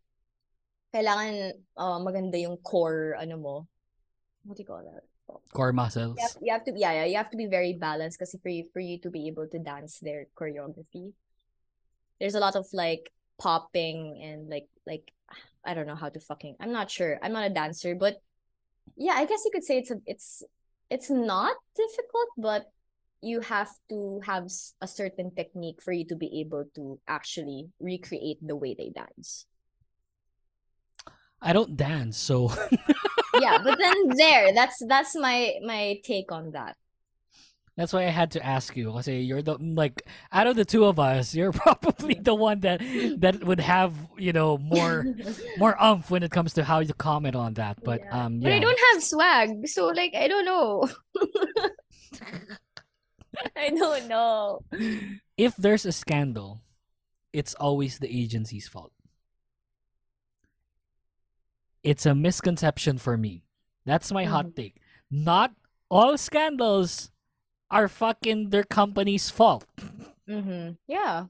kailangan 0.95 1.61
uh, 1.77 1.99
maganda 2.01 2.41
yung 2.41 2.57
core 2.63 3.17
ano 3.19 3.37
mo. 3.37 3.57
What 4.45 4.57
do 4.57 4.63
you 4.65 4.71
call 4.71 4.85
that? 4.85 5.05
Core 5.55 5.73
muscles. 5.73 6.19
you 6.19 6.23
have, 6.27 6.37
you 6.43 6.53
have 6.53 6.65
to 6.65 6.73
yeah, 6.75 6.93
yeah 7.03 7.07
you 7.07 7.17
have 7.17 7.31
to 7.31 7.39
be 7.39 7.47
very 7.47 7.79
balanced 7.79 8.19
because 8.19 8.35
for 8.43 8.51
you 8.51 8.67
for 8.73 8.81
you 8.81 8.99
to 8.99 9.11
be 9.11 9.29
able 9.29 9.47
to 9.47 9.59
dance 9.63 10.03
their 10.03 10.27
choreography 10.35 11.15
there's 12.21 12.35
a 12.35 12.41
lot 12.41 12.57
of 12.57 12.67
like 12.73 13.11
popping 13.41 14.21
and 14.23 14.49
like 14.49 14.69
like 14.87 15.11
i 15.65 15.75
don't 15.75 15.87
know 15.87 15.97
how 15.97 16.09
to 16.09 16.21
fucking 16.21 16.57
i'm 16.61 16.73
not 16.73 16.91
sure. 16.91 17.19
I'm 17.23 17.33
not 17.33 17.51
a 17.51 17.55
dancer 17.55 17.95
but 17.95 18.21
yeah 18.97 19.15
i 19.17 19.25
guess 19.25 19.43
you 19.45 19.51
could 19.53 19.65
say 19.65 19.79
it's 19.79 19.91
a, 19.91 19.97
it's 20.07 20.43
it's 20.91 21.11
not 21.11 21.57
difficult 21.75 22.29
but 22.37 22.67
you 23.23 23.41
have 23.41 23.71
to 23.89 24.21
have 24.25 24.49
a 24.81 24.89
certain 24.89 25.31
technique 25.35 25.83
for 25.83 25.93
you 25.93 26.07
to 26.07 26.17
be 26.17 26.41
able 26.41 26.65
to 26.75 26.99
actually 27.07 27.69
recreate 27.79 28.39
the 28.41 28.57
way 28.57 28.75
they 28.75 28.91
dance. 28.91 29.45
I 31.43 31.53
don't 31.53 31.77
dance, 31.77 32.19
so 32.19 32.53
yeah 33.41 33.59
but 33.63 33.79
then 33.79 34.09
there 34.17 34.53
that's 34.53 34.83
that's 34.87 35.17
my 35.17 35.55
my 35.65 36.01
take 36.05 36.33
on 36.33 36.53
that 36.53 36.77
That's 37.81 37.95
why 37.95 38.03
I 38.05 38.11
had 38.13 38.33
to 38.33 38.45
ask 38.45 38.77
you. 38.77 38.93
I 38.93 39.01
say 39.01 39.21
you're 39.21 39.41
the 39.41 39.57
like 39.57 40.03
out 40.31 40.47
of 40.47 40.55
the 40.55 40.67
two 40.67 40.85
of 40.85 41.01
us, 41.01 41.35
you're 41.39 41.51
probably 41.51 42.13
the 42.13 42.35
one 42.35 42.61
that 42.61 42.83
that 43.25 43.43
would 43.43 43.59
have 43.61 43.95
you 44.19 44.35
know 44.35 44.59
more 44.59 45.07
more 45.57 45.83
umph 45.83 46.11
when 46.11 46.23
it 46.23 46.31
comes 46.31 46.53
to 46.61 46.65
how 46.65 46.81
you 46.81 46.93
comment 46.93 47.35
on 47.35 47.55
that. 47.55 47.83
But 47.83 48.01
Yeah. 48.05 48.27
um, 48.27 48.41
But 48.41 48.53
I 48.53 48.59
don't 48.59 48.79
have 48.93 49.03
swag, 49.03 49.67
so 49.67 49.87
like 49.87 50.13
I 50.15 50.29
don't 50.29 50.45
know. 50.45 50.91
I 53.57 53.71
don't 53.71 54.09
know. 54.09 54.61
if 55.39 55.57
there's 55.57 55.87
a 55.87 55.93
scandal, 55.93 56.61
it's 57.33 57.55
always 57.55 57.99
the 57.99 58.13
agency's 58.15 58.69
fault. 58.69 58.93
It's 61.83 62.05
a 62.05 62.15
misconception 62.15 62.99
for 62.99 63.17
me. 63.17 63.45
That's 63.87 64.13
my 64.13 64.25
hot 64.27 64.55
take. 64.55 64.77
Not 65.11 65.55
all 65.89 66.19
scandals 66.19 67.11
are 67.71 67.89
fucking 67.89 68.51
their 68.51 68.65
company's 68.65 69.31
fault. 69.31 69.65
Mm-hmm. 70.29 70.73
Yeah, 70.87 71.27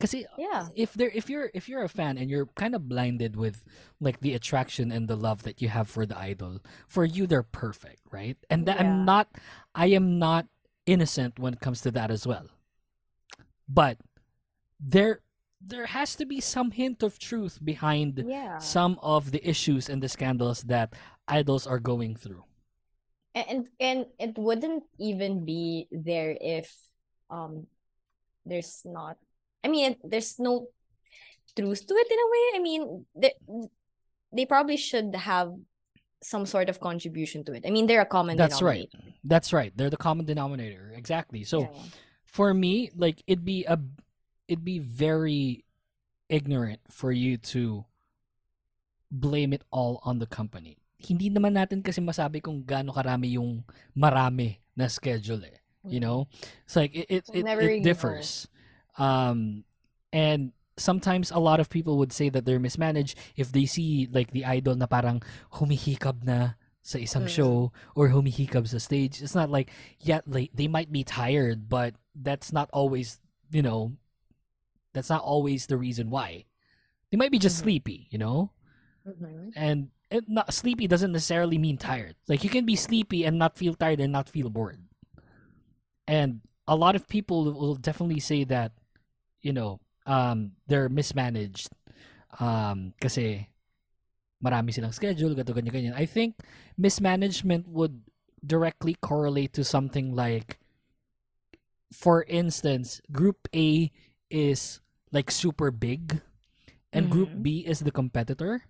Kasi 0.00 0.26
yeah. 0.36 0.68
if 0.76 0.92
there 0.92 1.10
if 1.14 1.28
you're 1.30 1.50
if 1.54 1.68
you're 1.68 1.82
a 1.84 1.88
fan 1.88 2.16
and 2.18 2.28
you're 2.28 2.46
kind 2.56 2.74
of 2.74 2.88
blinded 2.88 3.36
with 3.36 3.64
like 4.00 4.20
the 4.20 4.34
attraction 4.34 4.92
and 4.92 5.08
the 5.08 5.16
love 5.16 5.42
that 5.44 5.60
you 5.60 5.68
have 5.68 5.88
for 5.88 6.04
the 6.04 6.16
idol 6.18 6.60
for 6.88 7.04
you 7.04 7.26
they're 7.26 7.42
perfect 7.44 8.00
right 8.12 8.36
and 8.52 8.64
that 8.68 8.80
i'm 8.80 9.04
not 9.04 9.28
i 9.74 9.86
am 9.88 10.18
not 10.20 10.46
innocent 10.84 11.38
when 11.38 11.52
it 11.56 11.60
comes 11.60 11.80
to 11.80 11.90
that 11.90 12.10
as 12.10 12.26
well 12.26 12.48
but 13.68 13.96
there 14.78 15.20
there 15.60 15.86
has 15.86 16.16
to 16.16 16.24
be 16.24 16.40
some 16.40 16.72
hint 16.72 17.02
of 17.02 17.18
truth 17.18 17.60
behind 17.64 18.20
Yeah. 18.24 18.58
some 18.58 18.98
of 19.02 19.32
the 19.32 19.40
issues 19.44 19.88
and 19.88 20.02
the 20.02 20.08
scandals 20.08 20.64
that 20.68 20.92
idols 21.28 21.66
are 21.66 21.80
going 21.80 22.16
through 22.16 22.44
And, 23.34 23.68
and 23.78 24.06
it 24.18 24.36
wouldn't 24.36 24.84
even 24.98 25.44
be 25.44 25.86
there 25.92 26.36
if 26.40 26.74
um 27.30 27.66
there's 28.44 28.82
not 28.84 29.16
I 29.62 29.68
mean 29.68 29.96
there's 30.02 30.38
no 30.38 30.66
truth 31.54 31.86
to 31.86 31.94
it 31.94 32.08
in 32.10 32.18
a 32.18 32.28
way. 32.30 32.44
I 32.54 32.58
mean 32.62 33.06
they, 33.14 33.32
they 34.32 34.46
probably 34.46 34.76
should 34.76 35.14
have 35.14 35.54
some 36.22 36.44
sort 36.44 36.68
of 36.68 36.80
contribution 36.80 37.44
to 37.44 37.52
it. 37.52 37.64
I 37.66 37.70
mean 37.70 37.86
they're 37.86 38.02
a 38.02 38.06
common 38.06 38.36
denominator. 38.36 38.50
that's 38.50 38.62
right 38.62 38.88
that's 39.24 39.52
right 39.52 39.72
they're 39.76 39.90
the 39.90 39.96
common 39.96 40.26
denominator 40.26 40.92
exactly 40.96 41.44
so 41.44 41.60
Yeah. 41.60 41.68
for 42.24 42.52
me, 42.54 42.90
like 42.96 43.22
it'd 43.26 43.44
be 43.44 43.64
a 43.64 43.78
it'd 44.48 44.64
be 44.64 44.78
very 44.80 45.64
ignorant 46.28 46.80
for 46.90 47.10
you 47.12 47.36
to 47.38 47.84
blame 49.10 49.52
it 49.52 49.62
all 49.70 50.00
on 50.04 50.18
the 50.18 50.26
company. 50.26 50.78
Hindi 51.00 51.32
naman 51.32 51.56
natin 51.56 51.80
kasi 51.82 52.00
masabi 52.04 52.44
kung 52.44 52.60
gaano 52.62 52.92
karami 52.92 53.40
yung 53.40 53.64
marami 53.96 54.60
na 54.76 54.86
schedule 54.86 55.48
eh. 55.48 55.56
You 55.88 56.00
know? 56.00 56.28
It's 56.68 56.76
like 56.76 56.92
it 56.92 57.08
it, 57.08 57.24
it, 57.32 57.44
it 57.48 57.82
differs. 57.82 58.46
Um 59.00 59.64
and 60.12 60.52
sometimes 60.76 61.30
a 61.32 61.40
lot 61.40 61.60
of 61.60 61.68
people 61.72 61.96
would 61.96 62.12
say 62.12 62.28
that 62.28 62.44
they're 62.44 62.60
mismanaged 62.60 63.16
if 63.36 63.52
they 63.52 63.64
see 63.64 64.08
like 64.12 64.32
the 64.32 64.44
idol 64.44 64.76
na 64.76 64.84
parang 64.86 65.20
humihikab 65.60 66.24
na 66.24 66.60
sa 66.80 66.96
isang 66.96 67.28
Mm. 67.28 67.32
show 67.32 67.52
or 67.96 68.08
humihikab 68.12 68.68
sa 68.68 68.76
stage. 68.80 69.20
It's 69.24 69.36
not 69.36 69.48
like 69.48 69.72
yeah, 70.00 70.20
like 70.28 70.52
they 70.52 70.68
might 70.68 70.92
be 70.92 71.04
tired, 71.04 71.68
but 71.68 71.96
that's 72.16 72.52
not 72.52 72.68
always, 72.72 73.20
you 73.52 73.60
know, 73.64 73.96
that's 74.92 75.08
not 75.08 75.24
always 75.24 75.64
the 75.68 75.76
reason 75.76 76.08
why. 76.12 76.44
They 77.08 77.16
might 77.16 77.32
be 77.32 77.40
just 77.40 77.60
Mhm. 77.60 77.64
sleepy, 77.64 77.98
you 78.12 78.18
know? 78.18 78.52
Mhm. 79.06 79.52
And 79.56 79.92
it 80.10 80.28
not 80.28 80.52
sleepy 80.52 80.86
doesn't 80.86 81.12
necessarily 81.12 81.58
mean 81.58 81.78
tired. 81.78 82.16
Like 82.28 82.42
you 82.42 82.50
can 82.50 82.66
be 82.66 82.76
sleepy 82.76 83.24
and 83.24 83.38
not 83.38 83.56
feel 83.56 83.74
tired 83.74 84.00
and 84.00 84.12
not 84.12 84.28
feel 84.28 84.50
bored. 84.50 84.82
And 86.06 86.40
a 86.66 86.74
lot 86.74 86.96
of 86.96 87.08
people 87.08 87.44
will 87.52 87.76
definitely 87.76 88.20
say 88.20 88.44
that, 88.44 88.72
you 89.42 89.52
know, 89.52 89.80
um, 90.06 90.52
they're 90.66 90.88
mismanaged. 90.88 91.70
Um, 92.38 92.94
kasi 93.00 93.48
marami 94.42 94.74
silang 94.74 94.92
schedule, 94.92 95.34
gato 95.34 95.52
ganyan 95.52 95.72
ganyan. 95.72 95.94
I 95.94 96.06
think 96.06 96.38
mismanagement 96.78 97.68
would 97.68 98.02
directly 98.44 98.96
correlate 99.00 99.52
to 99.54 99.64
something 99.64 100.14
like, 100.14 100.58
for 101.92 102.24
instance, 102.24 103.00
Group 103.12 103.48
A 103.54 103.90
is 104.30 104.80
like 105.12 105.30
super 105.30 105.70
big, 105.70 106.22
and 106.92 107.10
Group 107.10 107.30
Mhm. 107.30 107.42
B 107.42 107.48
is 107.66 107.80
the 107.80 107.90
competitor. 107.90 108.62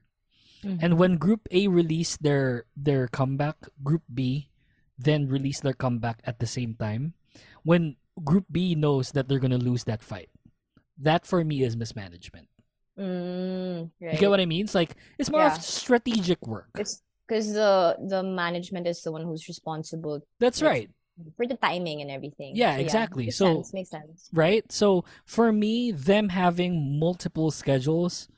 Mhm. 0.63 0.79
And 0.83 0.99
when 0.99 1.17
Group 1.17 1.49
A 1.51 1.69
released 1.69 2.23
their 2.23 2.65
their 2.77 3.09
comeback, 3.09 3.57
Group 3.83 4.03
B 4.13 4.51
then 4.99 5.29
released 5.29 5.63
their 5.63 5.73
comeback 5.73 6.21
at 6.25 6.39
the 6.41 6.47
same 6.47 6.75
time. 6.75 7.15
When 7.63 7.97
Group 8.23 8.47
B 8.53 8.75
knows 8.75 9.13
that 9.13 9.29
they're 9.29 9.39
gonna 9.41 9.57
lose 9.57 9.85
that 9.85 10.03
fight, 10.03 10.29
that 10.99 11.25
for 11.25 11.43
me 11.45 11.63
is 11.63 11.77
mismanagement. 11.77 12.49
Mm, 12.99 13.91
right. 14.01 14.13
You 14.13 14.19
get 14.19 14.29
what 14.31 14.41
I 14.41 14.47
mean? 14.47 14.65
It's 14.67 14.75
like 14.75 14.97
it's 15.19 15.31
more 15.31 15.41
Yeah. 15.41 15.57
of 15.57 15.63
strategic 15.63 16.47
work. 16.47 16.69
It's 16.79 17.03
because 17.27 17.53
the 17.53 17.97
the 17.99 18.23
management 18.23 18.87
is 18.87 19.01
the 19.03 19.13
one 19.13 19.25
who's 19.25 19.49
responsible 19.49 20.21
That's 20.39 20.61
right. 20.61 20.91
for 21.37 21.47
the 21.47 21.57
timing 21.57 22.03
and 22.03 22.11
everything. 22.11 22.57
Yeah, 22.57 22.77
So, 22.77 22.81
exactly. 22.83 23.25
Makes 23.27 23.37
So- 23.37 23.55
sense, 23.55 23.73
makes 23.73 23.91
sense. 23.91 24.29
right? 24.33 24.71
So 24.73 25.05
for 25.25 25.53
me, 25.53 25.93
them 25.93 26.29
having 26.31 26.99
multiple 26.99 27.51
schedules 27.51 28.29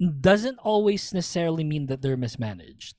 doesn't 0.00 0.58
always 0.58 1.12
necessarily 1.14 1.64
mean 1.64 1.86
that 1.86 2.02
they're 2.02 2.16
mismanaged. 2.16 2.96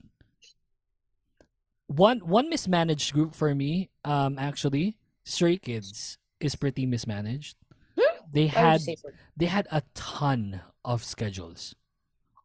One 1.86 2.18
one 2.20 2.48
mismanaged 2.48 3.12
group 3.12 3.34
for 3.34 3.54
me, 3.54 3.90
um, 4.04 4.38
actually, 4.38 4.96
Stray 5.24 5.56
Kids 5.56 6.18
is 6.40 6.56
pretty 6.56 6.84
mismanaged. 6.86 7.56
Hmm? 7.98 8.16
They 8.32 8.48
Why 8.48 8.72
would 8.72 8.86
you 8.86 8.96
had 8.96 9.14
they 9.36 9.46
had 9.46 9.68
a 9.70 9.82
ton 9.94 10.62
of 10.84 11.04
schedules, 11.04 11.74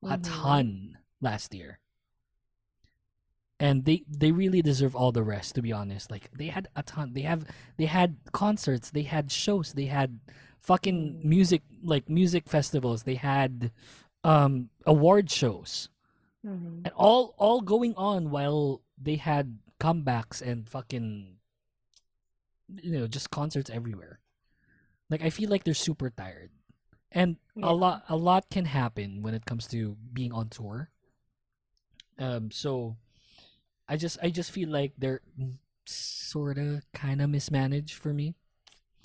a 0.04 0.18
Mhm. 0.18 0.22
ton 0.24 0.98
last 1.22 1.54
year. 1.56 1.80
And 3.60 3.86
they 3.86 4.04
they 4.08 4.32
really 4.32 4.62
deserve 4.62 4.96
all 4.96 5.12
the 5.12 5.24
rest 5.24 5.56
to 5.56 5.62
be 5.62 5.72
honest. 5.72 6.10
Like 6.12 6.32
they 6.32 6.48
had 6.48 6.68
a 6.76 6.84
ton. 6.84 7.14
They 7.14 7.22
have 7.22 7.46
they 7.78 7.86
had 7.86 8.18
concerts, 8.32 8.92
they 8.92 9.04
had 9.04 9.32
shows, 9.32 9.74
they 9.74 9.86
had 9.86 10.20
fucking 10.62 11.22
Mm. 11.22 11.24
music 11.26 11.62
like 11.82 12.10
music 12.10 12.48
festivals, 12.50 13.04
they 13.04 13.16
had 13.16 13.72
um 14.24 14.70
award 14.86 15.30
shows. 15.32 15.90
Mhm. 16.46 16.86
And 16.86 16.94
all 16.96 17.34
all 17.38 17.62
going 17.62 17.96
on 17.96 18.30
while 18.32 18.82
they 18.98 19.16
had 19.18 19.60
comebacks 19.80 20.42
and 20.42 20.68
fucking 20.70 21.38
you 22.82 22.92
know, 23.00 23.08
just 23.08 23.30
concerts 23.32 23.70
everywhere. 23.70 24.20
Like 25.10 25.22
I 25.22 25.30
feel 25.30 25.50
like 25.50 25.64
they're 25.64 25.74
super 25.74 26.10
tired. 26.10 26.52
And 27.12 27.38
Yeah. 27.56 27.70
a 27.70 27.74
lot 27.74 28.06
a 28.08 28.16
lot 28.16 28.50
can 28.50 28.66
happen 28.66 29.22
when 29.22 29.34
it 29.34 29.46
comes 29.46 29.68
to 29.70 29.98
being 30.14 30.32
on 30.32 30.50
tour. 30.50 30.90
Um 32.18 32.52
so 32.52 32.98
I 33.88 33.98
just 33.98 34.18
I 34.22 34.30
just 34.30 34.52
feel 34.52 34.70
like 34.70 34.94
they're 34.98 35.22
sort 35.86 36.58
of 36.58 36.84
kind 36.94 37.22
of 37.22 37.30
mismanaged 37.30 37.96
for 37.96 38.14
me. 38.14 38.36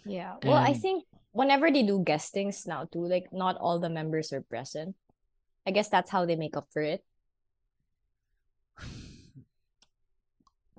Yeah. 0.05 0.37
Well, 0.45 0.55
I 0.55 0.73
think 0.75 1.05
whenever 1.33 1.71
they 1.71 1.83
do 1.83 2.03
guestings 2.05 2.67
now 2.67 2.85
too, 2.85 3.05
like 3.07 3.33
not 3.33 3.57
all 3.59 3.81
the 3.81 3.91
members 3.91 4.33
are 4.33 4.43
present. 4.43 4.95
I 5.67 5.71
guess 5.73 5.89
that's 5.89 6.11
how 6.11 6.25
they 6.25 6.37
make 6.37 6.57
up 6.57 6.69
for 6.73 6.83
it. 6.83 7.05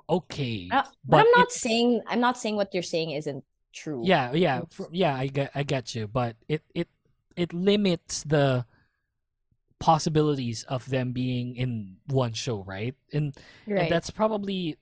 Okay. 0.10 0.70
Uh, 0.72 0.84
but, 0.84 0.92
but 1.04 1.20
I'm 1.20 1.32
not 1.36 1.52
saying 1.52 2.02
I'm 2.08 2.22
not 2.22 2.38
saying 2.38 2.56
what 2.56 2.74
you're 2.74 2.82
saying 2.82 3.12
isn't 3.12 3.44
true. 3.74 4.04
Yeah, 4.06 4.32
yeah, 4.32 4.62
fr- 4.70 4.88
yeah. 4.92 5.16
I 5.16 5.28
get, 5.28 5.52
I 5.54 5.64
get 5.64 5.94
you, 5.96 6.08
but 6.08 6.38
it, 6.48 6.64
it, 6.74 6.88
it 7.36 7.52
limits 7.52 8.24
the 8.24 8.66
possibilities 9.80 10.64
of 10.64 10.90
them 10.90 11.12
being 11.12 11.56
in 11.58 11.98
one 12.08 12.32
show, 12.32 12.64
right? 12.64 12.96
And, 13.12 13.36
and 13.68 13.92
that's 13.92 14.10
probably 14.10 14.78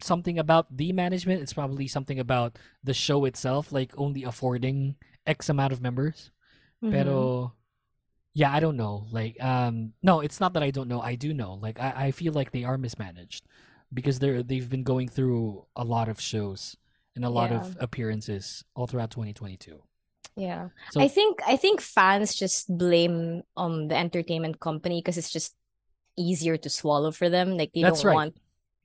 something 0.00 0.38
about 0.38 0.74
the 0.74 0.92
management. 0.92 1.42
It's 1.42 1.52
probably 1.52 1.86
something 1.86 2.18
about 2.18 2.58
the 2.82 2.94
show 2.94 3.26
itself, 3.26 3.70
like 3.70 3.92
only 3.96 4.24
affording 4.24 4.96
X 5.26 5.48
amount 5.48 5.72
of 5.72 5.82
members. 5.82 6.30
Mhm. 6.82 6.90
Pero, 6.90 7.52
yeah, 8.34 8.52
I 8.52 8.60
don't 8.60 8.76
know. 8.76 9.06
Like, 9.10 9.42
um, 9.42 9.92
no, 10.02 10.20
it's 10.20 10.40
not 10.40 10.52
that 10.54 10.62
I 10.62 10.70
don't 10.70 10.88
know. 10.88 11.00
I 11.00 11.14
do 11.14 11.32
know. 11.32 11.54
Like, 11.54 11.80
I, 11.80 12.06
I 12.06 12.10
feel 12.10 12.32
like 12.32 12.50
they 12.50 12.64
are 12.64 12.76
mismanaged 12.76 13.46
because 13.92 14.18
they're 14.18 14.42
they've 14.42 14.68
been 14.68 14.82
going 14.82 15.08
through 15.08 15.64
a 15.76 15.84
lot 15.84 16.08
of 16.08 16.20
shows 16.20 16.76
and 17.14 17.24
a 17.24 17.30
lot 17.30 17.52
of 17.52 17.76
appearances 17.78 18.64
all 18.74 18.86
throughout 18.86 19.10
2022. 19.10 19.80
Yeah. 20.36 20.70
So 20.90 21.00
I 21.00 21.06
think 21.06 21.38
I 21.46 21.56
think 21.56 21.80
fans 21.80 22.34
just 22.34 22.66
blame 22.76 23.42
um 23.56 23.86
the 23.86 23.96
entertainment 23.96 24.58
company 24.58 25.00
because 25.00 25.16
it's 25.16 25.30
just 25.30 25.54
easier 26.16 26.56
to 26.56 26.68
swallow 26.68 27.12
for 27.12 27.30
them. 27.30 27.56
Like 27.56 27.70
they 27.72 27.82
don't 27.82 28.02
right. 28.02 28.14
want 28.14 28.36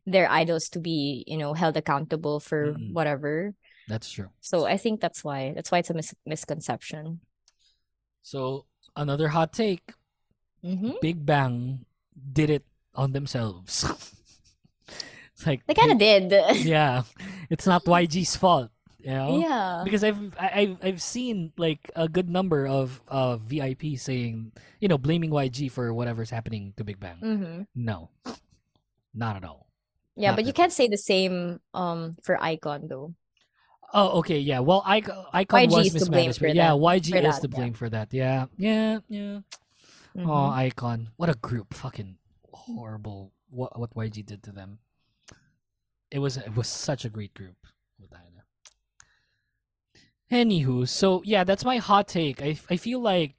their 0.05 0.29
idols 0.29 0.69
to 0.69 0.79
be, 0.79 1.23
you 1.25 1.37
know, 1.37 1.53
held 1.53 1.75
accountable 1.75 2.39
for 2.39 2.73
Mm-mm. 2.73 2.93
whatever. 2.93 3.55
that's 3.87 4.11
true. 4.11 4.29
So 4.41 4.65
I 4.65 4.77
think 4.77 5.01
that's 5.01 5.23
why 5.23 5.53
that's 5.55 5.71
why 5.71 5.79
it's 5.79 5.89
a 5.89 5.95
mis- 5.95 6.15
misconception. 6.25 7.21
So 8.21 8.65
another 8.95 9.29
hot 9.29 9.53
take: 9.53 9.93
Mm-hmm. 10.63 10.99
Big 11.01 11.25
Bang 11.25 11.85
did 12.15 12.49
it 12.49 12.65
on 12.95 13.13
themselves. 13.13 13.83
it's 15.33 15.45
like 15.47 15.65
They 15.67 15.73
kind 15.73 15.91
of 15.91 15.97
did. 15.97 16.31
yeah, 16.65 17.03
it's 17.49 17.65
not 17.65 17.85
YG's 17.85 18.35
fault, 18.35 18.69
you 18.99 19.11
know. 19.11 19.39
yeah. 19.39 19.81
because 19.83 20.03
I've 20.03 20.35
I've 20.39 20.77
I've 20.83 21.01
seen 21.01 21.53
like 21.57 21.89
a 21.95 22.07
good 22.09 22.29
number 22.29 22.67
of 22.67 23.01
uh 23.07 23.37
VIP 23.37 23.95
saying 23.97 24.51
you 24.81 24.87
know 24.87 24.97
blaming 24.97 25.31
YG 25.31 25.71
for 25.71 25.93
whatever's 25.93 26.29
happening 26.29 26.73
to 26.77 26.83
Big 26.83 26.99
Bang. 26.99 27.17
Mm-hmm. 27.23 27.61
No, 27.75 28.09
not 29.13 29.35
at 29.37 29.43
all. 29.45 29.67
Yeah, 30.15 30.31
Not 30.31 30.35
but 30.35 30.45
you 30.45 30.49
at 30.49 30.55
can't 30.55 30.73
say 30.73 30.87
the 30.89 30.97
same 30.99 31.61
um 31.73 32.17
for 32.23 32.35
iKON 32.35 32.89
though. 32.89 33.13
Oh, 33.93 34.19
okay, 34.19 34.39
yeah. 34.39 34.59
Well, 34.59 34.83
iKON, 34.83 35.31
iKON 35.33 35.67
YG 35.67 35.71
was 35.71 35.95
is 35.95 36.03
to 36.03 36.11
blame 36.11 36.25
for 36.25 36.45
mismanagement. 36.45 36.55
Yeah, 36.55 36.71
YG 36.71 37.09
for 37.09 37.17
is 37.17 37.23
that, 37.23 37.41
to 37.41 37.47
yeah. 37.49 37.57
blame 37.57 37.73
for 37.73 37.89
that. 37.89 38.13
Yeah, 38.13 38.45
yeah, 38.57 38.99
yeah. 39.09 39.39
Oh, 40.15 40.21
Mhm. 40.21 40.71
iKON, 40.73 41.07
what 41.17 41.29
a 41.29 41.33
group! 41.35 41.73
Fucking 41.73 42.17
horrible. 42.53 43.33
What 43.49 43.79
what 43.79 43.93
YG 43.95 44.25
did 44.25 44.43
to 44.43 44.51
them. 44.51 44.79
It 46.11 46.19
was 46.19 46.37
it 46.37 46.55
was 46.55 46.67
such 46.67 47.05
a 47.05 47.09
great 47.09 47.33
group. 47.33 47.55
Without 47.99 48.21
Anywho, 50.31 50.87
so 50.87 51.23
yeah, 51.25 51.43
that's 51.43 51.65
my 51.65 51.77
hot 51.77 52.07
take. 52.07 52.41
I 52.41 52.57
I 52.69 52.77
feel 52.77 52.99
like 52.99 53.33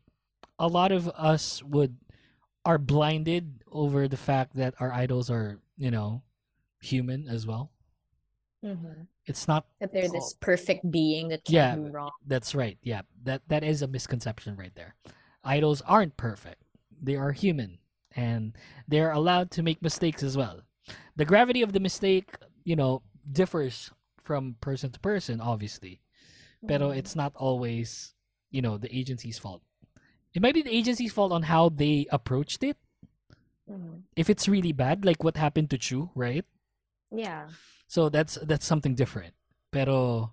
a 0.58 0.66
lot 0.66 0.90
of 0.90 1.08
us 1.10 1.62
would 1.62 1.96
are 2.64 2.78
blinded 2.78 3.62
over 3.70 4.08
the 4.08 4.16
fact 4.16 4.56
that 4.56 4.74
our 4.80 4.92
idols 4.92 5.30
are 5.30 5.60
you 5.78 5.90
know 5.90 6.22
human 6.80 7.28
as 7.28 7.46
well. 7.46 7.70
Mhm. 8.64 9.06
It's 9.26 9.48
not 9.48 9.66
That 9.80 9.92
they're 9.92 10.08
this 10.08 10.34
perfect 10.40 10.90
being 10.90 11.28
that 11.28 11.44
can't 11.44 11.54
Yeah, 11.54 11.74
do 11.76 11.88
wrong. 11.88 12.10
That's 12.26 12.54
right. 12.54 12.78
Yeah, 12.82 13.02
that 13.24 13.42
that 13.48 13.64
is 13.64 13.80
a 13.82 13.88
misconception 13.88 14.56
right 14.56 14.74
there. 14.74 14.94
Idols 15.44 15.80
aren't 15.82 16.16
perfect. 16.16 16.62
They 16.92 17.16
are 17.16 17.32
human 17.32 17.78
and 18.14 18.56
they're 18.86 19.12
allowed 19.12 19.50
to 19.52 19.62
make 19.62 19.80
mistakes 19.80 20.22
as 20.22 20.36
well. 20.36 20.60
The 21.16 21.24
gravity 21.24 21.62
of 21.62 21.72
the 21.72 21.80
mistake, 21.80 22.36
you 22.64 22.76
know, 22.76 23.02
differs 23.30 23.90
from 24.22 24.56
person 24.60 24.90
to 24.92 25.00
person 25.00 25.40
obviously. 25.40 26.00
Pero 26.68 26.90
Mhm. 26.90 26.96
it's 26.98 27.16
not 27.16 27.32
always, 27.36 28.12
you 28.50 28.60
know, 28.60 28.76
the 28.76 28.92
agency's 28.94 29.38
fault. 29.38 29.62
It 30.34 30.42
might 30.42 30.54
be 30.54 30.62
the 30.62 30.74
agency's 30.76 31.12
fault 31.12 31.32
on 31.32 31.44
how 31.44 31.70
they 31.70 32.06
approached 32.12 32.62
it. 32.62 32.76
Mhm. 33.68 34.02
If 34.16 34.28
it's 34.28 34.48
really 34.48 34.72
bad, 34.72 35.04
like 35.06 35.24
what 35.24 35.36
happened 35.38 35.70
to 35.70 35.78
Chuu, 35.78 36.10
right? 36.14 36.44
Yeah. 37.10 37.48
So 37.86 38.08
that's 38.08 38.36
that's 38.42 38.66
something 38.66 38.94
different. 38.94 39.34
Pero 39.72 40.32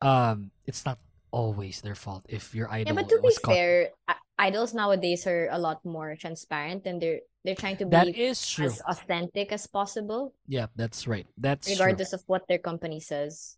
um 0.00 0.50
it's 0.66 0.84
not 0.86 0.98
always 1.30 1.80
their 1.82 1.94
fault 1.96 2.24
if 2.28 2.54
your 2.54 2.70
idol 2.70 2.94
Yeah, 2.94 2.94
but 3.02 3.08
to 3.10 3.20
be 3.22 3.34
caught. 3.42 3.54
fair, 3.56 3.90
idols 4.38 4.74
nowadays 4.74 5.26
are 5.26 5.48
a 5.50 5.58
lot 5.58 5.84
more 5.84 6.16
transparent 6.16 6.86
and 6.86 7.00
they're 7.02 7.20
they're 7.44 7.56
trying 7.58 7.76
to 7.78 7.86
be 7.86 8.14
is 8.14 8.46
true. 8.48 8.66
as 8.66 8.80
authentic 8.88 9.52
as 9.52 9.66
possible, 9.66 10.34
Yeah, 10.46 10.66
that's 10.76 11.06
right. 11.06 11.26
That's 11.36 11.68
regardless 11.68 12.10
true. 12.10 12.18
of 12.18 12.22
what 12.26 12.48
their 12.48 12.58
company 12.58 13.00
says. 13.00 13.56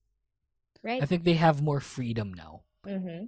Right? 0.83 1.03
I 1.03 1.07
think 1.07 1.25
they 1.25 1.35
have 1.35 1.63
more 1.63 1.81
freedom 1.81 2.33
now. 2.35 2.63
mm-hmm. 2.87 3.27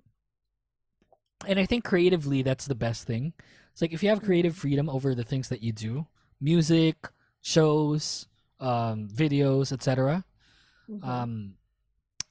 And 1.46 1.58
I 1.58 1.66
think 1.66 1.84
creatively 1.84 2.42
that's 2.42 2.66
the 2.66 2.74
best 2.74 3.06
thing. 3.06 3.32
It's 3.72 3.80
like 3.82 3.92
if 3.92 4.02
you 4.02 4.08
have 4.08 4.22
creative 4.22 4.54
Mm-hmm. 4.54 4.60
freedom 4.60 4.88
over 4.90 5.14
the 5.14 5.24
things 5.24 5.48
that 5.48 5.62
you 5.62 5.72
do, 5.72 6.06
music, 6.40 6.96
shows, 7.40 8.26
um, 8.60 9.08
videos, 9.08 9.72
etc. 9.72 10.24
Mhm. 10.88 11.04
Um, 11.04 11.32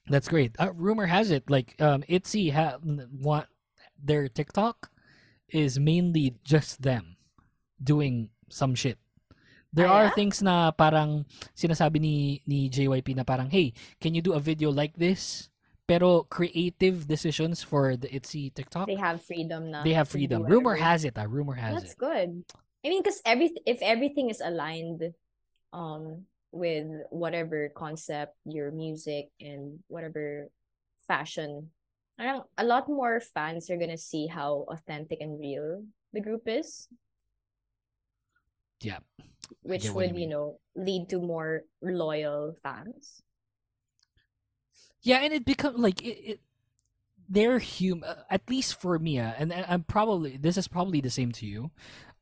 that's 0.07 0.27
great. 0.27 0.55
Uh, 0.59 0.71
rumor 0.73 1.05
has 1.07 1.31
it, 1.31 1.49
like 1.49 1.75
um, 1.81 2.03
Itzy 2.07 2.49
ha- 2.49 2.79
what 2.83 3.47
their 3.97 4.27
TikTok 4.27 4.89
is 5.49 5.79
mainly 5.79 6.35
just 6.43 6.81
them 6.81 7.17
doing 7.81 8.29
some 8.49 8.75
shit. 8.75 8.97
There 9.73 9.87
Ah, 9.87 10.07
are 10.07 10.09
things 10.15 10.41
na 10.41 10.71
parang 10.71 11.25
sinasabi 11.53 11.99
ni 11.99 12.41
ni 12.47 12.69
JYP 12.71 13.15
na 13.15 13.23
parang, 13.27 13.49
hey, 13.51 13.73
can 13.99 14.15
you 14.15 14.21
do 14.23 14.33
a 14.33 14.39
video 14.39 14.71
like 14.71 14.95
this? 14.97 15.49
Pero 15.87 16.23
creative 16.27 17.07
decisions 17.07 17.63
for 17.63 17.95
the 17.95 18.11
Itzy 18.11 18.49
TikTok, 18.51 18.87
they 18.87 18.99
have 18.99 19.23
freedom 19.23 19.71
now. 19.71 19.83
they 19.87 19.93
have 19.95 20.07
freedom. 20.11 20.43
Rumor 20.43 20.75
has 20.75 21.03
it. 21.07 21.15
Ah, 21.15 21.27
rumor 21.27 21.55
has 21.55 21.79
That's 21.79 21.95
it. 21.95 21.99
good. 21.99 22.43
I 22.83 22.87
mean, 22.91 22.99
because 23.03 23.21
every 23.23 23.51
if 23.63 23.79
everything 23.83 24.27
is 24.31 24.39
aligned, 24.43 25.03
um, 25.73 26.25
with 26.51 26.87
whatever 27.09 27.69
concept, 27.75 28.35
your 28.45 28.71
music 28.71 29.29
and 29.39 29.79
whatever 29.87 30.49
fashion, 31.07 31.71
parang 32.17 32.43
a 32.57 32.63
lot 32.63 32.87
more 32.89 33.19
fans 33.19 33.69
are 33.69 33.77
gonna 33.77 33.97
see 33.97 34.27
how 34.27 34.65
authentic 34.69 35.19
and 35.21 35.39
real 35.39 35.83
the 36.13 36.21
group 36.21 36.43
is. 36.47 36.87
Yeah, 38.81 38.99
Which 39.61 39.91
what 39.93 40.07
you 40.07 40.13
would, 40.13 40.17
you 40.17 40.27
know, 40.27 40.59
lead 40.75 41.09
to 41.09 41.19
more 41.21 41.63
loyal 41.81 42.55
fans. 42.63 43.21
Yeah, 45.01 45.19
and 45.19 45.33
it 45.33 45.45
become 45.45 45.77
like 45.77 46.01
it. 46.01 46.17
it 46.31 46.39
they're 47.29 47.59
human, 47.59 48.09
at 48.29 48.49
least 48.49 48.79
for 48.79 48.99
me, 48.99 49.19
uh, 49.19 49.33
and, 49.37 49.51
and 49.51 49.65
I'm 49.67 49.83
probably 49.83 50.37
this 50.37 50.57
is 50.57 50.67
probably 50.67 51.01
the 51.01 51.09
same 51.09 51.31
to 51.33 51.45
you. 51.45 51.71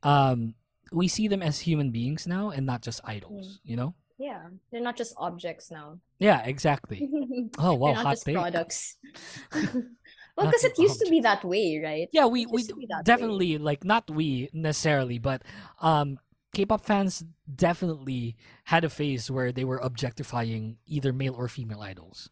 Um, 0.03 0.55
we 0.95 1.07
see 1.07 1.27
them 1.27 1.43
as 1.43 1.59
human 1.59 1.91
beings 1.91 2.25
now, 2.25 2.49
and 2.49 2.65
not 2.65 2.81
just 2.81 3.01
idols. 3.03 3.59
You 3.63 3.75
know? 3.75 3.95
Yeah, 4.17 4.47
they're 4.71 4.81
not 4.81 4.95
just 4.95 5.13
objects 5.17 5.69
now. 5.69 5.99
Yeah, 6.19 6.41
exactly. 6.45 7.03
Oh 7.59 7.73
wow, 7.75 7.87
they're 7.87 7.95
not 7.95 8.05
hot 8.05 8.11
just 8.13 8.25
take. 8.25 8.35
products. 8.35 8.97
well, 9.53 10.47
because 10.47 10.63
it 10.63 10.79
used 10.79 10.99
to 11.03 11.09
be 11.09 11.19
that 11.21 11.43
way, 11.43 11.81
right? 11.83 12.07
Yeah, 12.11 12.25
we 12.25 12.45
we 12.45 12.61
used 12.63 12.69
to 12.69 12.75
be 12.75 12.87
that 12.87 13.03
way. 13.03 13.03
definitely 13.03 13.57
like 13.57 13.83
not 13.83 14.09
we 14.09 14.49
necessarily, 14.53 15.19
but 15.19 15.43
um, 15.81 16.19
K-pop 16.55 16.81
fans 16.81 17.25
definitely 17.43 18.35
had 18.71 18.83
a 18.83 18.89
phase 18.89 19.29
where 19.29 19.51
they 19.51 19.65
were 19.65 19.79
objectifying 19.83 20.77
either 20.87 21.11
male 21.11 21.35
or 21.35 21.47
female 21.47 21.81
idols. 21.81 22.29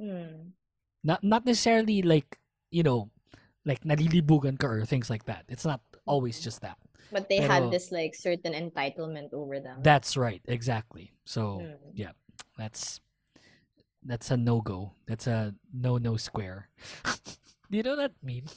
Hmm. 0.00 0.56
Not 1.04 1.22
not 1.22 1.44
necessarily 1.44 2.00
like 2.00 2.38
you 2.70 2.82
know, 2.82 3.10
like 3.64 3.84
nalilibugan 3.84 4.58
ka 4.58 4.66
or 4.66 4.84
things 4.84 5.10
like 5.10 5.24
that. 5.24 5.44
It's 5.48 5.64
not 5.64 5.80
always 6.06 6.40
just 6.40 6.62
that. 6.62 6.78
But 7.10 7.28
they 7.28 7.38
Pero- 7.40 7.48
had 7.48 7.70
this 7.70 7.90
like 7.92 8.14
certain 8.14 8.52
entitlement 8.52 9.32
over 9.32 9.60
them. 9.60 9.80
That's 9.82 10.16
right, 10.16 10.42
exactly. 10.46 11.12
So 11.24 11.60
Mm. 11.64 11.76
yeah, 11.94 12.12
that's 12.56 13.00
that's 14.04 14.30
a 14.30 14.36
no 14.36 14.60
go. 14.60 14.92
That's 15.06 15.26
a 15.26 15.54
no 15.72 15.98
no 15.98 16.16
square. 16.16 16.68
Do 17.70 17.76
you 17.76 17.82
know 17.82 17.96
that 17.96 18.12
meme? 18.22 18.48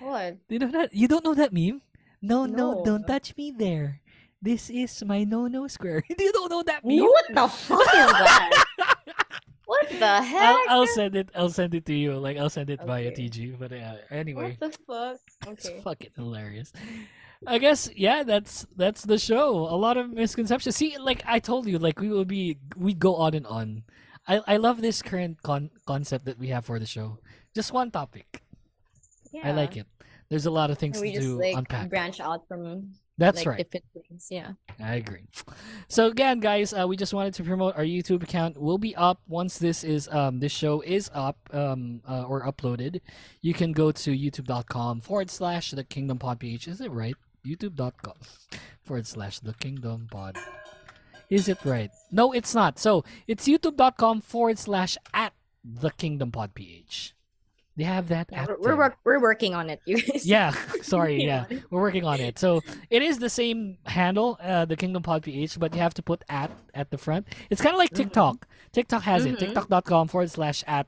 What? 0.00 0.36
Do 0.48 0.54
you 0.54 0.58
know 0.60 0.70
that? 0.72 0.92
You 0.94 1.08
don't 1.08 1.24
know 1.24 1.34
that 1.34 1.52
meme? 1.52 1.82
No, 2.22 2.46
no, 2.46 2.80
No. 2.80 2.84
don't 2.84 3.06
touch 3.06 3.36
me 3.36 3.50
there. 3.52 4.00
This 4.40 4.68
is 4.68 5.02
my 5.04 5.24
no 5.24 5.46
no 5.48 5.66
square. 5.68 6.02
you 6.08 6.32
don't 6.32 6.50
know 6.50 6.62
that 6.64 6.84
meme? 6.84 7.00
What 7.04 7.24
the 7.32 7.48
fuck 7.48 7.80
is 7.80 8.12
that? 8.12 8.93
What 9.66 9.88
the 9.88 10.22
heck? 10.22 10.42
I'll, 10.42 10.62
I'll 10.68 10.86
send 10.86 11.16
it. 11.16 11.30
I'll 11.34 11.48
send 11.50 11.74
it 11.74 11.86
to 11.86 11.94
you. 11.94 12.14
Like 12.18 12.36
I'll 12.36 12.50
send 12.50 12.70
it 12.70 12.80
via 12.84 13.10
TG. 13.12 13.58
But 13.58 13.72
uh, 13.72 13.96
anyway, 14.10 14.56
What 14.58 14.72
the 14.72 14.78
fuck? 14.86 15.18
it's 15.52 15.68
fucking 15.82 16.10
hilarious. 16.16 16.72
I 17.46 17.58
guess 17.58 17.90
yeah, 17.94 18.22
that's 18.22 18.66
that's 18.76 19.02
the 19.02 19.18
show. 19.18 19.50
A 19.68 19.76
lot 19.76 19.96
of 19.96 20.10
misconceptions. 20.10 20.76
See, 20.76 20.96
like 20.98 21.22
I 21.26 21.38
told 21.40 21.66
you, 21.66 21.78
like 21.78 22.00
we 22.00 22.08
will 22.08 22.24
be 22.24 22.58
we 22.76 22.94
go 22.94 23.16
on 23.16 23.34
and 23.34 23.46
on. 23.46 23.82
I 24.26 24.40
I 24.46 24.56
love 24.56 24.80
this 24.80 25.02
current 25.02 25.42
con- 25.42 25.70
concept 25.86 26.24
that 26.24 26.38
we 26.38 26.48
have 26.48 26.64
for 26.64 26.78
the 26.78 26.86
show. 26.86 27.18
Just 27.54 27.72
one 27.72 27.90
topic. 27.90 28.42
Yeah. 29.32 29.48
I 29.48 29.52
like 29.52 29.76
it. 29.76 29.86
There's 30.30 30.46
a 30.46 30.50
lot 30.50 30.70
of 30.70 30.78
things 30.78 30.96
And 30.96 31.02
we 31.04 31.12
to 31.12 31.16
just 31.20 31.28
do 31.28 31.38
like 31.40 31.56
unpack. 31.56 31.90
branch 31.90 32.18
out 32.20 32.48
from 32.48 32.94
That's 33.16 33.38
like 33.38 33.46
right. 33.46 33.58
different 33.58 33.84
things. 33.94 34.28
Yeah. 34.30 34.52
I 34.82 34.96
agree. 34.96 35.28
So 35.88 36.08
again, 36.08 36.40
guys, 36.40 36.72
uh, 36.72 36.86
we 36.88 36.96
just 36.96 37.14
wanted 37.14 37.34
to 37.34 37.44
promote 37.44 37.76
our 37.76 37.84
YouTube 37.84 38.22
account. 38.22 38.60
We'll 38.60 38.78
be 38.78 38.96
up 38.96 39.20
once 39.28 39.58
this 39.58 39.84
is 39.84 40.08
um 40.08 40.40
this 40.40 40.52
show 40.52 40.80
is 40.80 41.10
up 41.14 41.38
um 41.52 42.02
uh, 42.08 42.24
or 42.24 42.42
uploaded. 42.42 43.00
You 43.40 43.54
can 43.54 43.72
go 43.72 43.92
to 43.92 44.10
youtube.com 44.10 45.00
forward 45.00 45.30
slash 45.30 45.70
the 45.70 45.84
Kingdom 45.84 46.18
Pod 46.18 46.40
PH. 46.40 46.66
Is 46.68 46.80
it 46.80 46.90
right? 46.90 47.14
YouTube.com 47.46 48.14
forward 48.82 49.06
slash 49.06 49.38
the 49.40 49.54
Kingdom 49.54 50.08
Pod. 50.10 50.36
Is 51.30 51.48
it 51.48 51.64
right? 51.64 51.90
No, 52.10 52.32
it's 52.32 52.54
not. 52.54 52.78
So 52.78 53.04
it's 53.26 53.46
youtube.com 53.46 54.22
forward 54.22 54.58
slash 54.58 54.98
at 55.12 55.32
the 55.64 55.90
Kingdom 55.90 56.32
Pod 56.32 56.54
PH. 56.54 57.14
They 57.76 57.84
have 57.84 58.06
that 58.08 58.28
Yeah, 58.30 58.46
we're 58.60 58.76
we're, 58.76 58.94
we're 59.02 59.20
working 59.20 59.52
on 59.54 59.68
it, 59.68 59.80
you 59.84 60.00
guys. 60.00 60.24
Yeah, 60.24 60.52
sorry. 60.82 61.24
Yeah, 61.24 61.46
we're 61.70 61.80
working 61.80 62.04
on 62.04 62.20
it. 62.20 62.38
So 62.38 62.60
it 62.88 63.02
is 63.02 63.18
the 63.18 63.28
same 63.28 63.78
handle, 63.84 64.38
uh, 64.40 64.64
the 64.64 64.76
Kingdom 64.76 65.02
Pod 65.02 65.24
PH, 65.24 65.58
but 65.58 65.74
you 65.74 65.80
have 65.80 65.94
to 65.94 66.02
put 66.02 66.22
at 66.28 66.52
at 66.72 66.90
the 66.92 66.98
front. 66.98 67.26
It's 67.50 67.60
kind 67.60 67.74
of 67.74 67.78
like 67.78 67.90
TikTok. 67.90 68.46
TikTok 68.72 69.02
has 69.02 69.24
it. 69.26 69.34
Mhm. 69.34 69.38
TikTok.com 69.40 70.06
forward 70.08 70.30
slash 70.30 70.62
at, 70.68 70.86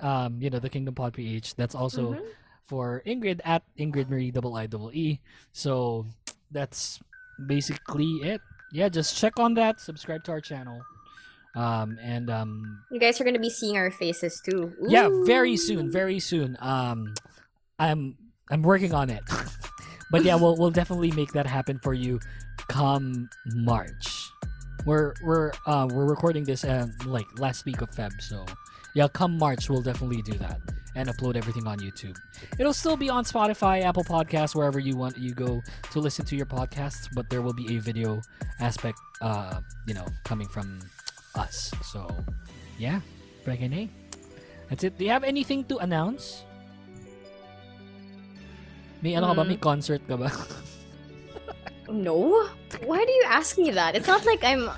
um, 0.00 0.40
you 0.42 0.50
know, 0.50 0.58
the 0.58 0.68
Kingdom 0.68 0.94
Pod 0.94 1.14
PH. 1.14 1.54
That's 1.56 1.74
also 1.74 2.12
Mhm. 2.12 2.22
for 2.66 3.02
Ingrid 3.06 3.40
at 3.44 3.62
Ingrid 3.78 4.10
Marie 4.10 4.30
double 4.30 4.54
I 4.54 4.66
double 4.66 4.92
E. 4.92 5.20
So 5.52 6.04
that's 6.50 7.00
basically 7.46 8.20
it. 8.22 8.40
Yeah, 8.72 8.88
just 8.90 9.16
check 9.16 9.38
on 9.38 9.54
that. 9.54 9.80
Subscribe 9.80 10.24
to 10.24 10.32
our 10.32 10.40
channel. 10.40 10.82
Um 11.54 11.98
and 12.02 12.30
um 12.30 12.82
You 12.90 12.98
guys 13.00 13.20
are 13.20 13.24
gonna 13.24 13.38
be 13.38 13.50
seeing 13.50 13.76
our 13.76 13.90
faces 13.90 14.40
too. 14.44 14.72
yeah 14.88 15.08
very 15.24 15.56
soon 15.56 15.90
very 15.92 16.18
soon. 16.20 16.56
Um 16.60 17.14
i'm 17.78 18.16
i'm 18.50 18.62
working 18.62 18.94
on 18.94 19.10
it. 19.10 19.22
But 20.10 20.24
yeah 20.24 20.34
we'll, 20.36 20.56
we'll 20.56 20.70
definitely 20.70 21.10
make 21.12 21.32
that 21.32 21.46
happen 21.46 21.78
for 21.78 21.94
you 21.94 22.20
come 22.68 23.30
march. 23.46 24.28
We're 24.84 25.14
we're 25.22 25.52
uh 25.66 25.88
we're 25.90 26.04
recording 26.04 26.44
this 26.44 26.64
uh, 26.64 26.86
like 27.06 27.24
last 27.38 27.64
week 27.64 27.80
of 27.80 27.90
feb 27.90 28.20
so 28.20 28.44
yeah 28.94 29.08
come 29.08 29.38
march 29.38 29.70
we'll 29.70 29.80
definitely 29.80 30.20
do 30.20 30.32
that 30.38 30.60
and 30.96 31.08
upload 31.08 31.36
everything 31.36 31.66
on 31.66 31.78
youtube. 31.78 32.16
It'll 32.58 32.74
still 32.74 32.96
be 32.98 33.08
on 33.08 33.24
spotify 33.24 33.82
apple 33.82 34.04
podcasts 34.04 34.54
wherever 34.54 34.78
you 34.78 34.96
want 34.96 35.16
you 35.16 35.32
go 35.32 35.62
to 35.92 35.98
listen 36.00 36.26
to 36.26 36.36
your 36.36 36.46
podcasts 36.46 37.08
but 37.14 37.30
there 37.30 37.40
will 37.40 37.54
be 37.54 37.76
a 37.76 37.80
video 37.80 38.20
aspect 38.60 38.98
uh 39.22 39.60
you 39.86 39.94
know 39.94 40.04
coming 40.24 40.48
from 40.48 40.80
us 41.34 41.72
so 41.82 42.06
yeah 42.78 43.00
freaking 43.46 43.74
A. 43.74 43.88
That's 44.70 44.84
it. 44.84 44.96
Do 44.96 45.04
you 45.04 45.10
have 45.12 45.24
anything 45.24 45.64
to 45.68 45.76
announce? 45.84 46.44
May 49.02 49.18
ano 49.18 49.34
ka 49.34 49.34
ba? 49.34 49.44
May 49.44 49.58
Mm. 49.58 49.64
concert 49.64 50.00
ka 50.08 50.16
ba? 50.16 50.30
No. 51.92 52.48
Why 52.88 53.04
do 53.04 53.12
you 53.12 53.24
ask 53.28 53.58
me 53.58 53.68
that? 53.76 53.92
It's 53.92 54.06
not 54.08 54.24
like 54.24 54.40
I'm. 54.40 54.70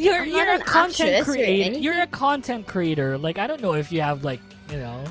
you're 0.00 0.24
I'm 0.24 0.32
not 0.32 0.38
you're 0.38 0.54
a 0.56 0.58
content 0.64 1.26
creator. 1.26 1.76
You're 1.76 2.00
a 2.00 2.06
content 2.08 2.64
creator. 2.64 3.18
Like 3.18 3.36
I 3.36 3.44
don't 3.44 3.60
know 3.60 3.74
if 3.76 3.92
you 3.92 4.00
have 4.00 4.24
like 4.24 4.40
you 4.72 4.80
know 4.80 5.04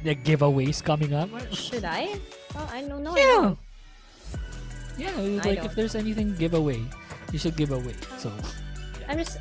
the 0.00 0.16
giveaways 0.16 0.80
coming 0.80 1.12
up. 1.12 1.28
Should 1.52 1.84
I? 1.84 2.16
Oh, 2.56 2.64
I 2.72 2.88
don't 2.88 3.04
know. 3.04 3.12
Yeah. 3.18 3.52
Yeah, 4.96 5.12
like 5.44 5.60
if 5.66 5.74
there's 5.74 5.98
anything 5.98 6.32
giveaway, 6.40 6.80
you 7.34 7.38
should 7.42 7.58
give 7.58 7.74
away. 7.74 7.98
So 8.16 8.32
I'm 9.08 9.18
just. 9.18 9.38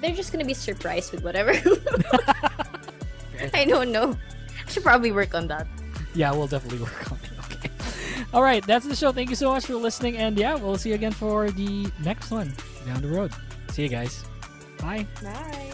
They're 0.00 0.14
just 0.14 0.32
gonna 0.32 0.44
be 0.44 0.54
surprised 0.54 1.12
with 1.12 1.24
whatever. 1.24 1.50
I 3.54 3.64
don't 3.64 3.92
know. 3.92 4.16
I 4.66 4.70
should 4.70 4.82
probably 4.82 5.12
work 5.12 5.34
on 5.34 5.46
that. 5.48 5.66
yeah, 6.14 6.32
we'll 6.32 6.46
definitely 6.48 6.80
work 6.80 7.12
on 7.12 7.18
it. 7.18 7.30
Okay. 7.58 7.70
All 8.34 8.42
right, 8.42 8.64
that's 8.66 8.86
the 8.86 8.94
show. 8.94 9.10
Thank 9.10 9.30
you 9.30 9.36
so 9.36 9.50
much 9.50 9.64
for 9.66 9.74
listening, 9.74 10.16
and 10.18 10.38
yeah, 10.38 10.54
we'll 10.54 10.76
see 10.76 10.90
you 10.90 10.94
again 10.94 11.12
for 11.12 11.50
the 11.50 11.90
next 12.04 12.30
one 12.30 12.52
down 12.86 13.00
the 13.00 13.08
road. 13.08 13.32
See 13.70 13.82
you 13.82 13.88
guys. 13.88 14.22
Bye. 14.80 15.06
Bye. 15.22 15.72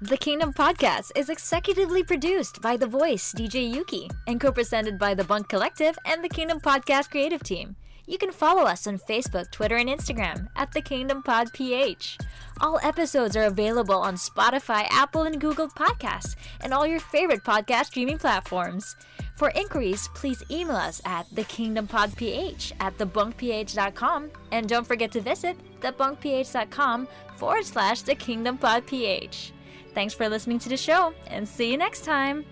The 0.00 0.16
Kingdom 0.16 0.52
Podcast 0.52 1.12
is 1.14 1.28
executively 1.28 2.04
produced 2.04 2.60
by 2.60 2.76
The 2.76 2.88
Voice, 2.88 3.32
DJ 3.32 3.72
Yuki, 3.72 4.10
and 4.26 4.40
co 4.40 4.50
presented 4.50 4.98
by 4.98 5.14
The 5.14 5.22
Bunk 5.24 5.48
Collective 5.48 5.96
and 6.04 6.24
the 6.24 6.28
Kingdom 6.28 6.58
Podcast 6.58 7.10
creative 7.10 7.44
team. 7.44 7.76
You 8.06 8.18
can 8.18 8.32
follow 8.32 8.62
us 8.62 8.86
on 8.86 8.98
Facebook, 8.98 9.50
Twitter, 9.50 9.76
and 9.76 9.88
Instagram 9.88 10.48
at 10.56 10.72
The 10.72 10.82
Kingdom 10.82 11.22
Pod 11.22 11.52
PH. 11.52 12.18
All 12.60 12.80
episodes 12.82 13.36
are 13.36 13.44
available 13.44 13.94
on 13.94 14.16
Spotify, 14.16 14.86
Apple, 14.90 15.22
and 15.22 15.40
Google 15.40 15.68
Podcasts, 15.68 16.36
and 16.60 16.74
all 16.74 16.86
your 16.86 17.00
favorite 17.00 17.44
podcast 17.44 17.86
streaming 17.86 18.18
platforms. 18.18 18.96
For 19.36 19.50
inquiries, 19.50 20.08
please 20.14 20.42
email 20.50 20.76
us 20.76 21.00
at 21.04 21.28
thekingdompodph 21.30 22.72
at 22.80 22.98
thebunkph.com, 22.98 24.30
and 24.50 24.68
don't 24.68 24.86
forget 24.86 25.12
to 25.12 25.20
visit 25.20 25.56
thebunkph.com 25.80 27.08
forward 27.36 27.64
slash 27.64 28.02
thekingdompodph. 28.02 29.52
Thanks 29.94 30.14
for 30.14 30.28
listening 30.28 30.58
to 30.60 30.68
the 30.68 30.76
show, 30.76 31.14
and 31.28 31.46
see 31.46 31.70
you 31.70 31.76
next 31.76 32.04
time! 32.04 32.44